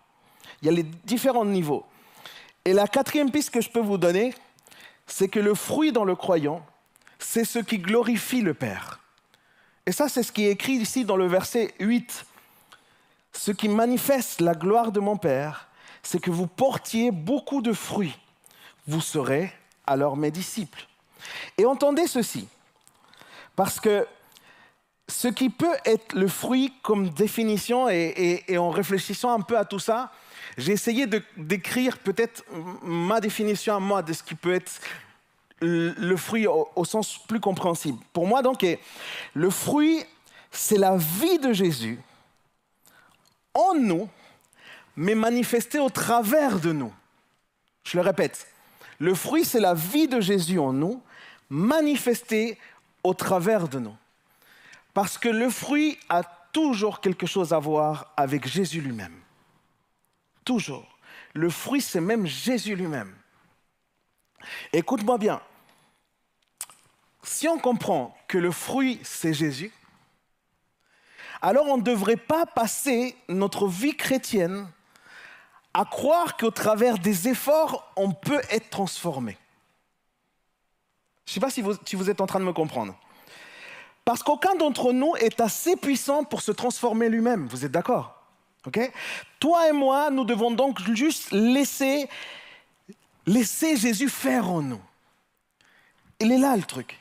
Il 0.62 0.66
y 0.66 0.68
a 0.70 0.72
les 0.72 0.84
différents 1.04 1.44
niveaux. 1.44 1.84
Et 2.64 2.72
la 2.72 2.86
quatrième 2.86 3.30
piste 3.30 3.50
que 3.50 3.60
je 3.60 3.68
peux 3.68 3.80
vous 3.80 3.98
donner, 3.98 4.34
c'est 5.06 5.28
que 5.28 5.40
le 5.40 5.54
fruit 5.54 5.92
dans 5.92 6.04
le 6.04 6.14
croyant, 6.14 6.64
c'est 7.22 7.44
ce 7.44 7.58
qui 7.58 7.78
glorifie 7.78 8.42
le 8.42 8.54
Père. 8.54 9.00
Et 9.86 9.92
ça, 9.92 10.08
c'est 10.08 10.22
ce 10.22 10.32
qui 10.32 10.46
est 10.46 10.50
écrit 10.50 10.74
ici 10.74 11.04
dans 11.04 11.16
le 11.16 11.26
verset 11.26 11.74
8 11.80 12.26
ce 13.32 13.50
qui 13.50 13.68
manifeste 13.68 14.40
la 14.40 14.54
gloire 14.54 14.92
de 14.92 15.00
mon 15.00 15.16
Père, 15.16 15.68
c'est 16.02 16.20
que 16.20 16.30
vous 16.30 16.46
portiez 16.46 17.10
beaucoup 17.10 17.62
de 17.62 17.72
fruits. 17.72 18.16
Vous 18.86 19.00
serez 19.00 19.52
alors 19.86 20.16
mes 20.16 20.30
disciples. 20.30 20.86
Et 21.56 21.64
entendez 21.64 22.06
ceci, 22.06 22.48
parce 23.56 23.80
que 23.80 24.06
ce 25.08 25.28
qui 25.28 25.50
peut 25.50 25.76
être 25.84 26.14
le 26.14 26.28
fruit 26.28 26.72
comme 26.82 27.10
définition, 27.10 27.88
et, 27.88 28.44
en 28.56 28.70
réfléchissant 28.70 29.32
un 29.32 29.40
peu 29.40 29.58
à 29.58 29.64
tout 29.64 29.78
ça, 29.78 30.12
j'ai 30.58 30.72
essayé 30.72 31.06
de 31.06 31.22
d'écrire 31.36 31.98
peut-être 31.98 32.44
ma 32.82 33.20
définition 33.20 33.74
à 33.74 33.80
moi 33.80 34.02
de 34.02 34.12
ce 34.12 34.22
qui 34.22 34.34
peut 34.34 34.54
être 34.54 34.72
le 35.62 36.16
fruit 36.16 36.46
au, 36.46 36.84
sens 36.84 37.18
plus 37.26 37.40
compréhensible. 37.40 37.98
Pour 38.12 38.26
moi, 38.26 38.42
donc, 38.42 38.66
le 39.34 39.50
fruit, 39.50 40.04
c'est 40.50 40.78
la 40.78 40.96
vie 40.96 41.38
de 41.38 41.52
Jésus 41.52 42.00
en 43.54 43.74
nous, 43.74 44.08
mais 44.96 45.14
manifesté 45.14 45.78
au 45.78 45.88
travers 45.88 46.58
de 46.58 46.72
nous. 46.72 46.92
Je 47.84 47.96
le 47.96 48.02
répète, 48.02 48.46
le 48.98 49.14
fruit, 49.14 49.44
c'est 49.44 49.60
la 49.60 49.74
vie 49.74 50.08
de 50.08 50.20
Jésus 50.20 50.58
en 50.58 50.72
nous, 50.72 51.02
manifestée 51.48 52.58
au 53.02 53.14
travers 53.14 53.68
de 53.68 53.78
nous. 53.78 53.96
Parce 54.94 55.16
que 55.18 55.28
le 55.28 55.48
fruit 55.48 55.98
a 56.08 56.22
toujours 56.52 57.00
quelque 57.00 57.26
chose 57.26 57.52
à 57.52 57.58
voir 57.58 58.12
avec 58.16 58.46
Jésus 58.46 58.80
lui-même. 58.80 59.14
Toujours. 60.44 60.98
Le 61.34 61.48
fruit, 61.48 61.80
c'est 61.80 62.00
même 62.00 62.26
Jésus 62.26 62.76
lui-même. 62.76 63.14
Écoute-moi 64.72 65.18
bien. 65.18 65.40
Si 67.22 67.48
on 67.48 67.58
comprend 67.58 68.16
que 68.26 68.38
le 68.38 68.50
fruit, 68.50 68.98
c'est 69.02 69.32
Jésus, 69.32 69.72
alors 71.40 71.66
on 71.66 71.76
ne 71.76 71.82
devrait 71.82 72.16
pas 72.16 72.46
passer 72.46 73.16
notre 73.28 73.66
vie 73.66 73.96
chrétienne 73.96 74.68
à 75.74 75.84
croire 75.84 76.36
qu'au 76.36 76.50
travers 76.50 76.98
des 76.98 77.28
efforts, 77.28 77.92
on 77.96 78.12
peut 78.12 78.42
être 78.50 78.70
transformé. 78.70 79.36
Je 81.26 81.30
ne 81.30 81.34
sais 81.34 81.40
pas 81.40 81.50
si 81.50 81.62
vous, 81.96 82.10
êtes 82.10 82.20
en 82.20 82.26
train 82.26 82.40
de 82.40 82.44
me 82.44 82.52
comprendre. 82.52 82.94
Parce 84.04 84.22
qu'aucun 84.22 84.54
d'entre 84.56 84.92
nous 84.92 85.14
est 85.16 85.40
assez 85.40 85.76
puissant 85.76 86.24
pour 86.24 86.42
se 86.42 86.52
transformer 86.52 87.08
lui-même. 87.08 87.46
Vous 87.46 87.64
êtes 87.64 87.72
d'accord? 87.72 88.18
Toi 89.40 89.68
et 89.68 89.72
moi, 89.72 90.10
nous 90.10 90.24
devons 90.24 90.50
donc 90.50 90.80
juste 90.94 91.30
laisser 91.32 92.08
Jésus 93.26 94.08
faire 94.08 94.50
en 94.50 94.62
nous. 94.62 94.80
Il 96.20 96.30
est 96.30 96.38
là 96.38 96.56
le 96.56 96.62
truc. 96.62 96.98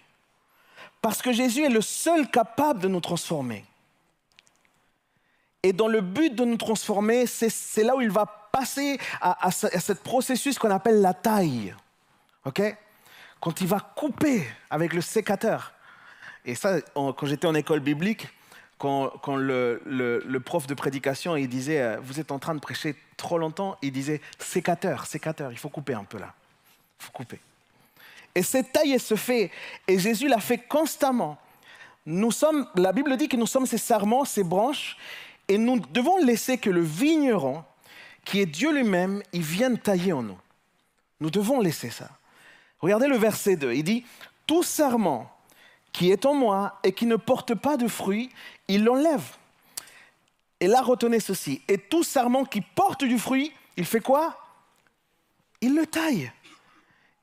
Parce 1.02 1.22
que 1.22 1.32
Jésus 1.32 1.64
est 1.64 1.70
le 1.70 1.82
seul 1.82 2.30
capable 2.30 2.80
de 2.80 2.88
nous 2.88 3.02
transformer. 3.02 3.66
Et 5.64 5.74
dans 5.74 5.88
le 5.88 6.02
but 6.02 6.34
de 6.34 6.43
nous 6.45 6.58
transformer, 6.58 7.26
c'est 7.26 7.84
là 7.84 7.95
où 7.95 8.02
il 8.02 8.12
va 8.12 8.26
passer 8.52 8.99
à, 9.22 9.47
à 9.47 9.52
ce 9.52 9.93
processus 9.93 10.58
qu'on 10.58 10.72
appelle 10.72 11.02
la 11.02 11.14
taille. 11.14 11.76
OK? 12.45 12.62
Quand 13.39 13.62
il 13.62 13.68
va 13.68 13.80
couper 13.80 14.47
avec 14.70 14.93
le 14.93 15.02
sécateur. 15.02 15.74
Et 16.45 16.56
ça, 16.56 16.82
quand 16.93 17.26
j'étais 17.26 17.47
en 17.47 17.56
école 17.56 17.80
biblique, 17.80 18.28
quand, 18.82 19.36
le, 19.36 20.39
prof 20.43 20.66
de 20.66 20.74
prédication 20.74 21.36
il 21.36 21.47
disait 21.47 21.82
euh, 21.82 21.97
Vous 22.02 22.20
êtes 22.20 22.32
en 22.32 22.39
train 22.39 22.56
de 22.56 22.60
prêcher 22.60 22.95
trop 23.16 23.38
longtemps, 23.38 23.78
il 23.82 23.91
disait 23.91 24.22
Sécateur, 24.39 25.06
sécateur, 25.06 25.52
il 25.52 25.58
faut 25.58 25.70
couper 25.70 25.93
un 25.93 26.04
peu 26.04 26.18
là. 26.18 26.34
Il 26.99 27.06
faut 27.06 27.12
couper. 27.12 27.39
Et 28.36 28.43
cette 28.43 28.71
taille, 28.71 28.99
se 28.99 29.15
fait. 29.15 29.51
Et 29.88 29.99
Jésus 29.99 30.27
l'a 30.27 30.39
fait 30.39 30.57
constamment. 30.57 31.38
Nous 32.05 32.32
sommes, 32.32 32.67
la 32.75 32.91
Bible 32.91 33.15
dit 33.17 33.27
que 33.27 33.38
nous 33.38 33.47
sommes 33.47 33.65
ses 33.65 33.77
sarments, 33.77 34.25
ses 34.25 34.43
branches, 34.43 34.97
et 35.47 35.57
nous 35.57 35.79
devons 35.79 36.17
laisser 36.17 36.57
que 36.57 36.69
le 36.69 36.82
vigneron, 36.82 37.63
qui 38.25 38.39
est 38.39 38.45
Dieu 38.45 38.71
lui-même, 38.71 39.21
il 39.34 39.41
vienne 39.41 39.77
tailler 39.77 40.13
en 40.13 40.23
nous. 40.23 40.38
Nous 41.19 41.29
devons 41.29 41.59
laisser 41.59 41.89
ça. 41.89 42.09
Regardez 42.79 43.07
le 43.07 43.17
verset 43.17 43.55
2. 43.55 43.73
Il 43.73 43.84
dit, 43.84 44.05
tout 44.47 44.63
serment 44.63 45.32
qui 45.91 46.11
est 46.11 46.25
en 46.25 46.34
moi 46.34 46.79
et 46.84 46.93
qui 46.93 47.05
ne 47.05 47.15
porte 47.15 47.53
pas 47.53 47.77
de 47.77 47.88
fruit, 47.88 48.32
il 48.67 48.84
l'enlève. 48.84 49.36
Et 50.59 50.67
là, 50.67 50.82
retenez 50.82 51.19
ceci. 51.19 51.61
Et 51.67 51.77
tout 51.77 52.03
serment 52.03 52.45
qui 52.45 52.61
porte 52.61 53.03
du 53.03 53.19
fruit, 53.19 53.51
il 53.77 53.86
fait 53.86 53.99
quoi? 53.99 54.38
Il 55.59 55.75
le 55.75 55.86
taille. 55.86 56.32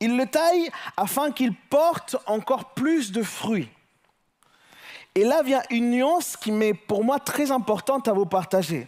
Il 0.00 0.16
le 0.16 0.26
taille 0.26 0.70
afin 0.96 1.32
qu'il 1.32 1.54
porte 1.54 2.16
encore 2.26 2.72
plus 2.74 3.10
de 3.12 3.22
fruits. 3.22 3.68
Et 5.14 5.24
là 5.24 5.42
vient 5.42 5.62
une 5.70 5.90
nuance 5.90 6.36
qui 6.36 6.52
m'est 6.52 6.74
pour 6.74 7.02
moi 7.02 7.18
très 7.18 7.50
importante 7.50 8.06
à 8.06 8.12
vous 8.12 8.26
partager. 8.26 8.86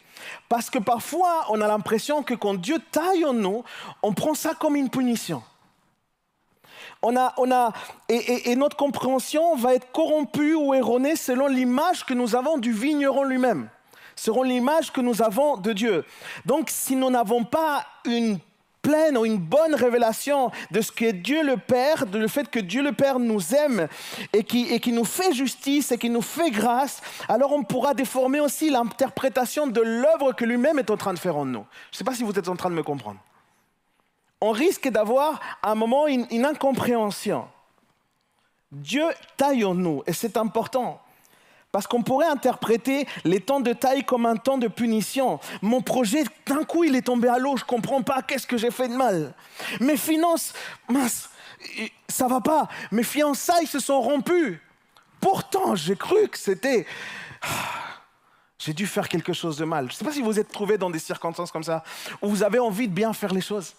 Parce 0.49 0.71
que 0.71 0.79
parfois, 0.79 1.47
on 1.49 1.61
a 1.61 1.67
l'impression 1.67 2.23
que 2.23 2.35
quand 2.35 2.55
Dieu 2.55 2.79
taille 2.93 3.25
en 3.25 3.33
nous, 3.33 3.65
on 4.03 4.13
prend 4.13 4.35
ça 4.35 4.55
comme 4.55 4.77
une 4.77 4.91
punition. 4.91 5.43
On 7.03 7.17
a, 7.17 7.35
on 7.39 7.51
a, 7.51 7.73
et, 8.09 8.55
notre 8.57 8.77
compréhension 8.77 9.57
va 9.57 9.75
être 9.75 9.91
corrompue 9.91 10.55
ou 10.55 10.75
erronée 10.75 11.17
selon 11.17 11.47
l'image 11.47 12.05
que 12.05 12.15
nous 12.15 12.37
avons 12.37 12.59
du 12.59 12.73
vigneron 12.73 13.25
lui-même, 13.25 13.69
selon 14.15 14.43
l'image 14.43 14.93
que 14.93 15.01
nous 15.01 15.23
avons 15.23 15.57
de 15.57 15.73
Dieu. 15.73 16.05
Donc, 16.45 16.69
si 16.71 16.95
nous 16.95 17.11
n'avons 17.11 17.45
pas 17.45 17.87
une 18.05 18.39
pleine 18.83 19.17
ou 19.17 19.25
une 19.25 19.39
bonne 19.39 19.75
révélation 19.75 20.51
de 20.71 20.81
ce 20.81 20.93
que 20.93 21.11
Dieu 21.11 21.43
le 21.45 21.57
Père, 21.57 22.07
de 22.07 22.19
le 22.19 22.29
fait 22.29 22.49
que 22.51 22.59
Dieu 22.59 22.83
le 22.83 22.93
Père 22.93 23.19
nous 23.19 23.55
aime 23.55 23.89
et 24.33 24.45
qui, 24.45 24.73
et 24.73 24.81
qui 24.81 24.93
nous 24.93 25.05
fait 25.05 25.33
justice 25.33 25.93
et 25.93 25.99
qui 25.99 26.11
nous 26.11 26.23
fait 26.23 26.51
grâce, 26.51 27.01
alors 27.29 27.53
on 27.53 27.63
pourra 27.63 27.95
déformer 27.95 28.41
aussi 28.41 28.71
l'interprétation 28.71 29.67
de 29.67 29.81
l'œuvre 29.81 30.33
que 30.33 30.45
lui-même 30.45 30.79
est 30.79 30.91
en 30.91 30.97
train 30.97 31.15
de 31.15 31.19
faire 31.19 31.37
en 31.37 31.45
nous. 31.45 31.65
Je 31.91 31.97
ne 31.97 31.99
sais 31.99 32.05
pas 32.05 32.15
si 32.15 32.23
vous 32.23 32.39
êtes 32.39 32.49
en 32.49 32.57
train 32.57 32.71
de 32.71 32.75
me 32.75 32.83
comprendre. 32.83 33.21
On 34.41 34.53
risque 34.53 34.89
d'avoir 34.89 35.41
à 35.63 35.73
un 35.73 35.75
moment 35.75 36.07
une, 36.07 36.27
une 36.31 36.47
incompréhension. 36.47 37.47
Dieu 38.73 39.05
taille 39.37 39.65
en 39.65 39.75
nous 39.75 40.03
et 40.07 40.13
c'est 40.13 40.37
important. 40.37 41.01
Parce 41.73 41.87
qu'on 41.87 42.03
pourrait 42.03 42.27
interpréter 42.27 43.07
les 43.25 43.41
temps 43.41 43.61
de 43.61 43.73
taille 43.73 44.05
comme 44.05 44.27
un 44.27 44.37
temps 44.37 44.59
de 44.59 44.67
punition. 44.67 45.39
Mon 45.63 45.83
projet, 45.83 46.25
d'un 46.47 46.65
coup, 46.65 46.85
il 46.85 46.97
est 46.97 47.03
tombé 47.03 47.29
à 47.29 47.39
l'eau, 47.39 47.57
je 47.57 47.63
ne 47.63 47.69
comprends 47.69 48.03
pas, 48.03 48.23
qu'est-ce 48.23 48.47
que 48.47 48.57
j'ai 48.57 48.71
fait 48.71 48.89
de 48.89 48.95
mal 48.95 49.35
Mes 49.79 49.97
finances, 49.97 50.53
mince, 50.89 51.31
ça 52.09 52.27
va 52.27 52.41
pas. 52.41 52.69
Mes 52.91 53.05
fiançailles 53.05 53.67
se 53.67 53.79
sont 53.79 54.01
rompues. 54.01 54.61
Pourtant, 55.21 55.75
j'ai 55.75 55.97
cru 55.97 56.29
que 56.29 56.39
c'était... 56.39 56.87
J'ai 58.59 58.75
dû 58.75 58.87
faire 58.87 59.09
quelque 59.09 59.33
chose 59.33 59.57
de 59.57 59.65
mal. 59.65 59.87
Je 59.87 59.95
ne 59.95 59.97
sais 59.97 60.05
pas 60.05 60.13
si 60.13 60.21
vous 60.21 60.39
êtes 60.39 60.53
trouvé 60.53 60.77
dans 60.77 60.91
des 60.91 60.99
circonstances 60.99 61.51
comme 61.51 61.63
ça, 61.63 61.83
où 62.21 62.29
vous 62.29 62.43
avez 62.43 62.59
envie 62.59 62.89
de 62.89 62.93
bien 62.93 63.15
faire 63.15 63.33
les 63.33 63.41
choses 63.41 63.75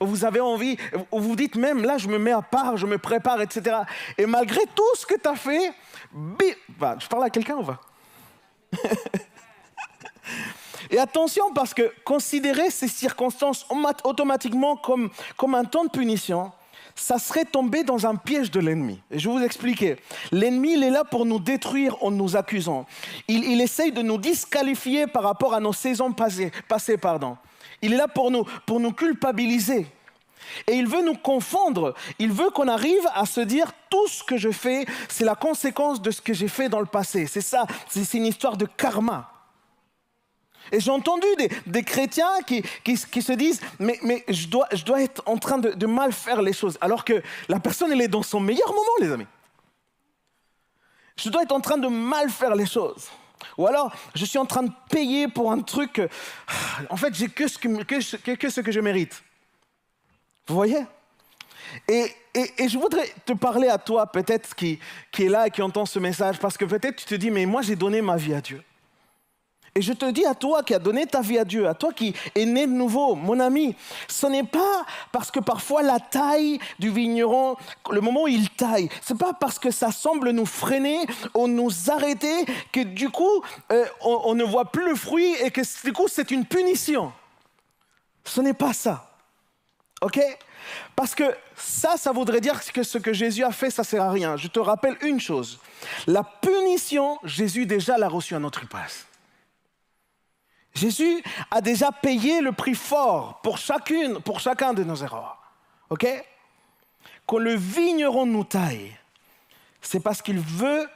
où 0.00 0.06
vous 0.06 0.24
avez 0.24 0.40
envie, 0.40 0.76
où 1.10 1.20
vous 1.20 1.36
dites 1.36 1.56
même, 1.56 1.84
là, 1.84 1.98
je 1.98 2.08
me 2.08 2.18
mets 2.18 2.32
à 2.32 2.42
part, 2.42 2.76
je 2.76 2.86
me 2.86 2.98
prépare, 2.98 3.40
etc. 3.40 3.78
Et 4.16 4.26
malgré 4.26 4.60
tout 4.74 4.94
ce 4.94 5.06
que 5.06 5.14
tu 5.20 5.28
as 5.28 5.34
fait, 5.34 5.72
je 6.12 7.06
parle 7.08 7.24
à 7.24 7.30
quelqu'un 7.30 7.56
ou 7.56 7.62
va 7.62 7.80
Et 10.90 10.98
attention 10.98 11.52
parce 11.54 11.74
que 11.74 11.92
considérer 12.04 12.70
ces 12.70 12.88
circonstances 12.88 13.66
automatiquement 14.04 14.76
comme, 14.76 15.10
comme 15.36 15.54
un 15.54 15.64
temps 15.64 15.84
de 15.84 15.90
punition, 15.90 16.50
ça 16.94 17.18
serait 17.18 17.44
tomber 17.44 17.84
dans 17.84 18.06
un 18.06 18.16
piège 18.16 18.50
de 18.50 18.60
l'ennemi. 18.60 19.00
Et 19.10 19.18
je 19.18 19.28
vais 19.28 19.38
vous 19.38 19.44
expliquer. 19.44 19.96
L'ennemi, 20.32 20.74
il 20.74 20.82
est 20.82 20.90
là 20.90 21.04
pour 21.04 21.26
nous 21.26 21.38
détruire 21.38 22.02
en 22.02 22.10
nous 22.10 22.36
accusant. 22.36 22.86
Il, 23.28 23.44
il 23.44 23.60
essaye 23.60 23.92
de 23.92 24.02
nous 24.02 24.18
disqualifier 24.18 25.06
par 25.06 25.22
rapport 25.22 25.54
à 25.54 25.60
nos 25.60 25.72
saisons 25.72 26.12
passées. 26.12 26.50
passées 26.68 26.96
pardon. 26.96 27.36
Il 27.82 27.92
est 27.92 27.96
là 27.96 28.08
pour 28.08 28.30
nous, 28.30 28.44
pour 28.66 28.80
nous 28.80 28.92
culpabiliser. 28.92 29.86
Et 30.66 30.74
il 30.74 30.86
veut 30.86 31.02
nous 31.02 31.16
confondre. 31.16 31.94
Il 32.18 32.32
veut 32.32 32.50
qu'on 32.50 32.68
arrive 32.68 33.08
à 33.14 33.26
se 33.26 33.40
dire 33.40 33.72
tout 33.90 34.08
ce 34.08 34.22
que 34.22 34.36
je 34.36 34.50
fais, 34.50 34.86
c'est 35.08 35.24
la 35.24 35.34
conséquence 35.34 36.02
de 36.02 36.10
ce 36.10 36.20
que 36.20 36.34
j'ai 36.34 36.48
fait 36.48 36.68
dans 36.68 36.80
le 36.80 36.86
passé. 36.86 37.26
C'est 37.26 37.40
ça, 37.40 37.66
c'est 37.88 38.14
une 38.14 38.26
histoire 38.26 38.56
de 38.56 38.66
karma. 38.66 39.30
Et 40.72 40.80
j'ai 40.80 40.90
entendu 40.90 41.26
des, 41.66 41.82
chrétiens 41.82 42.42
qui, 42.44 42.62
se 42.96 43.32
disent, 43.32 43.60
mais, 43.78 43.98
je, 44.28 44.48
dois, 44.48 45.02
être 45.02 45.22
en 45.26 45.38
train 45.38 45.58
de, 45.58 45.86
mal 45.86 46.12
faire 46.12 46.42
les 46.42 46.52
choses, 46.52 46.76
alors 46.80 47.04
que 47.04 47.22
la 47.48 47.60
personne, 47.60 47.92
elle 47.92 48.02
est 48.02 48.08
dans 48.08 48.22
son 48.22 48.40
meilleur 48.40 48.68
moment, 48.68 48.90
les 49.00 49.12
amis. 49.12 49.26
Je 51.16 51.30
dois 51.30 51.42
être 51.42 51.52
en 51.52 51.60
train 51.60 51.78
de 51.78 51.88
mal 51.88 52.30
faire 52.30 52.54
les 52.54 52.66
choses. 52.66 53.08
Ou 53.56 53.66
alors, 53.66 53.92
je 54.14 54.24
suis 54.24 54.38
en 54.38 54.46
train 54.46 54.62
de 54.62 54.72
payer 54.90 55.28
pour 55.28 55.50
un 55.52 55.60
truc. 55.60 56.00
En 56.90 56.96
fait, 56.96 57.12
j'ai 57.12 57.28
que, 57.28 57.44
que, 57.82 58.50
ce 58.50 58.60
que 58.60 58.70
je 58.70 58.78
mérite. 58.78 59.22
Vous 60.48 60.54
voyez? 60.54 60.84
Et, 61.86 62.10
et, 62.34 62.68
je 62.68 62.78
voudrais 62.78 63.12
te 63.26 63.34
parler 63.34 63.68
à 63.68 63.76
toi, 63.76 64.06
peut-être, 64.06 64.54
qui, 64.54 64.78
qui 65.12 65.24
est 65.24 65.28
là 65.28 65.46
et 65.46 65.50
qui 65.50 65.60
entend 65.60 65.84
ce 65.84 65.98
message, 65.98 66.38
parce 66.38 66.56
que 66.56 66.64
peut-être 66.64 66.96
tu 66.96 67.04
te 67.04 67.14
dis, 67.14 67.30
mais 67.30 67.44
moi 67.44 67.60
j'ai 67.60 67.76
donné 67.76 68.00
ma 68.00 68.16
vie 68.16 68.34
à 68.34 68.40
Dieu. 68.40 68.62
Et 69.74 69.82
je 69.82 69.92
te 69.92 70.10
dis 70.10 70.24
à 70.24 70.34
toi 70.34 70.62
qui 70.62 70.74
as 70.74 70.78
donné 70.78 71.06
ta 71.06 71.20
vie 71.20 71.38
à 71.38 71.44
Dieu, 71.44 71.68
à 71.68 71.74
toi 71.74 71.92
qui 71.92 72.14
es 72.34 72.44
né 72.46 72.66
de 72.66 72.72
nouveau, 72.72 73.14
mon 73.14 73.38
ami, 73.38 73.76
ce 74.08 74.26
n'est 74.26 74.42
pas 74.42 74.84
parce 75.12 75.30
que 75.30 75.40
parfois 75.40 75.82
la 75.82 76.00
taille 76.00 76.58
du 76.78 76.90
vigneron, 76.90 77.56
le 77.90 78.00
moment 78.00 78.22
où 78.22 78.28
il 78.28 78.48
taille, 78.50 78.88
ce 79.02 79.12
n'est 79.12 79.18
pas 79.18 79.34
parce 79.34 79.58
que 79.58 79.70
ça 79.70 79.92
semble 79.92 80.30
nous 80.30 80.46
freiner 80.46 80.98
ou 81.34 81.46
nous 81.46 81.70
arrêter 81.90 82.46
que 82.72 82.80
du 82.80 83.10
coup 83.10 83.44
euh, 83.70 83.84
on 84.00 84.34
ne 84.34 84.42
voit 84.42 84.72
plus 84.72 84.88
le 84.88 84.96
fruit 84.96 85.32
et 85.44 85.50
que 85.50 85.60
du 85.84 85.92
coup 85.92 86.08
c'est 86.08 86.30
une 86.30 86.46
punition. 86.46 87.12
Ce 88.24 88.40
n'est 88.40 88.54
pas 88.54 88.72
ça. 88.72 89.07
OK? 90.00 90.20
Parce 90.94 91.14
que 91.14 91.24
ça, 91.56 91.96
ça 91.96 92.12
voudrait 92.12 92.40
dire 92.40 92.60
que 92.72 92.82
ce 92.82 92.98
que 92.98 93.12
Jésus 93.12 93.44
a 93.44 93.50
fait, 93.50 93.70
ça 93.70 93.84
sert 93.84 94.02
à 94.02 94.10
rien. 94.10 94.36
Je 94.36 94.48
te 94.48 94.60
rappelle 94.60 94.96
une 95.02 95.20
chose. 95.20 95.58
La 96.06 96.22
punition, 96.22 97.18
Jésus 97.24 97.66
déjà 97.66 97.98
l'a 97.98 98.08
reçue 98.08 98.34
à 98.34 98.38
notre 98.38 98.66
place. 98.68 99.06
Jésus 100.74 101.22
a 101.50 101.60
déjà 101.60 101.90
payé 101.90 102.40
le 102.40 102.52
prix 102.52 102.74
fort 102.74 103.40
pour 103.42 103.58
chacune, 103.58 104.20
pour 104.20 104.40
chacun 104.40 104.72
de 104.72 104.84
nos 104.84 104.96
erreurs. 104.96 105.38
OK? 105.90 106.06
Quand 107.26 107.38
le 107.38 107.54
vigneron 107.54 108.26
nous 108.26 108.44
taille, 108.44 108.96
c'est 109.80 110.00
parce 110.00 110.22
qu'il 110.22 110.38
veut 110.38 110.88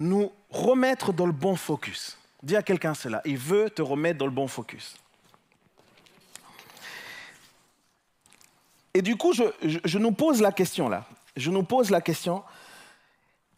nous 0.00 0.32
remettre 0.50 1.12
dans 1.12 1.26
le 1.26 1.32
bon 1.32 1.56
focus. 1.56 2.18
Dis 2.42 2.56
à 2.56 2.62
quelqu'un 2.62 2.94
cela. 2.94 3.22
Il 3.24 3.38
veut 3.38 3.70
te 3.70 3.80
remettre 3.80 4.18
dans 4.18 4.26
le 4.26 4.32
bon 4.32 4.46
focus. 4.46 4.96
Et 8.94 9.02
du 9.02 9.16
coup, 9.16 9.32
je, 9.32 9.98
nous 9.98 10.12
pose 10.12 10.40
la 10.40 10.52
question 10.52 10.88
là. 10.88 11.04
Je 11.36 11.50
nous 11.50 11.64
pose 11.64 11.90
la 11.90 12.00
question. 12.00 12.44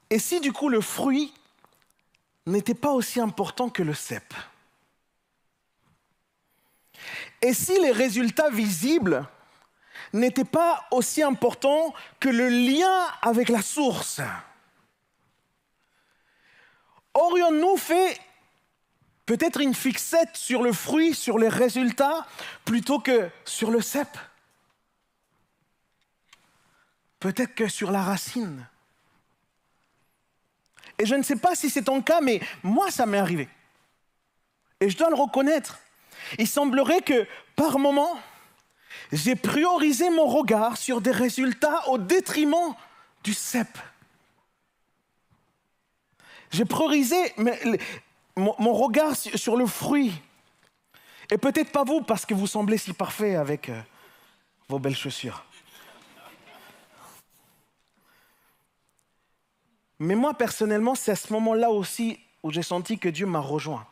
Et 0.09 0.19
si 0.19 0.41
du 0.41 0.53
coup 0.53 0.71
le 0.71 0.81
fruit 0.81 1.33
n'était 2.47 2.75
pas 2.75 2.93
aussi 2.93 3.21
important 3.21 3.69
que 3.69 3.83
le 3.83 3.93
cep 3.93 4.33
Et 7.43 7.53
si 7.53 7.79
les 7.81 7.91
résultats 7.91 8.49
visibles 8.49 9.27
n'étaient 10.15 10.45
pas 10.45 10.87
aussi 10.91 11.23
importants 11.23 11.93
que 12.19 12.31
le 12.31 12.49
lien 12.49 13.07
avec 13.21 13.51
la 13.51 13.61
source? 13.61 14.23
Aurions-nous 17.13 17.77
fait 17.77 18.19
peut-être 19.27 19.61
une 19.61 19.75
fixette 19.75 20.37
sur 20.37 20.63
le 20.63 20.73
fruit, 20.73 21.15
sur 21.15 21.39
les 21.39 21.49
résultats, 21.49 22.27
plutôt 22.65 23.01
que 23.01 23.29
sur 23.45 23.71
le 23.71 23.83
cep 23.83 24.09
peut-être 27.27 27.57
que 27.57 27.67
sur 27.67 27.91
la 27.91 28.03
racine. 28.03 28.65
Et 30.97 31.07
je 31.07 31.17
ne 31.17 31.25
sais 31.25 31.35
pas 31.35 31.57
si 31.57 31.71
c'est 31.71 31.83
ton 31.83 32.01
cas, 32.01 32.21
mais 32.21 32.41
moi, 32.63 32.93
ça 32.93 33.05
m'est 33.05 33.19
arrivé. 33.19 33.49
Et 34.79 34.89
je 34.89 34.97
dois 34.97 35.11
le 35.11 35.17
reconnaître. 35.17 35.81
Il 36.39 36.47
semblerait 36.47 37.01
que, 37.01 37.27
par 37.57 37.81
moment, 37.81 38.17
j'ai 39.11 39.35
priorisé 39.35 40.09
mon 40.09 40.27
regard 40.27 40.77
sur 40.77 41.01
des 41.01 41.11
résultats 41.11 41.89
au 41.89 41.99
détriment 41.99 42.77
du 43.25 43.35
cep. 43.35 43.77
J'ai 46.53 46.65
priorisé 46.65 47.17
mon, 48.37 48.73
regard 48.73 49.17
sur 49.17 49.57
le 49.57 49.67
fruit. 49.67 50.13
Et 51.33 51.39
peut-être 51.39 51.73
pas 51.73 51.83
vous, 51.83 52.03
parce 52.03 52.25
que 52.25 52.35
vous 52.35 52.47
semblez 52.47 52.79
si 52.79 52.93
parfait 52.93 53.35
avec 53.35 53.69
euh, 53.69 53.83
vos 54.69 54.79
belles 54.79 54.97
chaussures. 54.97 55.46
Mais 59.99 60.15
moi, 60.15 60.35
personnellement, 60.35 60.95
c'est 60.95 61.13
à 61.13 61.17
ce 61.17 61.33
moment-là 61.33 61.71
aussi 61.71 62.19
où 62.43 62.51
j'ai 62.51 62.63
senti 62.63 62.99
que 62.99 63.09
Dieu 63.09 63.27
m'a 63.27 63.41
rejoint. 63.41 63.87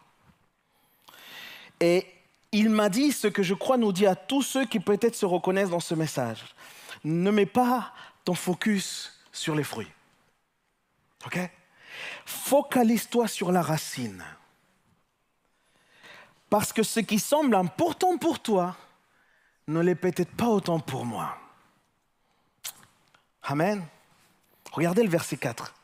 Et 1.81 2.07
il 2.53 2.71
m'a 2.71 2.89
dit 2.89 3.13
ce 3.13 3.27
que 3.27 3.43
je 3.43 3.55
crois 3.55 3.77
nous 3.77 3.93
dit 3.93 4.07
à 4.07 4.15
tous 4.15 4.43
ceux 4.43 4.65
qui 4.65 4.81
peut-être 4.81 5.17
se 5.17 5.27
reconnaissent 5.27 5.71
dans 5.71 5.81
ce 5.81 5.95
message. 5.95 6.45
Ne 7.03 7.31
mets 7.31 7.47
pas 7.47 7.93
ton 8.25 8.35
focus 8.35 9.19
sur 9.33 9.55
les 9.55 9.65
fruits. 9.65 9.91
OK? 11.27 11.39
Focalise-toi 12.27 13.29
sur 13.29 13.51
la 13.51 13.63
racine. 13.63 14.25
Parce 16.51 16.73
que 16.73 16.83
ce 16.83 17.01
qui 17.01 17.19
semble 17.19 17.55
important 17.55 18.19
pour 18.19 18.41
toi 18.41 18.77
ne 19.67 19.81
l'est 19.81 19.95
peut-être 19.95 20.37
pas 20.37 20.47
autant 20.47 20.79
pour 20.79 21.05
moi. 21.05 21.37
Amen. 23.43 23.85
Regardez 24.71 25.03
le 25.03 25.09
verset 25.09 25.37
4 25.37 25.75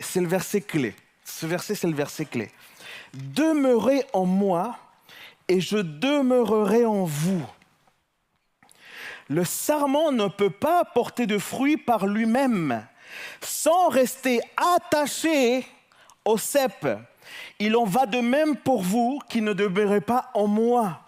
c'est 0.00 0.20
le 0.20 0.28
verset 0.28 0.60
clé. 0.60 0.94
Ce 1.24 1.46
verset, 1.46 1.74
c'est 1.74 1.86
le 1.86 1.94
verset 1.94 2.24
clé. 2.24 2.50
Demeurez 3.14 4.04
en 4.12 4.24
moi 4.24 4.76
et 5.48 5.60
je 5.60 5.78
demeurerai 5.78 6.84
en 6.84 7.04
vous. 7.04 7.44
Le 9.28 9.44
sarment 9.44 10.10
ne 10.10 10.26
peut 10.26 10.50
pas 10.50 10.84
porter 10.84 11.26
de 11.26 11.38
fruits 11.38 11.76
par 11.76 12.06
lui-même 12.06 12.84
sans 13.40 13.88
rester 13.88 14.40
attaché 14.56 15.66
au 16.24 16.38
cep. 16.38 16.86
Il 17.58 17.76
en 17.76 17.84
va 17.84 18.06
de 18.06 18.20
même 18.20 18.56
pour 18.56 18.82
vous 18.82 19.20
qui 19.28 19.40
ne 19.40 19.52
demeurez 19.52 20.00
pas 20.00 20.30
en 20.34 20.46
moi. 20.46 21.00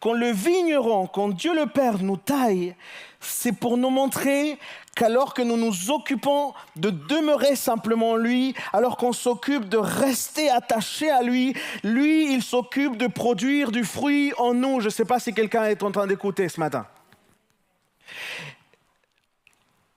Quand 0.00 0.14
le 0.14 0.32
vigneron, 0.32 1.06
quand 1.06 1.28
Dieu 1.28 1.54
le 1.54 1.66
Père 1.66 1.98
nous 2.02 2.16
taille, 2.16 2.74
c'est 3.22 3.52
pour 3.52 3.76
nous 3.76 3.90
montrer 3.90 4.58
qu'alors 4.94 5.34
que 5.34 5.42
nous 5.42 5.56
nous 5.56 5.90
occupons 5.90 6.52
de 6.76 6.90
demeurer 6.90 7.56
simplement 7.56 8.16
lui, 8.16 8.54
alors 8.72 8.96
qu'on 8.96 9.12
s'occupe 9.12 9.68
de 9.68 9.78
rester 9.78 10.50
attaché 10.50 11.10
à 11.10 11.22
lui, 11.22 11.54
lui, 11.82 12.32
il 12.32 12.42
s'occupe 12.42 12.96
de 12.96 13.06
produire 13.06 13.70
du 13.72 13.84
fruit 13.84 14.32
en 14.38 14.54
nous. 14.54 14.80
Je 14.80 14.86
ne 14.86 14.90
sais 14.90 15.04
pas 15.04 15.18
si 15.18 15.32
quelqu'un 15.32 15.64
est 15.64 15.82
en 15.82 15.90
train 15.90 16.06
d'écouter 16.06 16.48
ce 16.48 16.60
matin. 16.60 16.86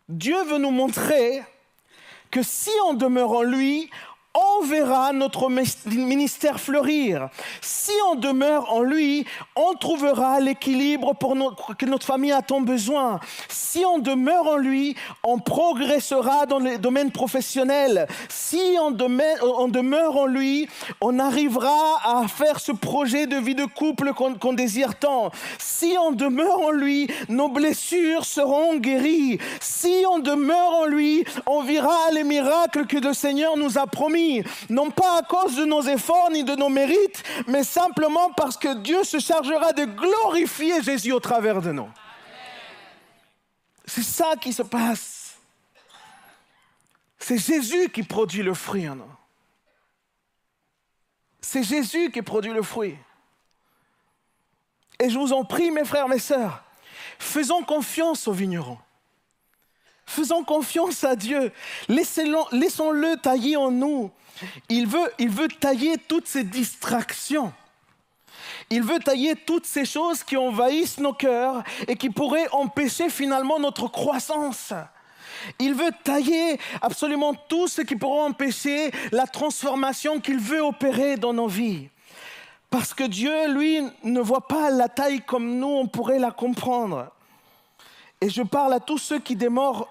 Dieu 0.07 0.41
veut 0.43 0.60
nous 0.60 0.72
montrer 0.72 1.43
que 2.31 2.43
si 2.43 2.72
on 2.88 2.93
demeure 2.93 3.31
en 3.31 3.41
lui, 3.41 3.89
on 4.36 4.66
verra 4.66 5.14
notre 5.14 5.49
ministère 5.49 6.60
fleurir. 6.60 7.30
Si 7.62 7.91
on 8.12 8.16
demeure 8.16 8.74
en 8.74 8.82
lui, 8.82 9.26
on 9.56 9.74
trouvera 9.76 10.40
l'équilibre 10.41 11.14
pour 11.14 11.36
que 11.78 11.86
notre 11.86 12.06
famille 12.06 12.34
a 12.34 12.41
tant 12.41 12.60
besoin. 12.60 13.20
Si 13.48 13.86
on 13.86 13.99
demeure 13.99 14.48
en 14.48 14.57
lui, 14.57 14.95
on 15.24 15.40
progressera 15.40 16.45
dans 16.45 16.60
les 16.60 16.78
domaines 16.78 17.12
professionnels. 17.12 18.07
Si 18.28 18.62
on 18.82 18.91
demeure, 18.91 19.60
on 19.60 19.70
demeure 19.70 20.18
en 20.18 20.26
lui, 20.26 20.68
on 20.99 21.18
arrivera 21.20 21.99
à 22.03 22.28
faire 22.28 22.60
ce 22.60 22.74
projet 22.74 23.28
de 23.28 23.38
vie 23.38 23.56
de 23.56 23.66
couple 23.66 24.12
qu'on 24.14 24.53
désire 24.53 24.95
tant. 24.95 25.32
Si 25.57 25.95
on 25.99 26.12
demeure 26.12 26.60
en 26.60 26.72
lui, 26.72 27.07
nos 27.30 27.48
blessures 27.48 28.26
seront 28.26 28.76
guéries. 28.76 29.40
Si 29.62 30.03
on 30.10 30.20
demeure 30.20 30.74
en 30.74 30.86
lui, 30.86 31.24
on 31.45 31.64
verra 31.64 32.12
les 32.12 32.24
miracles 32.24 32.86
que 32.86 32.98
le 32.98 33.14
Seigneur 33.14 33.56
nous 33.56 33.78
a 33.78 33.88
promis 33.88 34.24
non 34.69 34.91
pas 34.91 35.19
à 35.19 35.23
cause 35.23 35.56
de 35.56 35.65
nos 35.65 35.81
efforts 35.81 36.31
ni 36.31 36.43
de 36.43 36.56
nos 36.56 36.69
mérites, 36.69 37.23
mais 37.47 37.64
simplement 37.64 38.31
parce 38.31 38.57
que 38.57 38.76
Dieu 38.76 39.03
se 39.03 39.19
chargera 39.19 39.73
de 39.73 39.85
glorifier 39.85 40.81
Jésus 40.81 41.11
au 41.11 41.19
travers 41.19 41.61
de 41.61 41.72
nous. 41.72 41.89
C'est 43.85 44.03
ça 44.03 44.35
qui 44.39 44.52
se 44.52 44.64
passe. 44.64 45.35
C'est 47.19 47.38
Jésus 47.38 47.89
qui 47.89 48.03
produit 48.03 48.43
le 48.43 48.53
fruit 48.53 48.88
en 48.88 48.95
nous. 48.95 49.15
C'est 51.41 51.64
Jésus 51.64 52.11
qui 52.11 52.22
produit 52.22 52.53
le 52.53 52.64
fruit. 52.64 52.97
Et 54.99 55.10
je 55.10 55.18
vous 55.18 55.34
en 55.34 55.43
prie, 55.43 55.72
mes 55.72 55.85
frères, 55.85 56.07
mes 56.07 56.19
sœurs, 56.19 56.64
faisons 57.19 57.64
confiance 57.64 58.27
aux 58.27 58.34
vignerons. 58.34 58.77
Faisons 60.06 60.44
confiance 60.44 61.03
à 61.03 61.15
Dieu. 61.15 61.52
Laissons-le 61.88 63.18
tailler 63.18 63.57
en 63.57 63.72
nous. 63.72 64.11
Il 64.69 64.88
veut, 64.88 65.11
il 65.18 65.30
veut 65.30 65.48
tailler 65.48 65.98
toutes 65.98 66.27
ces 66.27 66.44
distractions. 66.44 67.53
Il 68.69 68.84
veut 68.84 68.99
tailler 68.99 69.36
toutes 69.36 69.65
ces 69.65 69.86
choses 69.86 70.23
qui 70.23 70.38
envahissent 70.38 70.99
nos 70.99 71.14
cœurs 71.14 71.64
et 71.88 71.95
qui 71.95 72.10
pourraient 72.10 72.48
empêcher 72.52 73.10
finalement 73.10 73.60
notre 73.60 73.88
croissance. 73.88 74.73
Il 75.60 75.73
veut 75.73 75.91
tailler 76.03 76.60
absolument 76.82 77.34
tout 77.34 77.68
ce 77.68 77.82
qui 77.82 77.95
pourrait 77.95 78.26
empêcher 78.26 78.91
la 79.11 79.27
transformation 79.27 80.19
qu'il 80.19 80.40
veut 80.40 80.61
opérer 80.61 81.18
dans 81.18 81.34
nos 81.34 81.48
vies. 81.48 81.90
Parce 82.69 82.94
que 82.94 83.03
Dieu, 83.03 83.53
lui, 83.53 83.82
ne 84.03 84.19
voit 84.19 84.48
pas 84.48 84.69
la 84.69 84.90
taille 84.90 85.22
comme 85.22 85.60
nous, 85.60 85.68
on 85.68 85.88
pourrait 85.88 86.19
la 86.19 86.32
comprendre. 86.32 87.11
Et 88.22 88.30
je 88.30 88.42
parle 88.42 88.74
à 88.74 88.80
tous 88.80 88.98
ceux 88.98 89.20
qui 89.20 89.36
demeurent, 89.36 89.88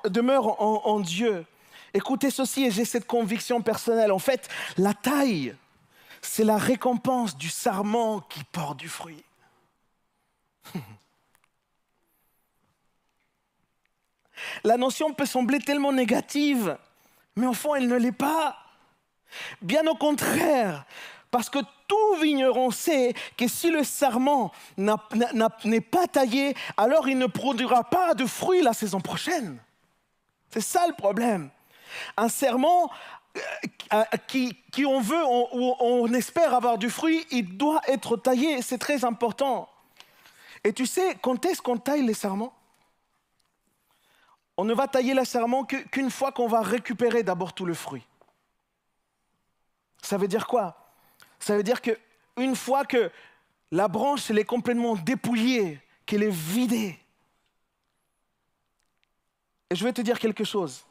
en, 0.60 1.00
Dieu. 1.00 1.44
Écoutez 1.92 2.30
ceci, 2.30 2.64
et 2.64 2.70
j'ai 2.70 2.84
cette 2.84 3.06
conviction 3.06 3.60
personnelle. 3.62 4.12
En 4.12 4.18
fait, 4.18 4.48
la 4.76 4.94
taille, 4.94 5.54
c'est 6.22 6.44
la 6.44 6.56
récompense 6.56 7.36
du 7.36 7.48
sarment 7.48 8.20
qui 8.28 8.42
porte 8.44 8.78
du 8.78 8.88
fruit. 8.88 9.22
La 14.64 14.76
notion 14.76 15.14
peut 15.14 15.26
sembler 15.26 15.60
tellement 15.60 15.92
négative, 15.92 16.76
mais 17.36 17.46
au 17.46 17.54
fond, 17.54 17.74
elle 17.74 17.86
ne 17.86 17.96
l'est 17.96 18.12
pas. 18.12 18.58
Bien 19.62 19.86
au 19.86 19.94
contraire, 19.94 20.84
parce 21.34 21.50
que 21.50 21.58
tout 21.88 22.14
vigneron 22.22 22.70
sait 22.70 23.12
que 23.36 23.48
si 23.48 23.68
le 23.68 23.82
sarment 23.82 24.52
n'est 24.76 25.80
pas 25.80 26.06
taillé, 26.06 26.54
alors 26.76 27.08
il 27.08 27.18
ne 27.18 27.26
produira 27.26 27.82
pas 27.82 28.14
de 28.14 28.24
fruits 28.24 28.62
la 28.62 28.72
saison 28.72 29.00
prochaine. 29.00 29.58
C'est 30.50 30.60
ça 30.60 30.86
le 30.86 30.94
problème. 30.94 31.50
Un 32.16 32.28
serment 32.28 32.88
euh, 33.92 34.04
qui, 34.28 34.56
qui, 34.70 34.86
on 34.86 35.00
veut, 35.00 35.24
on, 35.26 35.76
on 35.80 36.14
espère 36.14 36.54
avoir 36.54 36.78
du 36.78 36.88
fruit, 36.88 37.26
il 37.32 37.56
doit 37.56 37.80
être 37.88 38.16
taillé. 38.16 38.62
C'est 38.62 38.78
très 38.78 39.04
important. 39.04 39.68
Et 40.62 40.72
tu 40.72 40.86
sais, 40.86 41.16
quand 41.20 41.44
est-ce 41.46 41.60
qu'on 41.60 41.78
taille 41.78 42.06
les 42.06 42.14
serments? 42.14 42.54
On 44.56 44.64
ne 44.64 44.72
va 44.72 44.86
tailler 44.86 45.14
le 45.14 45.24
serment 45.24 45.64
qu'une 45.64 46.12
fois 46.12 46.30
qu'on 46.30 46.46
va 46.46 46.60
récupérer 46.60 47.24
d'abord 47.24 47.54
tout 47.54 47.66
le 47.66 47.74
fruit. 47.74 48.06
Ça 50.00 50.16
veut 50.16 50.28
dire 50.28 50.46
quoi? 50.46 50.83
Ça 51.44 51.58
veut 51.58 51.62
dire 51.62 51.82
qu'une 51.82 52.56
fois 52.56 52.86
que 52.86 53.10
la 53.70 53.86
branche 53.86 54.30
elle 54.30 54.38
est 54.38 54.46
complètement 54.46 54.96
dépouillée, 54.96 55.78
qu'elle 56.06 56.22
est 56.22 56.30
vidée. 56.30 56.98
Et 59.68 59.76
je 59.76 59.84
vais 59.84 59.92
te 59.92 60.00
dire 60.00 60.18
quelque 60.18 60.44
chose 60.44 60.86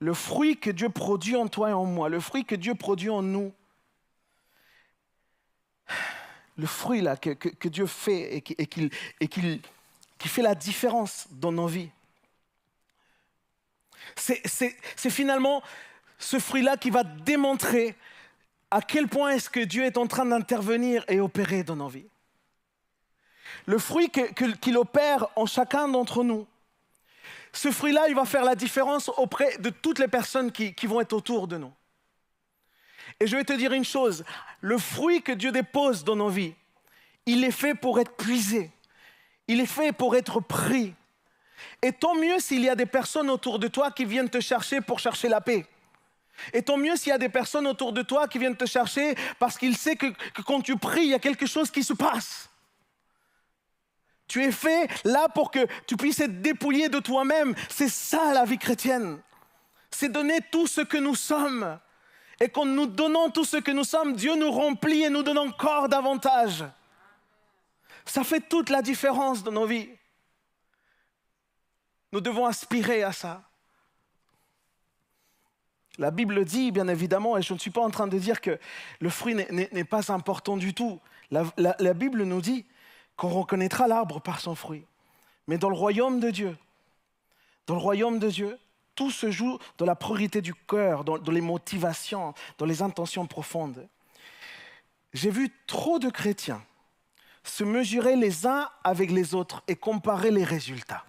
le 0.00 0.12
fruit 0.12 0.58
que 0.58 0.68
Dieu 0.68 0.90
produit 0.90 1.34
en 1.34 1.48
toi 1.48 1.70
et 1.70 1.72
en 1.72 1.86
moi, 1.86 2.10
le 2.10 2.20
fruit 2.20 2.44
que 2.44 2.54
Dieu 2.56 2.74
produit 2.74 3.08
en 3.08 3.22
nous, 3.22 3.50
le 6.58 6.66
fruit 6.66 7.00
là 7.00 7.16
que, 7.16 7.68
Dieu 7.68 7.86
fait 7.86 8.36
et, 8.36 8.42
qui, 8.42 8.90
qui 10.18 10.28
fait 10.28 10.42
la 10.42 10.54
différence 10.54 11.26
dans 11.30 11.52
nos 11.52 11.68
vies. 11.68 11.88
C'est 14.14 15.10
finalement 15.10 15.62
ce 16.18 16.38
fruit-là 16.38 16.76
qui 16.76 16.90
va 16.90 17.02
démontrer 17.02 17.96
à 18.70 18.82
quel 18.82 19.08
point 19.08 19.30
est-ce 19.30 19.50
que 19.50 19.60
Dieu 19.60 19.84
est 19.84 19.96
en 19.96 20.06
train 20.06 20.26
d'intervenir 20.26 21.04
et 21.08 21.20
opérer 21.20 21.62
dans 21.62 21.76
nos 21.76 21.88
vies? 21.88 22.08
Le 23.66 23.78
fruit 23.78 24.10
qu'il 24.60 24.76
opère 24.76 25.28
en 25.36 25.46
chacun 25.46 25.88
d'entre 25.88 26.22
nous, 26.22 26.46
ce 27.52 27.70
fruit-là, 27.70 28.08
il 28.08 28.14
va 28.14 28.24
faire 28.24 28.44
la 28.44 28.54
différence 28.54 29.10
auprès 29.16 29.56
de 29.58 29.70
toutes 29.70 29.98
les 29.98 30.08
personnes 30.08 30.52
qui, 30.52 30.74
vont 30.86 31.00
être 31.00 31.12
autour 31.12 31.48
de 31.48 31.56
nous. 31.56 31.72
Et 33.20 33.26
je 33.26 33.36
vais 33.36 33.44
te 33.44 33.52
dire 33.52 33.72
une 33.72 33.84
chose, 33.84 34.24
le 34.60 34.78
fruit 34.78 35.22
que 35.22 35.32
Dieu 35.32 35.50
dépose 35.50 36.04
dans 36.04 36.16
nos 36.16 36.28
vies, 36.28 36.54
il 37.26 37.42
est 37.44 37.50
fait 37.50 37.74
pour 37.74 38.00
être 38.00 38.16
puisé, 38.16 38.70
il 39.48 39.60
est 39.60 39.66
fait 39.66 39.92
pour 39.92 40.14
être 40.14 40.40
pris. 40.40 40.94
Et 41.82 41.92
tant 41.92 42.14
mieux 42.14 42.38
s'il 42.38 42.62
y 42.62 42.68
a 42.68 42.76
des 42.76 42.86
personnes 42.86 43.30
autour 43.30 43.58
de 43.58 43.66
toi 43.66 43.90
qui 43.90 44.04
viennent 44.04 44.30
te 44.30 44.40
chercher 44.40 44.80
pour 44.80 44.98
chercher 45.00 45.28
la 45.28 45.40
paix. 45.40 45.66
Et 46.52 46.62
tant 46.62 46.76
mieux 46.76 46.96
s'il 46.96 47.10
y 47.10 47.12
a 47.12 47.18
des 47.18 47.28
personnes 47.28 47.66
autour 47.66 47.92
de 47.92 48.02
toi 48.02 48.28
qui 48.28 48.38
viennent 48.38 48.56
te 48.56 48.66
chercher 48.66 49.14
parce 49.38 49.58
qu'ils 49.58 49.76
savent 49.76 49.96
que, 49.96 50.06
quand 50.42 50.60
tu 50.60 50.76
pries, 50.76 51.02
il 51.02 51.10
y 51.10 51.14
a 51.14 51.18
quelque 51.18 51.46
chose 51.46 51.70
qui 51.70 51.82
se 51.82 51.92
passe. 51.92 52.48
Tu 54.26 54.44
es 54.44 54.52
fait 54.52 54.88
là 55.04 55.28
pour 55.30 55.50
que 55.50 55.66
tu 55.86 55.96
puisses 55.96 56.20
être 56.20 56.42
dépouillé 56.42 56.88
de 56.88 56.98
toi-même. 56.98 57.54
C'est 57.68 57.88
ça 57.88 58.32
la 58.34 58.44
vie 58.44 58.58
chrétienne. 58.58 59.18
C'est 59.90 60.10
donner 60.10 60.40
tout 60.52 60.66
ce 60.66 60.82
que 60.82 60.98
nous 60.98 61.14
sommes. 61.14 61.78
Et 62.40 62.48
qu'en 62.48 62.66
nous 62.66 62.86
donnant 62.86 63.30
tout 63.30 63.44
ce 63.44 63.56
que 63.56 63.70
nous 63.70 63.84
sommes, 63.84 64.14
Dieu 64.14 64.36
nous 64.36 64.52
remplit 64.52 65.02
et 65.02 65.10
nous 65.10 65.22
donne 65.22 65.38
encore 65.38 65.88
davantage. 65.88 66.64
Ça 68.04 68.22
fait 68.22 68.40
toute 68.40 68.70
la 68.70 68.80
différence 68.80 69.42
dans 69.42 69.52
nos 69.52 69.66
vies. 69.66 69.88
Nous 72.12 72.20
devons 72.20 72.46
aspirer 72.46 73.02
à 73.02 73.12
ça. 73.12 73.47
La 75.98 76.12
Bible 76.12 76.44
dit, 76.44 76.70
bien 76.70 76.86
évidemment, 76.86 77.36
et 77.36 77.42
je 77.42 77.52
ne 77.52 77.58
suis 77.58 77.72
pas 77.72 77.80
en 77.80 77.90
train 77.90 78.06
de 78.06 78.18
dire 78.18 78.40
que 78.40 78.58
le 79.00 79.10
fruit 79.10 79.34
n'est 79.34 79.84
pas 79.84 80.12
important 80.12 80.56
du 80.56 80.72
tout. 80.72 81.00
La, 81.30 81.94
Bible 81.94 82.22
nous 82.22 82.40
dit, 82.40 82.64
qu'on 83.16 83.28
reconnaîtra 83.28 83.88
l'arbre 83.88 84.20
par 84.20 84.40
son 84.40 84.54
fruit. 84.54 84.84
Mais 85.48 85.58
dans 85.58 85.68
le 85.68 85.76
royaume 85.76 86.20
de 86.20 86.30
Dieu, 86.30 86.56
dans 87.66 87.74
le 87.74 87.80
royaume 87.80 88.20
de 88.20 88.30
Dieu, 88.30 88.58
tout 88.94 89.10
se 89.10 89.30
joue 89.30 89.58
dans 89.76 89.86
la 89.86 89.96
priorité 89.96 90.40
du 90.40 90.54
cœur, 90.54 91.04
dans, 91.04 91.32
les 91.32 91.40
motivations, 91.40 92.32
dans 92.58 92.66
les 92.66 92.80
intentions 92.80 93.26
profondes. 93.26 93.88
J'ai 95.12 95.30
vu 95.30 95.52
trop 95.66 95.98
de 95.98 96.10
chrétiens 96.10 96.62
se 97.42 97.64
mesurer 97.64 98.14
les 98.16 98.46
uns 98.46 98.68
avec 98.84 99.10
les 99.10 99.34
autres 99.34 99.62
et 99.68 99.76
comparer 99.76 100.30
les 100.30 100.44
résultats. 100.44 101.04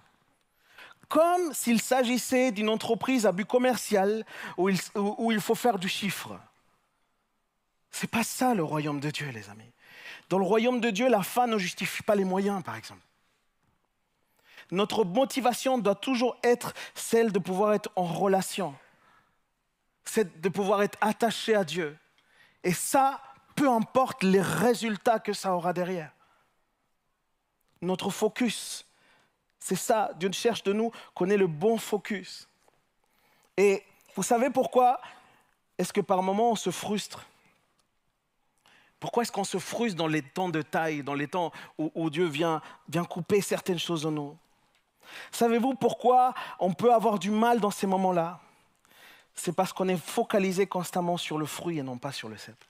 Comme 1.10 1.52
s'il 1.52 1.82
s'agissait 1.82 2.52
d'une 2.52 2.68
entreprise 2.68 3.26
à 3.26 3.32
but 3.32 3.44
commercial 3.44 4.24
où 4.56 4.70
il, 4.70 5.40
faut 5.40 5.56
faire 5.56 5.80
du 5.80 5.88
chiffre. 5.88 6.38
C'est 7.90 8.08
pas 8.08 8.22
ça 8.22 8.54
le 8.54 8.62
royaume 8.62 9.00
de 9.00 9.10
Dieu, 9.10 9.28
les 9.30 9.50
amis. 9.50 9.72
Dans 10.28 10.38
le 10.38 10.44
royaume 10.44 10.80
de 10.80 10.90
Dieu, 10.90 11.08
la 11.08 11.24
fin 11.24 11.48
ne 11.48 11.58
justifie 11.58 12.04
pas 12.04 12.14
les 12.14 12.24
moyens, 12.24 12.62
par 12.62 12.76
exemple. 12.76 13.02
Notre 14.70 15.04
motivation 15.04 15.78
doit 15.78 15.96
toujours 15.96 16.36
être 16.44 16.74
celle 16.94 17.32
de 17.32 17.40
pouvoir 17.40 17.74
être 17.74 17.90
en 17.96 18.04
relation, 18.04 18.72
c'est 20.04 20.40
de 20.40 20.48
pouvoir 20.48 20.84
être 20.84 20.96
attaché 21.00 21.56
à 21.56 21.64
Dieu. 21.64 21.98
Et 22.62 22.72
ça, 22.72 23.20
peu 23.56 23.68
importe 23.68 24.22
les 24.22 24.40
résultats 24.40 25.18
que 25.18 25.32
ça 25.32 25.56
aura 25.56 25.72
derrière. 25.72 26.12
Notre 27.82 28.10
focus, 28.10 28.86
c'est 29.60 29.76
ça. 29.76 30.10
Dieu 30.16 30.32
cherche 30.32 30.62
de 30.62 30.72
nous 30.72 30.90
qu'on 31.14 31.28
ait 31.30 31.36
le 31.36 31.46
bon 31.46 31.76
focus. 31.76 32.48
Et 33.56 33.84
vous 34.16 34.22
savez 34.22 34.50
pourquoi 34.50 35.00
est-ce 35.78 35.92
que 35.92 36.00
par 36.00 36.22
moments 36.22 36.52
on 36.52 36.56
se 36.56 36.70
frustre? 36.70 37.26
Pourquoi 38.98 39.22
est-ce 39.22 39.32
qu'on 39.32 39.44
se 39.44 39.58
frustre 39.58 39.96
dans 39.96 40.06
les 40.06 40.22
temps 40.22 40.48
de 40.48 40.60
taille, 40.60 41.02
dans 41.02 41.14
les 41.14 41.28
temps 41.28 41.52
où, 41.78 42.10
Dieu 42.10 42.26
vient, 42.26 42.60
vient 42.88 43.04
couper 43.04 43.40
certaines 43.40 43.78
choses 43.78 44.04
en 44.04 44.10
nous? 44.10 44.36
Savez-vous 45.32 45.74
pourquoi 45.74 46.34
on 46.58 46.74
peut 46.74 46.92
avoir 46.92 47.18
du 47.18 47.30
mal 47.30 47.60
dans 47.60 47.70
ces 47.70 47.86
moments-là? 47.86 48.40
C'est 49.34 49.52
parce 49.52 49.72
qu'on 49.72 49.88
est 49.88 49.96
focalisé 49.96 50.66
constamment 50.66 51.16
sur 51.16 51.38
le 51.38 51.46
fruit 51.46 51.78
et 51.78 51.82
non 51.82 51.96
pas 51.96 52.12
sur 52.12 52.28
le 52.28 52.36
cèpe. 52.36 52.62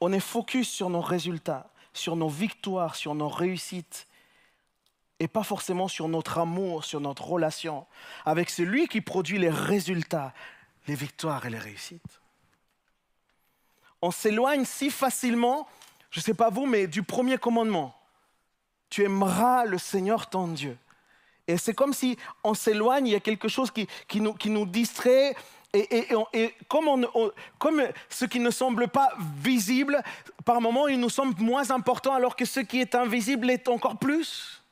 On 0.00 0.12
est 0.12 0.20
focus 0.20 0.70
sur 0.70 0.90
nos 0.90 1.00
résultats, 1.00 1.68
sur 1.92 2.14
nos 2.14 2.28
victoires, 2.28 2.94
sur 2.94 3.14
nos 3.14 3.28
réussites, 3.28 4.06
et 5.18 5.28
pas 5.28 5.42
forcément 5.42 5.88
sur 5.88 6.08
notre 6.08 6.38
amour, 6.38 6.84
sur 6.84 7.00
notre 7.00 7.24
relation 7.26 7.86
avec 8.24 8.50
celui 8.50 8.88
qui 8.88 9.00
produit 9.00 9.38
les 9.38 9.50
résultats, 9.50 10.32
les 10.86 10.94
victoires 10.94 11.46
et 11.46 11.50
les 11.50 11.58
réussites 11.58 12.20
on 14.02 14.10
s'éloigne 14.10 14.64
si 14.64 14.90
facilement, 14.90 15.66
je 16.10 16.20
ne 16.20 16.22
sais 16.22 16.34
pas 16.34 16.50
vous, 16.50 16.66
mais 16.66 16.86
du 16.86 17.02
premier 17.02 17.38
commandement. 17.38 17.94
Tu 18.88 19.02
aimeras 19.02 19.64
le 19.64 19.78
Seigneur 19.78 20.28
ton 20.28 20.48
Dieu. 20.48 20.78
Et 21.48 21.56
c'est 21.56 21.74
comme 21.74 21.92
si 21.92 22.16
on 22.44 22.54
s'éloigne, 22.54 23.06
il 23.06 23.12
y 23.12 23.16
a 23.16 23.20
quelque 23.20 23.48
chose 23.48 23.70
qui, 23.70 23.88
nous, 24.20 24.34
qui 24.34 24.50
nous, 24.50 24.66
distrait. 24.66 25.34
Et, 25.72 26.08
comme, 26.68 27.06
comme, 27.58 27.82
ce 28.08 28.24
qui 28.24 28.40
ne 28.40 28.50
semble 28.50 28.88
pas 28.88 29.12
visible, 29.42 30.02
par 30.44 30.60
moments, 30.60 30.88
il 30.88 30.98
nous 30.98 31.10
semble 31.10 31.40
moins 31.42 31.70
important, 31.70 32.14
alors 32.14 32.36
que 32.36 32.44
ce 32.44 32.60
qui 32.60 32.80
est 32.80 32.94
invisible 32.94 33.50
est 33.50 33.68
encore 33.68 33.98
plus. 33.98 34.62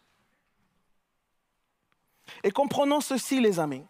Et 2.44 2.50
comprenons 2.50 3.00
ceci, 3.00 3.40
les 3.40 3.58
amis. 3.58 3.84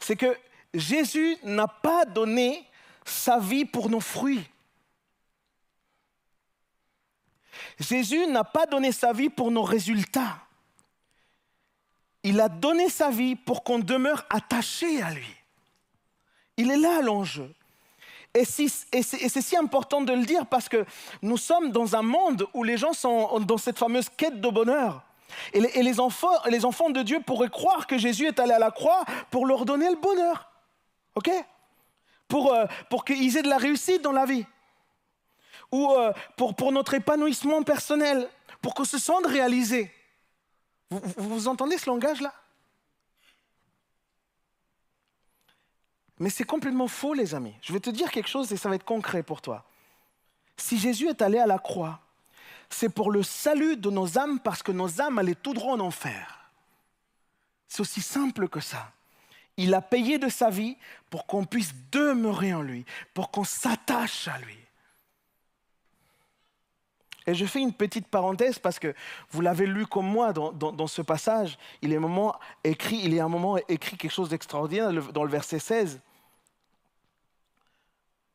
C'est 0.00 0.16
que 0.16 0.36
Jésus 0.74 1.36
n'a 1.44 1.68
pas 1.68 2.04
donné 2.06 2.66
sa 3.04 3.38
vie 3.38 3.66
pour 3.66 3.88
nos 3.88 4.00
fruits. 4.00 4.44
Jésus 7.78 8.26
n'a 8.26 8.42
pas 8.42 8.66
donné 8.66 8.90
sa 8.90 9.12
vie 9.12 9.28
pour 9.28 9.50
nos 9.50 9.62
résultats. 9.62 10.38
Il 12.22 12.40
a 12.40 12.48
donné 12.48 12.88
sa 12.88 13.10
vie 13.10 13.36
pour 13.36 13.62
qu'on 13.62 13.78
demeure 13.78 14.24
attaché 14.30 15.02
à 15.02 15.12
lui. 15.12 15.36
Il 16.56 16.70
est 16.70 16.78
là 16.78 17.00
l'enjeu. 17.02 17.54
Et, 18.34 18.44
c'est 18.44 19.40
si 19.42 19.56
important 19.56 20.00
de 20.00 20.12
le 20.12 20.24
dire 20.24 20.46
parce 20.46 20.68
que 20.68 20.84
nous 21.22 21.36
sommes 21.36 21.70
dans 21.70 21.96
un 21.96 22.02
monde 22.02 22.46
où 22.52 22.64
les 22.64 22.76
gens 22.76 22.92
sont 22.92 23.40
dans 23.40 23.56
cette 23.56 23.78
fameuse 23.78 24.08
quête 24.08 24.40
de 24.40 24.48
bonheur. 24.48 25.02
Et 25.52 25.60
les, 25.60 26.00
enfants, 26.00 26.42
les 26.46 26.64
enfants 26.64 26.90
de 26.90 27.02
Dieu 27.02 27.20
pourraient 27.20 27.48
croire 27.48 27.86
que 27.86 27.98
Jésus 27.98 28.26
est 28.26 28.38
allé 28.38 28.52
à 28.52 28.58
la 28.58 28.70
croix 28.70 29.04
pour 29.30 29.46
leur 29.46 29.64
donner 29.64 29.88
le 29.90 29.96
bonheur. 29.96 30.50
OK? 31.14 31.30
Pour, 32.28 32.52
euh, 32.52 32.66
pour 32.90 33.04
qu'ils 33.04 33.36
aient 33.36 33.42
de 33.42 33.48
la 33.48 33.58
réussite 33.58 34.02
dans 34.02 34.12
la 34.12 34.26
vie. 34.26 34.44
Ou 35.72 35.92
euh, 35.92 36.12
pour, 36.36 36.54
pour 36.54 36.72
notre 36.72 36.94
épanouissement 36.94 37.62
personnel. 37.62 38.28
Pour 38.60 38.74
que 38.74 38.84
se 38.84 38.98
sentent 38.98 39.26
réalisés. 39.26 39.92
Vous, 40.90 41.00
vous 41.16 41.48
entendez 41.48 41.78
ce 41.78 41.88
langage-là? 41.88 42.32
Mais 46.18 46.30
c'est 46.30 46.44
complètement 46.44 46.88
faux, 46.88 47.14
les 47.14 47.34
amis. 47.34 47.54
Je 47.60 47.72
vais 47.72 47.80
te 47.80 47.90
dire 47.90 48.10
quelque 48.10 48.28
chose 48.28 48.50
et 48.52 48.56
ça 48.56 48.68
va 48.68 48.76
être 48.76 48.84
concret 48.84 49.22
pour 49.22 49.42
toi. 49.42 49.64
Si 50.56 50.78
Jésus 50.78 51.08
est 51.08 51.20
allé 51.20 51.38
à 51.38 51.46
la 51.46 51.58
croix, 51.58 52.00
c'est 52.70 52.88
pour 52.88 53.10
le 53.10 53.22
salut 53.22 53.76
de 53.76 53.90
nos 53.90 54.18
âmes 54.18 54.40
parce 54.40 54.62
que 54.62 54.72
nos 54.72 55.00
âmes 55.00 55.18
allaient 55.18 55.34
tout 55.34 55.54
droit 55.54 55.74
en 55.74 55.80
enfer. 55.80 56.50
C'est 57.68 57.80
aussi 57.80 58.02
simple 58.02 58.48
que 58.48 58.60
ça. 58.60 58.92
Il 59.56 59.74
a 59.74 59.80
payé 59.80 60.18
de 60.18 60.28
sa 60.28 60.50
vie 60.50 60.76
pour 61.08 61.26
qu'on 61.26 61.44
puisse 61.44 61.74
demeurer 61.90 62.54
en 62.54 62.62
lui, 62.62 62.84
pour 63.14 63.30
qu'on 63.30 63.44
s'attache 63.44 64.28
à 64.28 64.38
lui. 64.38 64.58
Et 67.26 67.34
je 67.34 67.44
fais 67.44 67.60
une 67.60 67.72
petite 67.72 68.06
parenthèse 68.06 68.58
parce 68.58 68.78
que 68.78 68.94
vous 69.30 69.40
l'avez 69.40 69.66
lu 69.66 69.86
comme 69.86 70.06
moi 70.06 70.32
dans, 70.32 70.86
ce 70.86 71.02
passage. 71.02 71.58
Il 71.82 71.92
est 71.92 71.96
un 71.96 72.32
écrit, 72.62 73.00
il 73.02 73.18
a 73.18 73.24
un 73.24 73.28
moment 73.28 73.56
écrit 73.68 73.96
quelque 73.96 74.12
chose 74.12 74.28
d'extraordinaire 74.28 74.92
dans 75.12 75.24
le 75.24 75.30
verset 75.30 75.58
16. 75.58 76.00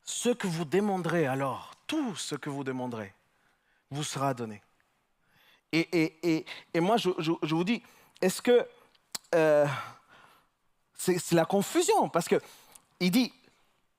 Ce 0.03 0.30
que 0.30 0.48
vous 0.48 0.66
demanderez 0.66 1.26
alors, 1.26 1.72
tout 1.88 2.16
ce 2.16 2.36
que 2.36 2.49
vous 2.49 2.66
demanderez, 2.66 3.14
vous 3.91 4.03
sera 4.03 4.34
donné. 4.34 4.61
Et, 5.72 6.45
moi, 6.76 6.97
je, 6.97 7.09
vous 7.53 7.63
dis, 7.63 7.84
est-ce 8.22 8.41
que 8.41 8.68
euh, 9.35 9.65
c'est 10.97 11.31
la 11.31 11.45
confusion 11.45 12.09
Parce 12.09 12.27
que 12.27 12.41
il 12.99 13.11
dit, 13.11 13.34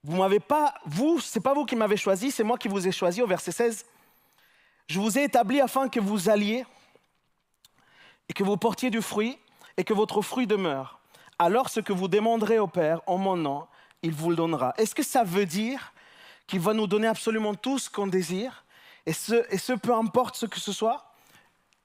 vous 0.04 0.16
m'avez 0.16 0.40
pas, 0.40 0.74
vous, 0.84 1.20
c'est 1.20 1.40
pas 1.40 1.54
vous 1.54 1.64
qui 1.64 1.76
m'avez 1.76 1.96
choisi, 1.96 2.30
c'est 2.30 2.44
moi 2.44 2.58
qui 2.58 2.68
vous 2.68 2.86
ai 2.86 2.92
choisi 2.92 3.22
au 3.22 3.26
verset 3.26 3.52
16. 3.52 3.86
Je 4.88 5.00
vous 5.00 5.18
ai 5.18 5.24
établi 5.24 5.60
afin 5.60 5.88
que 5.88 6.00
vous 6.00 6.28
alliez 6.28 6.66
et 8.28 8.32
que 8.32 8.44
vous 8.44 8.56
portiez 8.56 8.90
du 8.90 9.00
fruit 9.00 9.38
et 9.76 9.84
que 9.84 9.94
votre 9.94 10.20
fruit 10.22 10.46
demeure. 10.46 11.00
Alors 11.38 11.70
ce 11.70 11.80
que 11.80 11.92
vous 11.92 12.08
demanderez 12.08 12.58
au 12.58 12.66
Père 12.66 13.00
en 13.06 13.16
mon 13.16 13.36
nom, 13.36 13.66
il 14.02 14.12
vous 14.12 14.30
le 14.30 14.36
donnera. 14.36 14.74
Est-ce 14.76 14.94
que 14.94 15.02
ça 15.02 15.24
veut 15.24 15.46
dire 15.46 15.92
qu'il 16.46 16.60
va 16.60 16.74
nous 16.74 16.86
donner 16.86 17.06
absolument 17.06 17.54
tout 17.54 17.78
ce 17.78 17.88
qu'on 17.88 18.06
désire? 18.06 18.61
Et 19.06 19.12
ce, 19.12 19.72
peu 19.74 19.94
importe 19.94 20.36
ce 20.36 20.46
que 20.46 20.60
ce 20.60 20.72
soit 20.72 21.12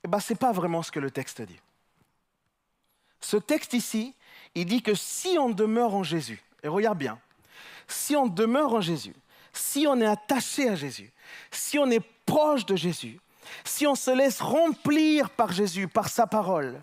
Eh 0.05 0.07
bien, 0.07 0.19
ce 0.19 0.33
n'est 0.33 0.37
pas 0.37 0.51
vraiment 0.51 0.83
ce 0.83 0.91
que 0.91 0.99
le 0.99 1.11
texte 1.11 1.41
dit. 1.41 1.59
Ce 3.19 3.37
texte 3.37 3.73
ici, 3.73 4.13
il 4.55 4.65
dit 4.65 4.81
que 4.81 4.93
si 4.93 5.37
on 5.39 5.49
demeure 5.49 5.95
en 5.95 6.03
Jésus, 6.03 6.43
et 6.63 6.67
regarde 6.67 6.97
bien, 6.97 7.19
si 7.87 8.15
on 8.15 8.27
demeure 8.27 8.73
en 8.73 8.81
Jésus, 8.81 9.15
si 9.51 9.87
on 9.87 9.99
est 9.99 10.05
attaché 10.05 10.69
à 10.69 10.75
Jésus, 10.75 11.11
si 11.51 11.79
on 11.79 11.89
est 11.89 12.05
proche 12.25 12.65
de 12.65 12.75
Jésus, 12.75 13.19
si 13.63 13.87
on 13.87 13.95
se 13.95 14.11
laisse 14.11 14.41
remplir 14.41 15.29
par 15.31 15.51
Jésus, 15.51 15.87
par 15.87 16.09
sa 16.09 16.27
parole, 16.27 16.81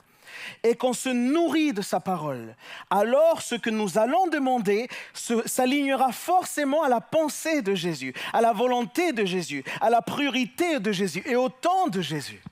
et 0.63 0.75
qu'on 0.75 0.93
se 0.93 1.09
nourrit 1.09 1.73
de 1.73 1.83
sa 1.83 2.01
parole, 2.01 2.57
alors 2.91 3.43
ce 3.43 3.55
que 3.55 3.71
nous 3.71 3.99
allons 3.99 4.27
demander 4.29 4.89
s'alignera 5.15 6.13
forcément 6.13 6.83
à 6.83 6.89
la 6.89 7.01
pensée 7.01 7.63
de 7.63 7.75
Jésus, 7.75 8.15
à 8.33 8.41
la 8.41 8.53
volonté 8.53 9.13
de 9.13 9.25
Jésus, 9.25 9.65
à 9.81 9.91
la 9.91 10.03
priorité 10.03 10.81
de 10.81 10.93
Jésus 10.93 11.23
et 11.27 11.37
au 11.37 11.49
temps 11.49 11.89
de 11.89 12.01
Jésus. 12.01 12.43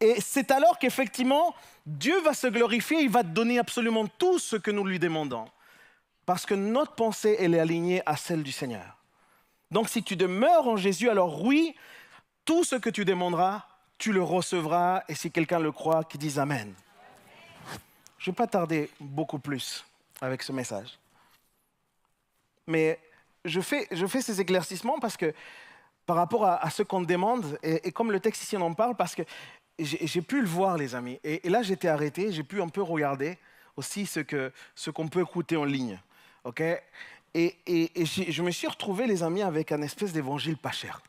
Et 0.00 0.20
c'est 0.20 0.50
alors 0.50 0.78
qu'effectivement, 0.78 1.54
Dieu 1.84 2.20
va 2.20 2.34
se 2.34 2.46
glorifier, 2.46 3.00
il 3.00 3.10
va 3.10 3.22
donner 3.22 3.58
absolument 3.58 4.06
tout 4.06 4.38
ce 4.38 4.56
que 4.56 4.70
nous 4.70 4.84
lui 4.84 4.98
demandons. 4.98 5.46
Parce 6.24 6.46
que 6.46 6.54
notre 6.54 6.94
pensée, 6.94 7.36
elle 7.40 7.54
est 7.54 7.60
alignée 7.60 8.02
à 8.06 8.16
celle 8.16 8.42
du 8.42 8.52
Seigneur. 8.52 8.98
Donc 9.70 9.88
si 9.88 10.02
tu 10.02 10.14
demeures 10.14 10.68
en 10.68 10.76
Jésus, 10.76 11.10
alors 11.10 11.42
oui, 11.42 11.74
tout 12.44 12.64
ce 12.64 12.76
que 12.76 12.90
tu 12.90 13.04
demanderas, 13.04 13.66
tu 13.98 14.12
le 14.12 14.22
recevras. 14.22 15.02
Et 15.08 15.14
si 15.14 15.30
quelqu'un 15.30 15.58
le 15.58 15.72
croit, 15.72 16.04
qu'il 16.04 16.20
dise 16.20 16.38
Amen. 16.38 16.72
Je 18.18 18.30
ne 18.30 18.32
vais 18.32 18.36
pas 18.36 18.46
tarder 18.46 18.90
beaucoup 19.00 19.38
plus 19.38 19.84
avec 20.20 20.42
ce 20.42 20.52
message. 20.52 20.98
Mais 22.66 22.98
je 23.44 23.60
fais, 23.60 23.86
je 23.90 24.06
fais 24.06 24.20
ces 24.20 24.40
éclaircissements 24.40 24.98
parce 24.98 25.16
que 25.16 25.32
par 26.06 26.16
rapport 26.16 26.46
à, 26.46 26.70
ce 26.70 26.82
qu'on 26.82 27.02
demande, 27.02 27.58
et, 27.62 27.92
comme 27.92 28.10
le 28.10 28.18
texte 28.18 28.42
ici 28.42 28.56
en 28.56 28.72
parle, 28.72 28.96
parce 28.96 29.14
que 29.14 29.22
j'ai 29.78 30.22
pu 30.22 30.40
le 30.40 30.48
voir, 30.48 30.78
les 30.78 30.94
amis. 30.94 31.20
Et, 31.22 31.46
là, 31.50 31.62
j'étais 31.62 31.88
arrêté, 31.88 32.32
j'ai 32.32 32.42
pu 32.42 32.62
un 32.62 32.68
peu 32.68 32.80
regarder 32.80 33.36
aussi 33.76 34.06
ce 34.06 34.20
qu'on 34.20 34.50
ce 34.74 34.90
qu'on 34.90 35.08
peut 35.08 35.20
écouter 35.20 35.56
en 35.56 35.64
ligne. 35.64 36.00
ok? 36.44 36.62
Et, 37.34 37.54
je 37.66 38.42
me 38.42 38.50
suis 38.50 38.66
retrouvé, 38.66 39.06
les 39.06 39.22
amis, 39.22 39.42
avec 39.42 39.70
un 39.70 39.82
espèce 39.82 40.12
d'évangile 40.14 40.56
pas 40.56 40.72
cher. 40.72 41.02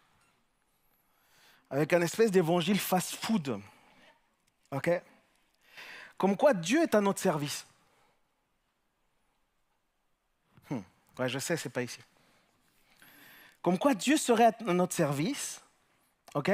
Avec 1.70 1.94
un 1.94 2.02
espèce 2.02 2.32
d'évangile 2.32 2.80
fast-food. 2.80 3.62
OK? 4.72 4.90
Comme 6.18 6.36
quoi 6.36 6.54
Dieu 6.54 6.84
est 6.84 6.96
à 6.96 7.02
notre 7.02 7.20
service. 7.20 7.66
Hmm. 10.70 10.82
Je 11.26 11.40
sais, 11.40 11.58
c'est 11.58 11.70
pas 11.70 11.84
ici. 11.84 12.00
Comme 13.62 13.78
quoi 13.78 13.94
Dieu 13.94 14.18
serait 14.18 14.52
à 14.68 14.74
notre 14.74 14.96
service. 14.96 15.62
OK? 16.34 16.52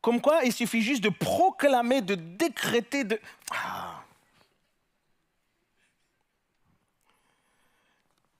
Comme 0.00 0.20
quoi 0.20 0.44
il 0.44 0.52
suffit 0.52 0.80
juste 0.80 1.02
de 1.02 1.10
proclamer, 1.10 2.00
de 2.00 2.14
décréter, 2.14 3.04
de. 3.04 3.20
Ah. 3.52 4.02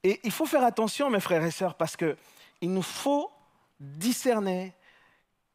Et 0.03 0.19
il 0.25 0.33
faut 0.33 0.47
faire 0.47 0.65
attention, 0.65 1.11
mes 1.11 1.21
frères 1.21 1.45
et 1.45 1.51
sœurs, 1.51 1.75
parce 1.75 1.97
qu'il 1.97 2.17
nous 2.63 2.83
faut 2.83 3.31
discerner 3.79 4.73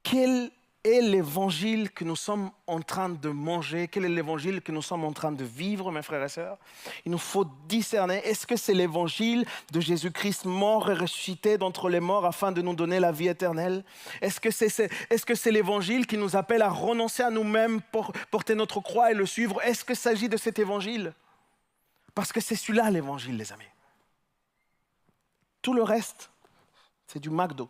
quel 0.06 0.52
est 0.84 1.02
l'évangile 1.02 1.90
que 1.90 2.04
nous 2.04 2.16
sommes 2.16 2.52
en 2.68 2.80
train 2.80 3.10
de 3.10 3.30
manger, 3.30 3.88
quel 3.88 4.06
est 4.06 4.10
l'évangile 4.10 4.62
que 4.62 4.72
nous 4.72 4.84
sommes 4.84 5.04
en 5.04 5.14
train 5.14 5.32
de 5.32 5.44
vivre, 5.44 5.92
mes 5.92 6.04
frères 6.04 6.24
et 6.24 6.30
sœurs? 6.30 6.60
Il 7.06 7.12
nous 7.12 7.18
faut 7.18 7.46
discerner, 7.68 8.18
est-ce 8.18 8.46
que 8.46 8.56
c'est 8.56 8.76
l'évangile 8.76 9.48
de 9.72 9.80
Jésus-Christ 9.82 10.46
mort 10.46 10.92
et 10.92 10.94
ressuscité 10.94 11.58
d'entre 11.58 11.90
les 11.90 12.00
morts 12.00 12.26
afin 12.26 12.52
de 12.52 12.62
nous 12.62 12.76
donner 12.76 13.00
la 13.00 13.12
vie 13.12 13.30
éternelle? 13.30 13.84
Est-ce 14.22 14.40
que 14.40 14.52
c'est 14.52 14.68
est 14.80 15.16
-ce 15.16 15.36
c'est 15.36 15.52
l'évangile 15.52 16.06
qui 16.06 16.18
nous 16.18 16.36
appelle 16.36 16.62
à 16.62 16.70
renoncer 16.70 17.24
à 17.24 17.32
nous-mêmes 17.32 17.82
pour 17.92 18.14
porter 18.30 18.54
notre 18.54 18.80
croix 18.80 19.10
et 19.12 19.16
le 19.16 19.26
suivre? 19.26 19.60
Est-ce 19.64 19.84
qu'il 19.84 19.96
s'agit 19.96 20.30
de 20.30 20.38
cet 20.38 20.60
évangile? 20.60 21.14
Parce 22.14 22.32
que 22.32 22.40
c'est 22.40 22.56
celui-là 22.56 22.92
l'évangile, 22.92 23.38
les 23.38 23.52
amis. 23.52 23.74
Tout 25.64 25.74
le 25.74 25.84
reste, 25.84 26.30
c'est 27.08 27.20
du 27.20 27.32
McDo. 27.32 27.68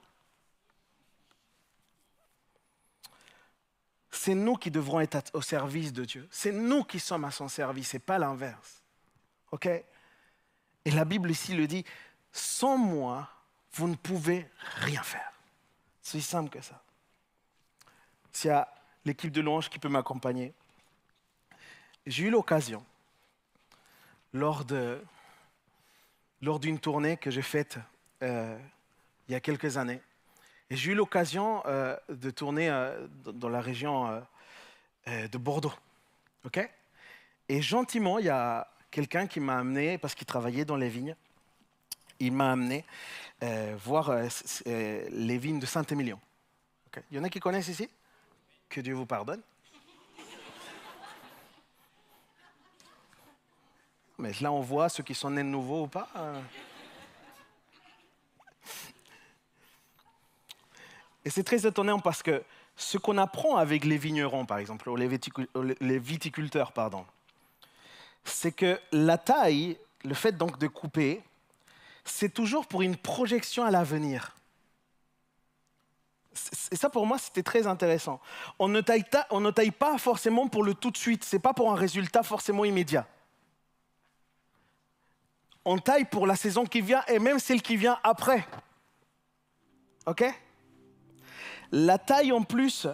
C'est 4.18 4.34
nous 4.34 4.56
qui 4.56 4.72
devrons 4.72 5.02
être 5.02 5.30
au 5.34 5.42
service 5.42 5.92
de 5.92 6.06
Dieu. 6.06 6.28
C'est 6.32 6.54
nous 6.54 6.84
qui 6.84 7.00
sommes 7.00 7.26
à 7.26 7.32
son 7.32 7.50
service 7.50 7.94
et 7.94 8.00
pas 8.00 8.18
l'inverse. 8.18 8.82
OK? 9.52 9.66
Et 9.68 10.92
la 10.92 11.04
Bible 11.04 11.30
ici 11.30 11.54
le 11.54 11.68
dit, 11.68 11.84
sans 12.32 12.78
moi, 12.78 13.30
vous 13.74 13.88
ne 13.88 13.96
pouvez 13.96 14.50
rien 14.78 15.04
faire. 15.04 15.34
C'est 16.02 16.18
aussi 16.18 16.28
simple 16.28 16.50
que 16.50 16.62
ça. 16.62 16.82
S'il 18.32 18.50
y 18.50 18.54
a 18.54 18.74
l'équipe 19.04 19.32
de 19.32 19.42
louange 19.42 19.70
qui 19.70 19.80
peut 19.80 19.90
m'accompagner, 19.90 20.54
j'ai 22.06 22.24
eu 22.24 22.30
l'occasion, 22.30 22.86
lors 24.32 24.64
de 24.64 25.02
lors 26.42 26.60
d'une 26.60 26.80
tournée 26.80 27.18
que 27.18 27.32
j'ai 27.32 27.42
faite 27.42 27.80
euh, 28.22 28.58
il 29.28 29.32
y 29.32 29.36
a 29.36 29.40
quelques 29.40 29.78
années. 29.78 30.02
Et 30.70 30.76
j'ai 30.76 30.92
eu 30.92 30.96
l'occasion 30.96 31.62
euh, 31.66 31.96
de 32.10 32.32
tourner 32.32 32.70
euh, 32.70 33.08
dans 33.26 33.50
la 33.50 33.62
région 33.62 34.24
de 35.08 35.38
Bordeaux. 35.38 35.74
OK? 36.46 36.60
Et 37.48 37.62
gentiment, 37.62 38.18
il 38.18 38.26
y 38.26 38.30
a 38.30 38.68
quelqu'un 38.90 39.28
qui 39.28 39.40
m'a 39.40 39.60
amené, 39.60 39.98
parce 40.00 40.16
qu'il 40.16 40.26
travaillait 40.26 40.66
dans 40.66 40.78
les 40.78 40.90
vignes, 40.90 41.16
il 42.20 42.32
m'a 42.32 42.52
amené 42.52 42.84
voir 43.78 44.12
les 44.66 45.38
vignes 45.38 45.60
de 45.60 45.66
Saint-Émilion. 45.68 46.20
Il 47.12 47.18
y 47.18 47.20
en 47.20 47.24
a 47.24 47.30
qui 47.30 47.40
connaissent 47.40 47.68
ici? 47.68 47.88
Que 48.68 48.82
Dieu 48.82 48.96
vous 48.96 49.06
pardonne. 49.06 49.42
Mais 54.18 54.32
là, 54.42 54.52
on 54.52 54.62
voit 54.62 54.90
ceux 54.90 55.04
qui 55.04 55.14
sont 55.14 55.30
nés 55.30 55.44
de 55.44 55.48
nouveau 55.48 55.84
ou 55.84 55.88
pas. 55.88 56.10
Et 61.26 61.32
c'est 61.32 61.44
très 61.44 61.66
étonnant 61.66 62.00
parce 62.00 62.22
que 62.22 62.44
ce 62.76 63.00
qu'on 63.00 63.18
apprend 63.18 63.58
avec 63.58 63.84
les 63.84 63.98
vignerons, 63.98 64.46
par 64.46 64.60
exemple, 64.60 64.88
ou 64.90 64.96
les, 64.96 66.00
viticulteurs, 66.00 66.72
pardon, 66.72 67.06
c'est 68.24 68.52
que 68.52 68.80
la 68.92 69.18
taille, 69.18 69.78
le 70.04 70.14
fait 70.14 70.34
donc 70.34 70.60
de 70.60 70.68
couper, 70.68 71.24
c'est 72.04 72.34
toujours 72.34 72.68
pour 72.68 72.84
une 72.84 72.96
projection 72.96 73.64
à 73.64 73.72
l'avenir. 73.72 74.36
Et 76.72 76.76
ça, 76.76 76.90
pour 76.90 77.08
moi, 77.08 77.18
c'était 77.18 77.44
très 77.44 77.66
intéressant. 77.66 78.20
On 78.60 78.68
ne, 78.68 78.82
taille 78.82 79.06
on 79.32 79.40
ne 79.40 79.50
taille 79.50 79.72
pas 79.72 79.98
forcément 79.98 80.48
pour 80.48 80.64
le 80.64 80.76
tout 80.76 80.92
de 80.92 80.98
suite. 80.98 81.24
Ce 81.24 81.36
n'est 81.36 81.42
pas 81.42 81.54
pour 81.54 81.72
un 81.72 81.76
résultat 81.76 82.24
forcément 82.24 82.66
immédiat. 82.66 83.08
On 85.64 85.80
taille 85.80 86.06
pour 86.06 86.28
la 86.28 86.36
saison 86.36 86.66
qui 86.66 86.82
vient 86.82 87.04
et 87.08 87.18
même 87.18 87.40
celle 87.40 87.62
qui 87.62 87.78
vient 87.78 87.98
après. 88.04 88.46
OK? 90.06 90.24
La 91.72 91.98
taille, 91.98 92.32
en 92.32 92.44
plus, 92.44 92.88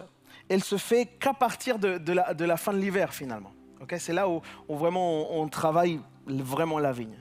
elle 0.48 0.62
se 0.62 0.76
fait 0.76 1.06
qu'à 1.06 1.34
partir 1.34 1.78
de, 1.78 2.12
la, 2.12 2.56
fin 2.56 2.72
de 2.72 2.78
l'hiver, 2.78 3.14
finalement. 3.14 3.52
C'est 3.98 4.12
là 4.12 4.28
où, 4.28 4.40
vraiment 4.68 5.38
on 5.38 5.48
travaille 5.48 6.00
vraiment 6.26 6.78
la 6.78 6.92
vigne. 6.92 7.18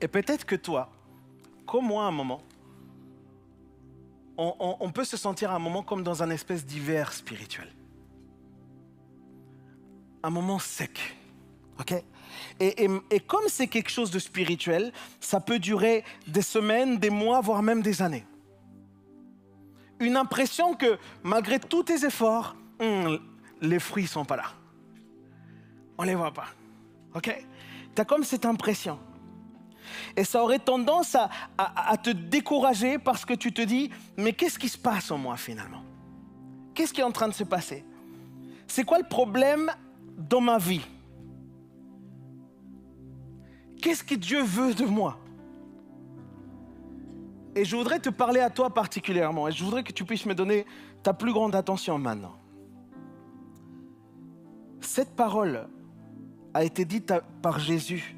Et 0.00 0.08
peut-être 0.08 0.44
que 0.44 0.56
toi, 0.56 0.90
comme 1.64 1.86
moi 1.86 2.04
à 2.04 2.08
un 2.08 2.12
moment, 2.12 2.40
on, 4.36 4.90
peut 4.90 5.04
se 5.04 5.16
sentir 5.16 5.52
à 5.52 5.54
un 5.54 5.58
moment 5.58 5.82
comme 5.82 6.02
dans 6.02 6.22
un 6.22 6.30
espèce 6.30 6.64
d'hiver 6.66 7.12
spirituel. 7.12 7.68
Un 10.22 10.30
moment 10.30 10.58
sec. 10.58 10.98
Et, 12.60 13.20
comme 13.26 13.44
c'est 13.48 13.68
quelque 13.68 13.90
chose 13.90 14.10
de 14.10 14.18
spirituel, 14.18 14.92
ça 15.20 15.40
peut 15.40 15.58
durer 15.58 16.04
des 16.26 16.42
semaines, 16.42 16.98
des 16.98 17.10
mois, 17.10 17.40
voire 17.40 17.62
même 17.62 17.82
des 17.82 18.02
années. 18.02 18.24
Une 20.02 20.16
impression 20.16 20.74
que 20.74 20.98
malgré 21.22 21.60
tous 21.60 21.84
tes 21.84 22.04
efforts, 22.04 22.56
hmm, 22.80 23.16
les 23.60 23.78
fruits 23.78 24.02
ne 24.02 24.08
sont 24.08 24.24
pas 24.24 24.36
là. 24.36 24.46
On 25.96 26.02
ne 26.02 26.08
les 26.08 26.16
voit 26.16 26.32
pas. 26.32 26.48
OK? 27.14 27.46
Tu 27.94 28.02
as 28.02 28.04
comme 28.04 28.24
cette 28.24 28.44
impression. 28.44 28.98
Et 30.16 30.24
ça 30.24 30.42
aurait 30.42 30.58
tendance 30.58 31.16
à, 31.16 31.96
te 31.98 32.10
décourager 32.10 32.98
parce 32.98 33.24
que 33.24 33.34
tu 33.34 33.52
te 33.52 33.62
dis, 33.62 33.90
mais 34.16 34.32
qu'est-ce 34.32 34.58
qui 34.58 34.68
se 34.68 34.78
passe 34.78 35.10
en 35.12 35.18
moi 35.18 35.36
finalement? 35.36 35.84
Qu'est-ce 36.74 36.92
qui 36.92 37.00
est 37.00 37.04
en 37.04 37.12
train 37.12 37.28
de 37.28 37.34
se 37.34 37.44
passer? 37.44 37.84
C'est 38.66 38.84
quoi 38.84 38.98
le 38.98 39.04
problème 39.04 39.70
dans 40.16 40.40
ma 40.40 40.58
vie? 40.58 40.84
Qu'est-ce 43.80 44.02
que 44.02 44.14
Dieu 44.14 44.42
veut 44.42 44.74
de 44.74 44.84
moi? 44.84 45.18
Et 47.54 47.64
je 47.64 47.76
voudrais 47.76 47.98
te 47.98 48.08
parler 48.08 48.40
à 48.40 48.50
toi 48.50 48.70
particulièrement, 48.70 49.48
et 49.48 49.52
je 49.52 49.62
voudrais 49.62 49.82
que 49.82 49.92
tu 49.92 50.04
puisses 50.04 50.26
me 50.26 50.34
donner 50.34 50.66
ta 51.02 51.12
plus 51.12 51.32
grande 51.32 51.54
attention 51.54 51.98
maintenant. 51.98 52.34
Cette 54.80 55.14
parole 55.14 55.68
a 56.54 56.64
été 56.64 56.84
dite 56.84 57.12
par 57.40 57.58
Jésus 57.58 58.16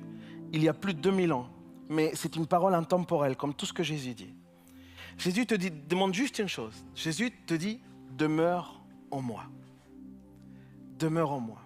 il 0.53 0.63
y 0.63 0.69
a 0.69 0.73
plus 0.73 0.95
de 0.95 1.01
2000 1.01 1.33
ans 1.33 1.49
mais 1.89 2.13
c'est 2.15 2.37
une 2.37 2.47
parole 2.47 2.75
intemporelle, 2.75 3.37
comme 3.37 3.55
tout 3.55 3.67
ce 3.67 3.73
que 3.73 3.83
Jésus 3.83 4.15
dit. 4.15 4.35
Jésus 5.17 5.47
te 5.47 5.55
dit, 5.55 5.71
demande 5.71 6.15
juste 6.15 6.39
une 6.39 6.49
chose. 6.49 6.85
Jésus 6.95 7.31
te 7.47 7.55
dit, 7.55 7.81
demeure 8.17 8.83
en 9.11 9.23
moi. 9.23 9.45
Demeure 10.99 11.33
en 11.33 11.41
moi. 11.41 11.61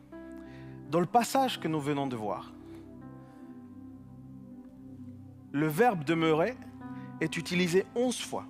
Dans 0.90 1.00
le 1.00 1.06
passage 1.06 1.60
que 1.60 1.68
nous 1.68 1.80
venons 1.80 2.06
de 2.06 2.16
voir, 2.16 2.52
le 5.52 5.66
verbe 5.66 6.04
demeurer 6.04 6.56
est 7.20 7.36
utilisé 7.36 7.84
onze 7.94 8.20
fois. 8.20 8.44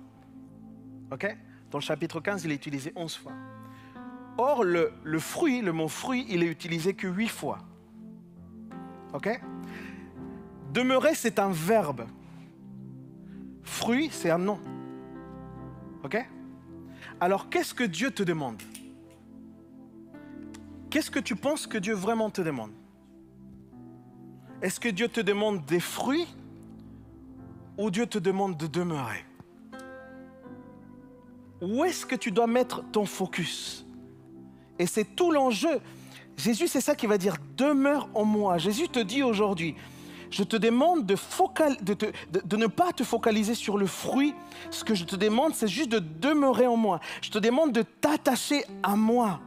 OK? 1.11 1.37
Dans 1.71 1.77
le 1.77 1.83
chapitre 1.83 2.19
15, 2.19 2.45
il 2.45 2.51
est 2.51 2.55
utilisé 2.55 2.91
onze 2.95 3.15
fois. 3.15 3.33
Or, 4.37 4.63
le, 4.63 4.93
le 5.03 5.19
fruit, 5.19 5.61
le 5.61 5.71
mot 5.71 5.87
fruit, 5.87 6.25
il 6.29 6.43
est 6.43 6.47
utilisé 6.47 6.93
que 6.93 7.07
huit 7.07 7.27
fois. 7.27 7.59
OK? 9.13 9.29
Demeurer, 10.71 11.15
c'est 11.15 11.39
un 11.39 11.51
verbe. 11.51 12.05
Fruit, 13.63 14.09
c'est 14.11 14.29
un 14.29 14.37
nom. 14.37 14.59
OK? 16.03 16.17
Alors, 17.19 17.49
qu'est-ce 17.49 17.73
que 17.73 17.83
Dieu 17.83 18.11
te 18.11 18.23
demande? 18.23 18.61
Qu'est-ce 20.89 21.11
que 21.11 21.19
tu 21.19 21.35
penses 21.35 21.67
que 21.67 21.77
Dieu 21.77 21.93
vraiment 21.93 22.29
te 22.29 22.41
demande? 22.41 22.71
Est-ce 24.61 24.79
que 24.79 24.89
Dieu 24.89 25.07
te 25.07 25.21
demande 25.21 25.65
des 25.65 25.79
fruits? 25.79 26.27
Ou 27.79 27.89
Dieu 27.89 28.05
te 28.05 28.19
demande 28.19 28.57
de 28.57 28.67
demeurer 28.67 29.25
Où 31.61 31.85
est-ce 31.85 32.05
que 32.05 32.15
tu 32.15 32.29
dois 32.29 32.45
mettre 32.45 32.83
ton 32.91 33.05
focus? 33.05 33.85
Et 34.77 34.85
c'est 34.85 35.15
tout 35.15 35.31
l'enjeu. 35.31 35.79
Jésus, 36.37 36.67
c'est 36.67 36.81
ça 36.81 36.93
qui 36.93 37.07
va 37.07 37.17
dire, 37.17 37.37
demeure 37.57 38.09
en 38.13 38.25
moi. 38.25 38.57
Jésus 38.57 38.89
te 38.89 38.99
dit 38.99 39.23
aujourd'hui, 39.23 39.75
je 40.29 40.43
te 40.43 40.57
demande 40.57 41.05
de, 41.05 41.15
de, 42.45 42.57
ne 42.57 42.67
pas 42.67 42.91
te 42.91 43.03
focaliser 43.03 43.55
sur 43.55 43.77
le 43.77 43.87
fruit. 43.87 44.33
Ce 44.71 44.83
que 44.83 44.93
je 44.93 45.05
te 45.05 45.15
demande, 45.15 45.55
c'est 45.55 45.67
juste 45.67 45.89
de 45.89 45.99
demeurer 45.99 46.67
en 46.67 46.77
moi. 46.77 46.99
Je 47.21 47.29
te 47.29 47.39
demande 47.39 47.71
de 47.71 47.81
t'attacher 47.81 48.63
à 48.83 48.95
moi. 48.95 49.39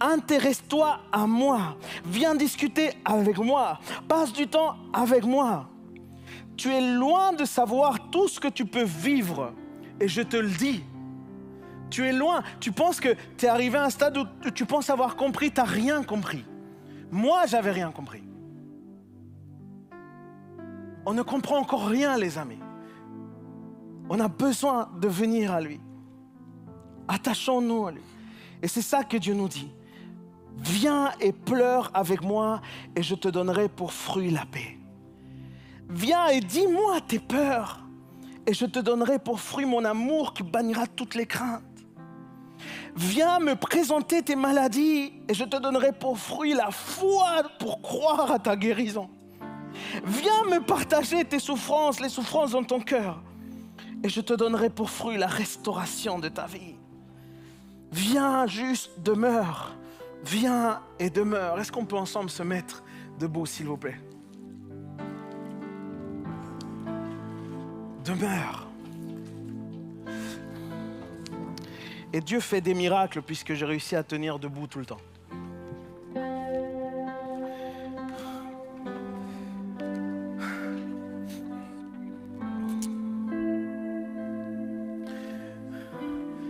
Intéresse-toi 0.00 1.00
à 1.12 1.26
moi. 1.26 1.76
Viens 2.04 2.34
discuter 2.34 2.90
avec 3.04 3.38
moi. 3.38 3.80
Passe 4.06 4.32
du 4.32 4.46
temps 4.46 4.76
avec 4.92 5.24
moi. 5.24 5.69
Tu 6.60 6.70
es 6.70 6.82
loin 6.82 7.32
de 7.32 7.46
savoir 7.46 8.10
tout 8.10 8.28
ce 8.28 8.38
que 8.38 8.48
tu 8.48 8.66
peux 8.66 8.82
vivre. 8.82 9.54
Et 9.98 10.08
je 10.08 10.20
te 10.20 10.36
le 10.36 10.50
dis. 10.50 10.84
Tu 11.88 12.06
es 12.06 12.12
loin. 12.12 12.42
Tu 12.60 12.70
penses 12.70 13.00
que 13.00 13.16
tu 13.38 13.46
es 13.46 13.48
arrivé 13.48 13.78
à 13.78 13.84
un 13.84 13.88
stade 13.88 14.18
où 14.18 14.50
tu 14.50 14.66
penses 14.66 14.90
avoir 14.90 15.16
compris. 15.16 15.50
Tu 15.50 15.58
n'as 15.58 15.66
rien 15.66 16.02
compris. 16.02 16.44
Moi, 17.10 17.46
j'avais 17.46 17.70
rien 17.70 17.90
compris. 17.90 18.22
On 21.06 21.14
ne 21.14 21.22
comprend 21.22 21.56
encore 21.56 21.86
rien, 21.86 22.18
les 22.18 22.36
amis. 22.36 22.60
On 24.10 24.20
a 24.20 24.28
besoin 24.28 24.90
de 25.00 25.08
venir 25.08 25.52
à 25.52 25.62
lui. 25.62 25.80
Attachons-nous 27.08 27.86
à 27.86 27.92
lui. 27.92 28.02
Et 28.62 28.68
c'est 28.68 28.82
ça 28.82 29.02
que 29.02 29.16
Dieu 29.16 29.32
nous 29.32 29.48
dit. 29.48 29.72
Viens 30.58 31.10
et 31.20 31.32
pleure 31.32 31.90
avec 31.94 32.20
moi 32.20 32.60
et 32.94 33.02
je 33.02 33.14
te 33.14 33.28
donnerai 33.28 33.70
pour 33.70 33.94
fruit 33.94 34.30
la 34.30 34.44
paix. 34.44 34.79
Viens 35.90 36.28
et 36.28 36.40
dis-moi 36.40 37.00
tes 37.00 37.18
peurs 37.18 37.80
et 38.46 38.54
je 38.54 38.64
te 38.64 38.78
donnerai 38.78 39.18
pour 39.18 39.40
fruit 39.40 39.66
mon 39.66 39.84
amour 39.84 40.34
qui 40.34 40.42
bannira 40.42 40.86
toutes 40.86 41.14
les 41.14 41.26
craintes. 41.26 41.62
Viens 42.94 43.38
me 43.38 43.54
présenter 43.54 44.22
tes 44.22 44.36
maladies 44.36 45.12
et 45.28 45.34
je 45.34 45.44
te 45.44 45.56
donnerai 45.56 45.92
pour 45.92 46.18
fruit 46.18 46.54
la 46.54 46.70
foi 46.70 47.42
pour 47.58 47.82
croire 47.82 48.30
à 48.30 48.38
ta 48.38 48.56
guérison. 48.56 49.08
Viens 50.04 50.44
me 50.44 50.60
partager 50.60 51.24
tes 51.24 51.38
souffrances, 51.38 52.00
les 52.00 52.08
souffrances 52.08 52.52
dans 52.52 52.64
ton 52.64 52.80
cœur. 52.80 53.22
Et 54.02 54.08
je 54.08 54.20
te 54.20 54.32
donnerai 54.32 54.70
pour 54.70 54.90
fruit 54.90 55.16
la 55.16 55.26
restauration 55.26 56.18
de 56.18 56.28
ta 56.28 56.46
vie. 56.46 56.74
Viens 57.92 58.46
juste, 58.46 58.90
demeure. 59.02 59.74
Viens 60.24 60.80
et 60.98 61.10
demeure. 61.10 61.58
Est-ce 61.58 61.72
qu'on 61.72 61.84
peut 61.84 61.96
ensemble 61.96 62.30
se 62.30 62.42
mettre 62.42 62.82
debout, 63.18 63.46
s'il 63.46 63.66
vous 63.66 63.76
plaît? 63.76 64.00
Et 72.12 72.20
Dieu 72.20 72.40
fait 72.40 72.60
des 72.60 72.74
miracles 72.74 73.22
puisque 73.22 73.54
j'ai 73.54 73.64
réussi 73.64 73.94
à 73.94 74.02
tenir 74.02 74.38
debout 74.38 74.66
tout 74.66 74.80
le 74.80 74.86
temps. 74.86 75.00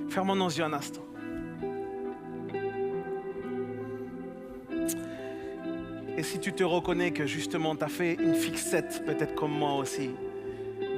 Fermons 0.09 0.35
nos 0.35 0.49
yeux 0.49 0.65
un 0.65 0.73
instant. 0.73 1.03
Et 6.17 6.23
si 6.23 6.39
tu 6.41 6.53
te 6.53 6.65
reconnais 6.65 7.13
que 7.13 7.27
justement 7.27 7.77
tu 7.77 7.85
as 7.85 7.89
fait 7.89 8.15
une 8.15 8.35
fixette, 8.35 9.03
peut-être 9.07 9.35
comme 9.35 9.53
moi 9.53 9.75
aussi, 9.77 10.11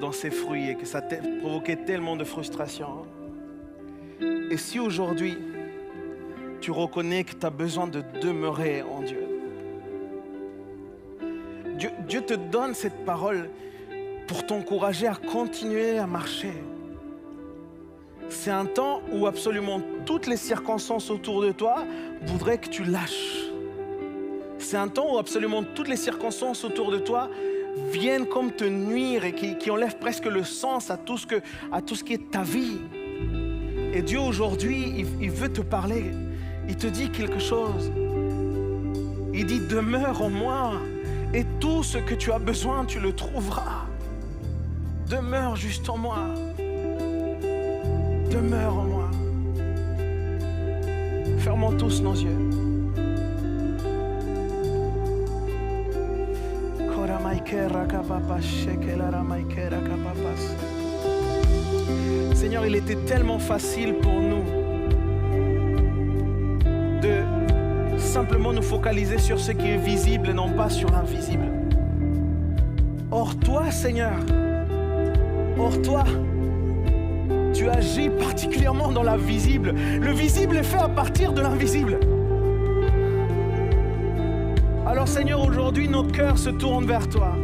dans 0.03 0.13
ces 0.13 0.31
fruits 0.31 0.69
et 0.69 0.75
que 0.75 0.85
ça 0.85 1.01
t'a 1.01 1.17
provoqué 1.41 1.77
tellement 1.77 2.17
de 2.17 2.25
frustration. 2.25 3.07
Hein. 4.21 4.49
Et 4.51 4.57
si 4.57 4.79
aujourd'hui 4.79 5.39
tu 6.61 6.73
reconnais 6.73 7.25
que 7.25 7.35
tu 7.35 7.47
as 7.47 7.51
besoin 7.51 7.87
de 7.87 8.03
demeurer 8.21 8.83
en 8.83 9.01
Dieu, 9.01 9.25
Dieu, 11.79 11.91
Dieu 12.09 12.21
te 12.21 12.35
donne 12.35 12.75
cette 12.75 13.05
parole 13.05 13.49
pour 14.27 14.45
t'encourager 14.45 15.07
à 15.07 15.15
continuer 15.15 15.99
à 15.99 16.07
marcher 16.07 16.53
c'est 18.33 18.51
un 18.51 18.65
temps 18.65 19.03
où 19.13 19.27
absolument 19.27 19.81
toutes 20.07 20.27
les 20.27 20.39
circonstances 20.39 21.11
autour 21.11 21.43
de 21.43 21.53
toi 21.53 21.85
voudraient 22.23 22.59
que 22.59 22.69
tu 22.69 22.83
lâches. 22.83 23.51
C'est 24.59 24.79
un 24.79 24.89
temps 24.89 25.15
où 25.15 25.19
absolument 25.19 25.63
toutes 25.63 25.89
les 25.89 25.97
circonstances 25.97 26.65
autour 26.65 26.91
de 26.91 26.99
toi 26.99 27.29
viennent 27.93 28.27
comme 28.27 28.53
te 28.53 28.65
nuire 28.65 29.25
et 29.25 29.33
qui, 29.33 29.71
enlèvent 29.71 29.99
presque 29.99 30.27
le 30.27 30.45
sens 30.45 30.91
à 30.91 30.97
tout, 30.97 31.19
ce 31.19 31.27
que, 31.27 31.37
qui 32.05 32.15
est 32.15 32.31
ta 32.31 32.43
vie. 32.43 32.79
Et 33.95 34.03
Dieu 34.03 34.21
aujourd'hui, 34.21 34.95
il, 34.99 35.07
il 35.23 35.31
veut 35.31 35.53
te 35.53 35.61
parler. 35.61 36.05
Il 36.69 36.77
te 36.77 36.87
dit 36.87 37.11
quelque 37.11 37.39
chose. 37.39 37.93
Il 39.35 39.47
dit, 39.47 39.61
demeure 39.61 40.23
en 40.23 40.31
moi 40.31 40.73
et 41.35 41.45
tout 41.61 41.83
ce 41.83 41.99
que 41.99 42.15
tu 42.15 42.31
as 42.31 42.39
besoin, 42.39 42.85
tu 42.85 43.01
le 43.01 43.13
trouveras. 43.15 43.87
demeure 45.09 45.57
juste 45.57 45.89
en 45.89 45.97
moi. 45.97 46.19
Demeure 48.31 48.77
en 48.77 48.85
moi. 48.85 49.11
Fermons 51.39 51.73
tous 51.77 52.03
nos 52.03 52.15
yeux. 52.15 52.72
Seigneur, 62.35 62.67
il 62.67 62.75
était 62.75 62.97
tellement 63.07 63.39
facile 63.39 63.95
pour 63.95 64.21
nous 64.21 64.45
de 67.01 67.99
simplement 67.99 68.53
nous 68.53 68.63
focaliser 68.63 69.19
sur 69.19 69.39
ce 69.39 69.53
qui 69.53 69.69
est 69.69 69.79
visible 69.79 70.31
et 70.31 70.35
non 70.35 70.51
pas 70.51 70.69
sur 70.69 70.91
l'invisible. 70.91 71.47
Or 73.11 73.35
toi, 73.37 73.71
Seigneur, 73.71 74.19
or 75.59 75.81
toi, 75.83 76.05
tu 77.55 77.69
agis 77.69 78.11
particulièrement 78.11 78.93
dans 78.93 79.03
la 79.03 79.17
visible. 79.17 79.75
Le 80.01 80.13
visible 80.13 80.57
est 80.57 80.63
fait 80.63 80.81
à 80.81 80.89
partir 80.89 81.33
de 81.33 81.41
l'invisible. 81.41 81.99
Seigneur, 85.13 85.45
aujourd'hui, 85.47 85.89
nos 85.89 86.05
cœurs 86.05 86.39
se 86.39 86.49
tournent 86.49 86.87
vers 86.87 87.07
toi. 87.07 87.37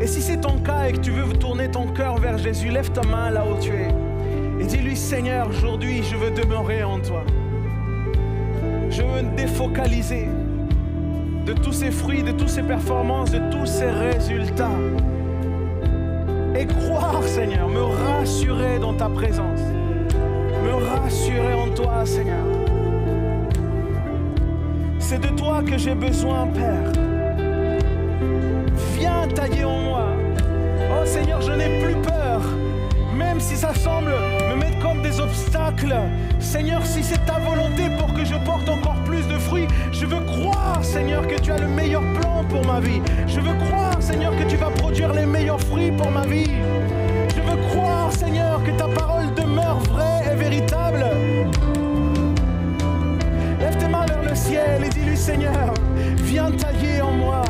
Et 0.00 0.06
si 0.06 0.22
c'est 0.22 0.40
ton 0.40 0.60
cas 0.60 0.84
et 0.84 0.92
que 0.92 1.00
tu 1.00 1.10
veux 1.10 1.36
tourner 1.36 1.68
ton 1.68 1.88
cœur 1.88 2.18
vers 2.18 2.38
Jésus, 2.38 2.68
lève 2.68 2.92
ta 2.92 3.02
main 3.02 3.28
là 3.30 3.44
où 3.44 3.60
tu 3.60 3.70
es. 3.70 3.88
Et 4.60 4.66
dis-lui, 4.66 4.96
Seigneur, 4.96 5.48
aujourd'hui, 5.48 6.04
je 6.04 6.14
veux 6.14 6.30
demeurer 6.30 6.84
en 6.84 7.00
toi. 7.00 7.24
Je 8.88 9.02
veux 9.02 9.22
me 9.22 9.36
défocaliser 9.36 10.28
de 11.44 11.52
tous 11.54 11.72
ces 11.72 11.90
fruits, 11.90 12.22
de 12.22 12.30
toutes 12.30 12.48
ces 12.48 12.62
performances, 12.62 13.32
de 13.32 13.40
tous 13.50 13.66
ces 13.66 13.90
résultats. 13.90 14.78
Et 16.56 16.66
croire, 16.66 17.20
Seigneur, 17.24 17.68
me 17.68 17.82
rassurer 17.82 18.78
dans 18.78 18.94
ta 18.94 19.08
présence. 19.08 19.60
Me 20.64 20.72
rassurer 20.72 21.52
en 21.52 21.68
toi, 21.70 22.06
Seigneur. 22.06 22.59
C'est 25.10 25.18
de 25.18 25.36
toi 25.36 25.60
que 25.66 25.76
j'ai 25.76 25.96
besoin, 25.96 26.46
Père. 26.54 26.92
Viens 28.96 29.26
tailler 29.34 29.64
en 29.64 29.80
moi. 29.80 30.06
Oh 30.92 31.04
Seigneur, 31.04 31.40
je 31.40 31.50
n'ai 31.50 31.82
plus 31.82 31.96
peur. 31.96 32.40
Même 33.16 33.40
si 33.40 33.56
ça 33.56 33.74
semble 33.74 34.12
me 34.48 34.54
mettre 34.54 34.78
comme 34.78 35.02
des 35.02 35.18
obstacles. 35.18 35.96
Seigneur, 36.38 36.86
si 36.86 37.02
c'est 37.02 37.26
ta 37.26 37.40
volonté 37.40 37.90
pour 37.98 38.14
que 38.14 38.24
je 38.24 38.36
porte 38.44 38.68
encore 38.68 39.02
plus 39.04 39.26
de 39.26 39.36
fruits, 39.36 39.66
je 39.90 40.06
veux 40.06 40.20
croire, 40.20 40.78
Seigneur, 40.84 41.26
que 41.26 41.40
tu 41.40 41.50
as 41.50 41.58
le 41.58 41.66
meilleur 41.66 42.02
plan 42.20 42.44
pour 42.48 42.64
ma 42.64 42.78
vie. 42.78 43.02
Je 43.26 43.40
veux 43.40 43.56
croire, 43.66 44.00
Seigneur, 44.00 44.30
que 44.36 44.48
tu 44.48 44.54
vas 44.58 44.70
produire 44.70 45.12
les 45.12 45.26
meilleurs 45.26 45.60
fruits 45.60 45.90
pour 45.90 46.12
ma 46.12 46.24
vie. 46.24 46.52
Je 47.34 47.40
veux 47.40 47.60
croire, 47.70 48.12
Seigneur, 48.12 48.62
que 48.62 48.70
ta 48.70 48.86
parole 48.86 49.34
demeure 49.34 49.80
vraie 49.90 50.32
et 50.32 50.36
véritable. 50.36 50.89
Mains 53.88 54.06
vers 54.06 54.22
le 54.22 54.34
ciel 54.34 54.84
et 54.84 54.88
dis-lui, 54.88 55.16
Seigneur, 55.16 55.74
viens 56.22 56.50
tailler 56.52 57.00
en 57.00 57.12
moi. 57.12 57.42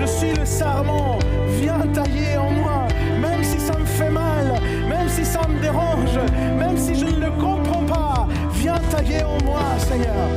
Je 0.00 0.06
suis 0.06 0.32
le 0.32 0.44
sarment. 0.44 1.18
Viens 1.60 1.80
tailler 1.92 2.36
en 2.36 2.50
moi. 2.50 2.86
Même 3.20 3.42
si 3.42 3.58
ça 3.58 3.78
me 3.78 3.84
fait 3.84 4.10
mal, 4.10 4.60
même 4.88 5.08
si 5.08 5.24
ça 5.24 5.40
me 5.48 5.60
dérange, 5.60 6.18
même 6.58 6.76
si 6.76 6.94
je 6.94 7.06
ne 7.06 7.24
le 7.24 7.30
comprends 7.32 7.84
pas, 7.84 8.28
viens 8.52 8.78
tailler 8.90 9.22
en 9.22 9.42
moi, 9.44 9.62
Seigneur. 9.78 10.28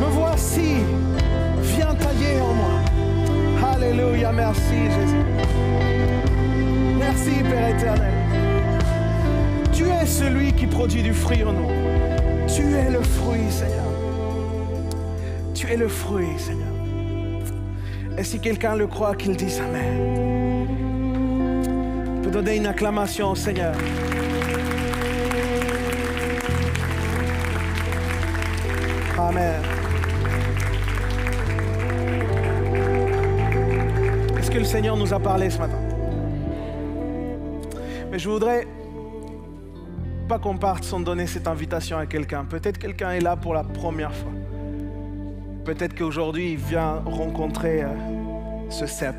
Me 0.00 0.06
voici. 0.06 0.76
Viens 1.62 1.94
tailler 1.94 2.40
en 2.40 2.54
moi. 2.54 3.70
Alléluia. 3.74 4.32
Merci, 4.32 4.78
Jésus. 4.84 5.24
Merci, 6.98 7.42
Père 7.42 7.68
éternel. 7.68 8.12
Tu 9.72 9.84
es 9.84 10.06
celui 10.06 10.52
qui 10.52 10.66
produit 10.66 11.02
du 11.02 11.12
fruit 11.12 11.44
en 11.44 11.52
nous. 11.52 11.70
Tu 12.48 12.62
es 12.62 12.90
le 12.90 13.02
fruit, 13.02 13.50
Seigneur. 13.50 13.95
Tu 15.66 15.72
es 15.72 15.76
le 15.76 15.88
fruit, 15.88 16.38
Seigneur. 16.38 16.68
Et 18.16 18.22
si 18.22 18.38
quelqu'un 18.38 18.76
le 18.76 18.86
croit, 18.86 19.16
qu'il 19.16 19.36
dise 19.36 19.60
Amen. 19.60 20.68
On 22.18 22.22
peut 22.22 22.30
donner 22.30 22.56
une 22.56 22.66
acclamation 22.66 23.32
au 23.32 23.34
Seigneur. 23.34 23.74
Amen. 29.18 29.62
Est-ce 34.38 34.50
que 34.50 34.58
le 34.58 34.64
Seigneur 34.64 34.96
nous 34.96 35.12
a 35.12 35.18
parlé 35.18 35.50
ce 35.50 35.58
matin? 35.58 35.80
Mais 38.12 38.20
je 38.20 38.28
voudrais 38.28 38.68
pas 40.28 40.38
qu'on 40.38 40.56
parte 40.56 40.84
sans 40.84 41.00
donner 41.00 41.26
cette 41.26 41.48
invitation 41.48 41.98
à 41.98 42.06
quelqu'un. 42.06 42.44
Peut-être 42.44 42.78
quelqu'un 42.78 43.10
est 43.12 43.20
là 43.20 43.36
pour 43.36 43.52
la 43.52 43.64
première 43.64 44.14
fois. 44.14 44.30
Peut-être 45.66 45.98
qu'aujourd'hui, 45.98 46.52
il 46.52 46.58
vient 46.58 47.02
rencontrer 47.04 47.82
euh, 47.82 47.88
ce 48.70 48.86
cep. 48.86 49.16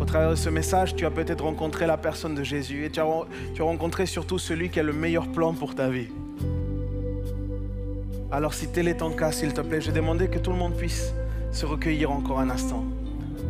Au 0.00 0.04
travers 0.04 0.30
de 0.30 0.36
ce 0.36 0.48
message, 0.48 0.94
tu 0.94 1.04
as 1.06 1.10
peut-être 1.10 1.42
rencontré 1.42 1.88
la 1.88 1.96
personne 1.96 2.36
de 2.36 2.44
Jésus 2.44 2.84
et 2.84 2.90
tu 2.90 3.00
as, 3.00 3.06
rencontré 3.58 4.06
surtout 4.06 4.38
celui 4.38 4.70
qui 4.70 4.78
a 4.78 4.84
le 4.84 4.92
meilleur 4.92 5.26
plan 5.26 5.54
pour 5.54 5.74
ta 5.74 5.88
vie. 5.88 6.06
Alors 8.30 8.54
si 8.54 8.68
tel 8.68 8.86
est 8.86 8.98
ton 8.98 9.10
cas, 9.10 9.32
s'il 9.32 9.52
te 9.52 9.60
plaît, 9.60 9.80
je 9.80 9.90
demandais 9.90 10.28
que 10.28 10.38
tout 10.38 10.52
le 10.52 10.56
monde 10.56 10.76
puisse 10.76 11.12
se 11.50 11.66
recueillir 11.66 12.12
encore 12.12 12.38
un 12.38 12.50
instant. 12.50 12.84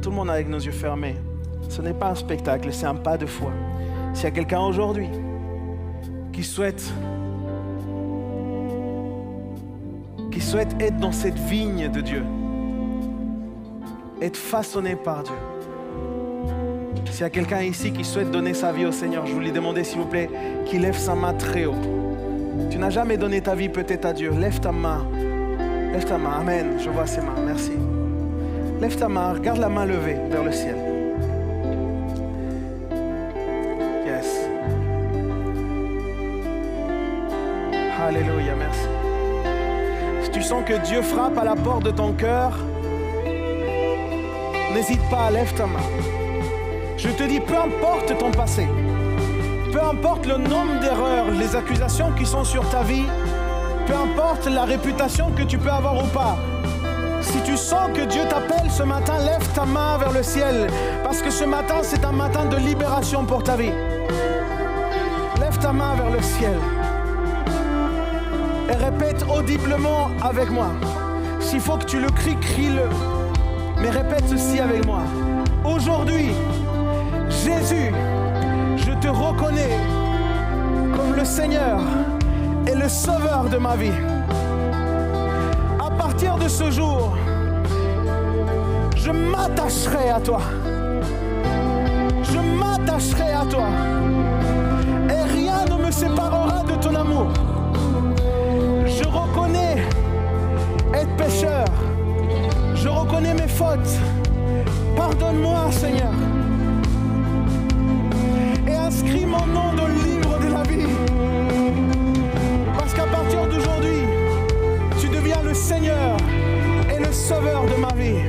Tout 0.00 0.08
le 0.08 0.16
monde 0.16 0.30
avec 0.30 0.48
nos 0.48 0.58
yeux 0.58 0.72
fermés. 0.72 1.16
Ce 1.68 1.82
n'est 1.82 1.92
pas 1.92 2.08
un 2.08 2.14
spectacle, 2.14 2.72
c'est 2.72 2.86
un 2.86 2.94
pas 2.94 3.18
de 3.18 3.26
foi. 3.26 3.52
S'il 4.14 4.24
y 4.24 4.28
a 4.28 4.30
quelqu'un 4.30 4.60
aujourd'hui 4.60 5.10
qui 6.32 6.44
souhaite 6.44 6.90
souhaite 10.48 10.80
être 10.80 10.96
dans 10.96 11.12
cette 11.12 11.38
vigne 11.38 11.90
de 11.90 12.00
Dieu, 12.00 12.24
être 14.22 14.38
façonné 14.38 14.96
par 14.96 15.22
Dieu. 15.22 15.34
S'il 17.10 17.20
y 17.20 17.24
a 17.24 17.30
quelqu'un 17.30 17.60
ici 17.60 17.92
qui 17.92 18.02
souhaite 18.02 18.30
donner 18.30 18.54
sa 18.54 18.72
vie 18.72 18.86
au 18.86 18.92
Seigneur, 18.92 19.26
je 19.26 19.34
vous 19.34 19.40
lui 19.40 19.52
demandais 19.52 19.84
s'il 19.84 19.98
vous 19.98 20.06
plaît 20.06 20.30
qu'il 20.64 20.80
lève 20.80 20.96
sa 20.96 21.14
main 21.14 21.34
très 21.34 21.66
haut. 21.66 21.74
Tu 22.70 22.78
n'as 22.78 22.88
jamais 22.88 23.18
donné 23.18 23.42
ta 23.42 23.54
vie 23.54 23.68
peut-être 23.68 24.06
à 24.06 24.14
Dieu. 24.14 24.30
Lève 24.30 24.58
ta 24.58 24.72
main. 24.72 25.06
Lève 25.92 26.06
ta 26.06 26.16
main. 26.16 26.38
Amen. 26.40 26.78
Je 26.82 26.88
vois 26.88 27.06
ses 27.06 27.20
mains. 27.20 27.40
Merci. 27.44 27.72
Lève 28.80 28.96
ta 28.96 29.08
main. 29.08 29.34
Regarde 29.34 29.58
la 29.58 29.68
main 29.68 29.84
levée 29.84 30.16
vers 30.30 30.44
le 30.44 30.52
ciel. 30.52 30.76
Yes. 34.06 34.48
Alléluia. 38.00 38.54
Merci. 38.58 38.97
Que 40.48 40.78
Dieu 40.84 41.02
frappe 41.02 41.36
à 41.36 41.44
la 41.44 41.54
porte 41.54 41.84
de 41.84 41.90
ton 41.90 42.12
cœur, 42.12 42.52
n'hésite 44.74 45.00
pas, 45.10 45.30
lève 45.30 45.52
ta 45.54 45.66
main. 45.66 45.78
Je 46.96 47.10
te 47.10 47.22
dis, 47.22 47.38
peu 47.38 47.54
importe 47.54 48.18
ton 48.18 48.30
passé, 48.30 48.66
peu 49.72 49.82
importe 49.82 50.26
le 50.26 50.38
nombre 50.38 50.80
d'erreurs, 50.80 51.30
les 51.38 51.54
accusations 51.54 52.12
qui 52.12 52.24
sont 52.24 52.44
sur 52.44 52.68
ta 52.70 52.82
vie, 52.82 53.04
peu 53.86 53.94
importe 53.94 54.46
la 54.46 54.64
réputation 54.64 55.30
que 55.32 55.42
tu 55.42 55.58
peux 55.58 55.70
avoir 55.70 56.02
ou 56.02 56.06
pas, 56.08 56.36
si 57.20 57.40
tu 57.42 57.56
sens 57.56 57.90
que 57.94 58.06
Dieu 58.06 58.22
t'appelle 58.28 58.70
ce 58.70 58.82
matin, 58.82 59.18
lève 59.18 59.46
ta 59.54 59.66
main 59.66 59.98
vers 59.98 60.12
le 60.12 60.22
ciel, 60.22 60.66
parce 61.04 61.20
que 61.20 61.30
ce 61.30 61.44
matin, 61.44 61.76
c'est 61.82 62.04
un 62.04 62.12
matin 62.12 62.46
de 62.46 62.56
libération 62.56 63.24
pour 63.24 63.42
ta 63.42 63.56
vie. 63.56 63.72
Lève 65.40 65.58
ta 65.58 65.72
main 65.72 65.94
vers 65.94 66.10
le 66.10 66.22
ciel 66.22 66.58
et 68.68 68.74
répète 68.74 69.24
audiblement 69.28 70.10
avec 70.22 70.50
moi. 70.50 70.68
S'il 71.40 71.60
faut 71.60 71.76
que 71.76 71.84
tu 71.84 72.00
le 72.00 72.08
cries, 72.08 72.36
crie-le. 72.40 72.88
Mais 73.80 73.90
répète 73.90 74.24
ceci 74.28 74.60
avec 74.60 74.84
moi. 74.86 75.00
Aujourd'hui, 75.64 76.30
Jésus, 77.28 77.92
je 78.76 78.92
te 79.00 79.08
reconnais 79.08 79.78
comme 80.96 81.14
le 81.16 81.24
Seigneur 81.24 81.80
et 82.66 82.74
le 82.74 82.88
Sauveur 82.88 83.44
de 83.50 83.56
ma 83.56 83.76
vie. 83.76 83.92
À 85.78 85.90
partir 85.90 86.36
de 86.36 86.48
ce 86.48 86.70
jour, 86.70 87.16
je 88.96 89.10
m'attacherai 89.10 90.10
à 90.10 90.20
toi. 90.20 90.40
Je 92.22 92.38
m'attacherai 92.38 93.32
à 93.32 93.44
toi. 93.46 93.68
Et 95.08 95.22
rien 95.32 95.64
ne 95.70 95.86
me 95.86 95.90
séparera 95.90 96.62
de 96.64 96.74
ton 96.82 96.94
amour. 96.94 97.47
Reconnais 99.10 99.76
être 100.94 101.16
pécheur. 101.16 101.64
Je 102.74 102.88
reconnais 102.88 103.34
mes 103.34 103.48
fautes. 103.48 103.94
Pardonne-moi, 104.96 105.70
Seigneur. 105.70 106.12
Et 108.66 108.74
inscris 108.74 109.26
mon 109.26 109.46
nom 109.46 109.72
dans 109.76 109.88
le 109.88 109.94
livre 109.94 110.38
de 110.38 110.52
la 110.52 110.62
vie. 110.62 110.94
Parce 112.78 112.94
qu'à 112.94 113.06
partir 113.06 113.46
d'aujourd'hui, 113.46 114.02
tu 115.00 115.08
deviens 115.08 115.42
le 115.42 115.54
Seigneur 115.54 116.16
et 116.94 116.98
le 116.98 117.12
Sauveur 117.12 117.64
de 117.64 117.80
ma 117.80 117.92
vie. 117.94 118.22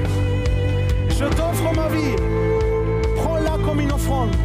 Je 1.09 1.25
t'offre 1.25 1.73
ma 1.75 1.87
vie. 1.89 2.15
Prends-la 3.17 3.57
comme 3.65 3.81
une 3.81 3.91
offrande. 3.91 4.35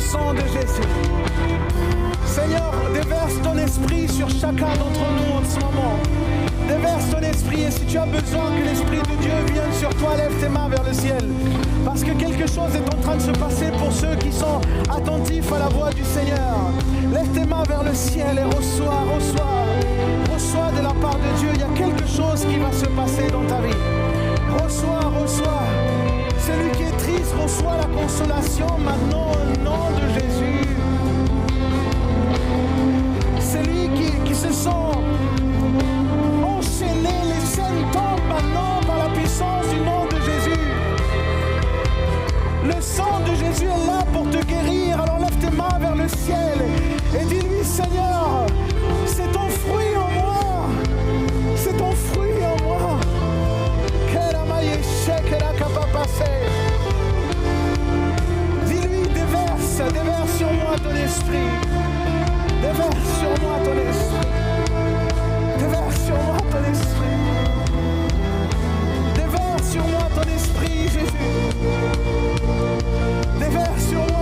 sang 0.00 0.32
de 0.32 0.40
Jésus. 0.40 1.99
Seigneur, 2.30 2.72
déverse 2.94 3.42
ton 3.42 3.58
esprit 3.58 4.06
sur 4.06 4.28
chacun 4.30 4.72
d'entre 4.78 5.02
nous 5.18 5.34
en 5.34 5.44
ce 5.44 5.58
moment. 5.58 5.98
Déverse 6.68 7.10
ton 7.10 7.18
esprit 7.18 7.62
et 7.62 7.70
si 7.72 7.84
tu 7.86 7.98
as 7.98 8.06
besoin 8.06 8.52
que 8.56 8.68
l'Esprit 8.68 8.98
de 8.98 9.20
Dieu 9.20 9.32
vienne 9.52 9.72
sur 9.76 9.88
toi, 9.96 10.14
lève 10.16 10.32
tes 10.40 10.48
mains 10.48 10.68
vers 10.68 10.84
le 10.84 10.92
ciel. 10.92 11.28
Parce 11.84 12.04
que 12.04 12.12
quelque 12.12 12.46
chose 12.46 12.70
est 12.76 12.94
en 12.94 13.00
train 13.02 13.16
de 13.16 13.22
se 13.22 13.32
passer 13.32 13.72
pour 13.76 13.90
ceux 13.90 14.14
qui 14.14 14.30
sont 14.30 14.60
attentifs 14.88 15.52
à 15.52 15.58
la 15.58 15.68
voix 15.70 15.90
du 15.90 16.04
Seigneur. 16.04 16.70
Lève 17.12 17.26
tes 17.34 17.44
mains 17.44 17.64
vers 17.64 17.82
le 17.82 17.94
ciel 17.94 18.38
et 18.38 18.56
reçois, 18.56 19.02
reçois, 19.12 19.66
reçois 20.32 20.70
de 20.78 20.84
la 20.84 20.94
part 21.02 21.18
de 21.18 21.38
Dieu. 21.40 21.48
Il 21.54 21.60
y 21.60 21.64
a 21.64 21.74
quelque 21.76 22.06
chose 22.06 22.46
qui 22.48 22.58
va 22.58 22.70
se 22.70 22.86
passer 22.86 23.28
dans 23.32 23.44
ta 23.46 23.60
vie. 23.60 23.74
Reçois, 24.62 25.00
reçois. 25.20 25.62
Celui 26.46 26.70
qui 26.76 26.82
est 26.84 26.96
triste 26.96 27.34
reçoit 27.42 27.76
la 27.76 28.00
consolation 28.00 28.68
maintenant 28.78 29.32
au 29.32 29.64
nom 29.64 29.90
de 29.98 30.14
Jésus. 30.14 30.59
Se 34.40 34.68
enchaîné, 36.42 37.16
les 37.28 37.44
scènes 37.44 37.84
tombent 37.92 38.26
maintenant 38.28 38.80
par 38.86 38.98
la 38.98 39.08
puissance 39.14 39.68
du 39.68 39.80
nom 39.80 40.06
de 40.06 40.16
Jésus. 40.16 40.60
Le 42.64 42.80
sang 42.80 43.20
de 43.20 43.34
Jésus 43.34 43.66
est 43.66 43.86
là 43.86 44.02
pour 44.12 44.24
te 44.30 44.42
guérir. 44.46 45.00
Alors 45.00 45.18
lève 45.18 45.36
tes 45.38 45.54
mains 45.54 45.78
vers 45.78 45.94
le 45.94 46.08
ciel 46.08 46.58
et 47.14 47.24
dis-lui, 47.26 47.62
Seigneur, 47.62 48.46
c'est 49.04 49.30
ton 49.30 49.48
fruit 49.48 49.94
en 49.96 50.10
moi. 50.22 50.68
C'est 51.56 51.76
ton 51.76 51.92
fruit 51.92 52.42
en 52.42 52.64
moi. 52.64 52.98
Dis-lui, 58.66 59.02
déverse, 59.08 59.92
déverse 59.92 60.32
sur 60.38 60.52
moi 60.52 60.76
ton 60.82 60.94
esprit. 60.94 61.69
Déverse 62.80 63.18
sur 63.18 63.28
moi 63.42 63.58
ton 63.62 63.76
esprit. 63.90 64.30
Déverse 65.58 66.04
sur 66.06 66.16
moi 66.16 66.38
ton 66.50 66.64
esprit. 66.72 67.20
Déverse 69.14 69.70
sur 69.70 69.86
moi 69.88 70.08
ton 70.14 70.22
esprit, 70.22 70.88
Jésus. 70.88 71.28
Déverse 73.38 73.84
sur 73.86 73.98
moi. 73.98 74.20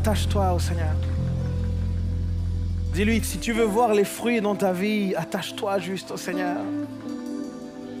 Attache-toi 0.00 0.54
au 0.54 0.58
Seigneur. 0.58 0.94
Dis-lui, 2.94 3.22
si 3.22 3.36
tu 3.36 3.52
veux 3.52 3.66
voir 3.66 3.92
les 3.92 4.04
fruits 4.04 4.40
dans 4.40 4.54
ta 4.54 4.72
vie, 4.72 5.14
attache-toi 5.14 5.78
juste 5.78 6.10
au 6.10 6.16
Seigneur. 6.16 6.56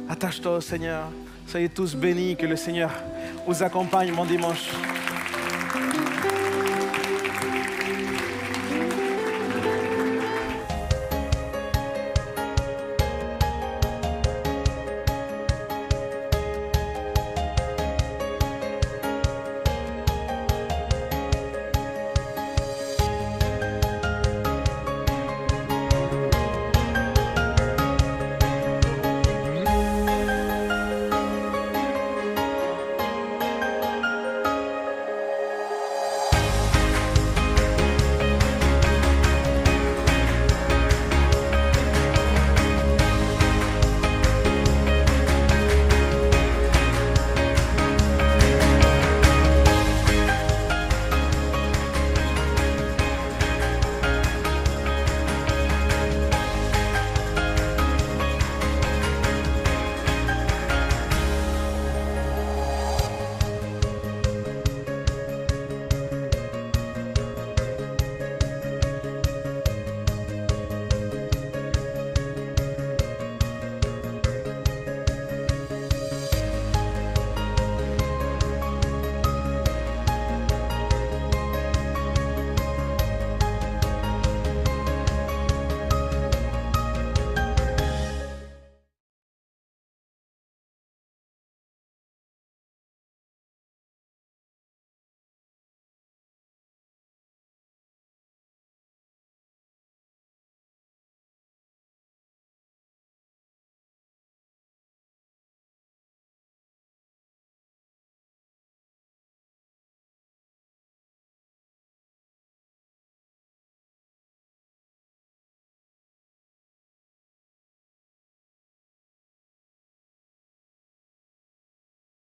Attache-toi 0.08 0.56
au 0.56 0.60
Seigneur. 0.62 1.08
Soyez 1.46 1.68
tous 1.68 1.94
bénis, 1.94 2.36
que 2.36 2.46
le 2.46 2.56
Seigneur 2.56 2.90
vous 3.46 3.62
accompagne 3.62 4.12
mon 4.12 4.24
dimanche. 4.24 4.70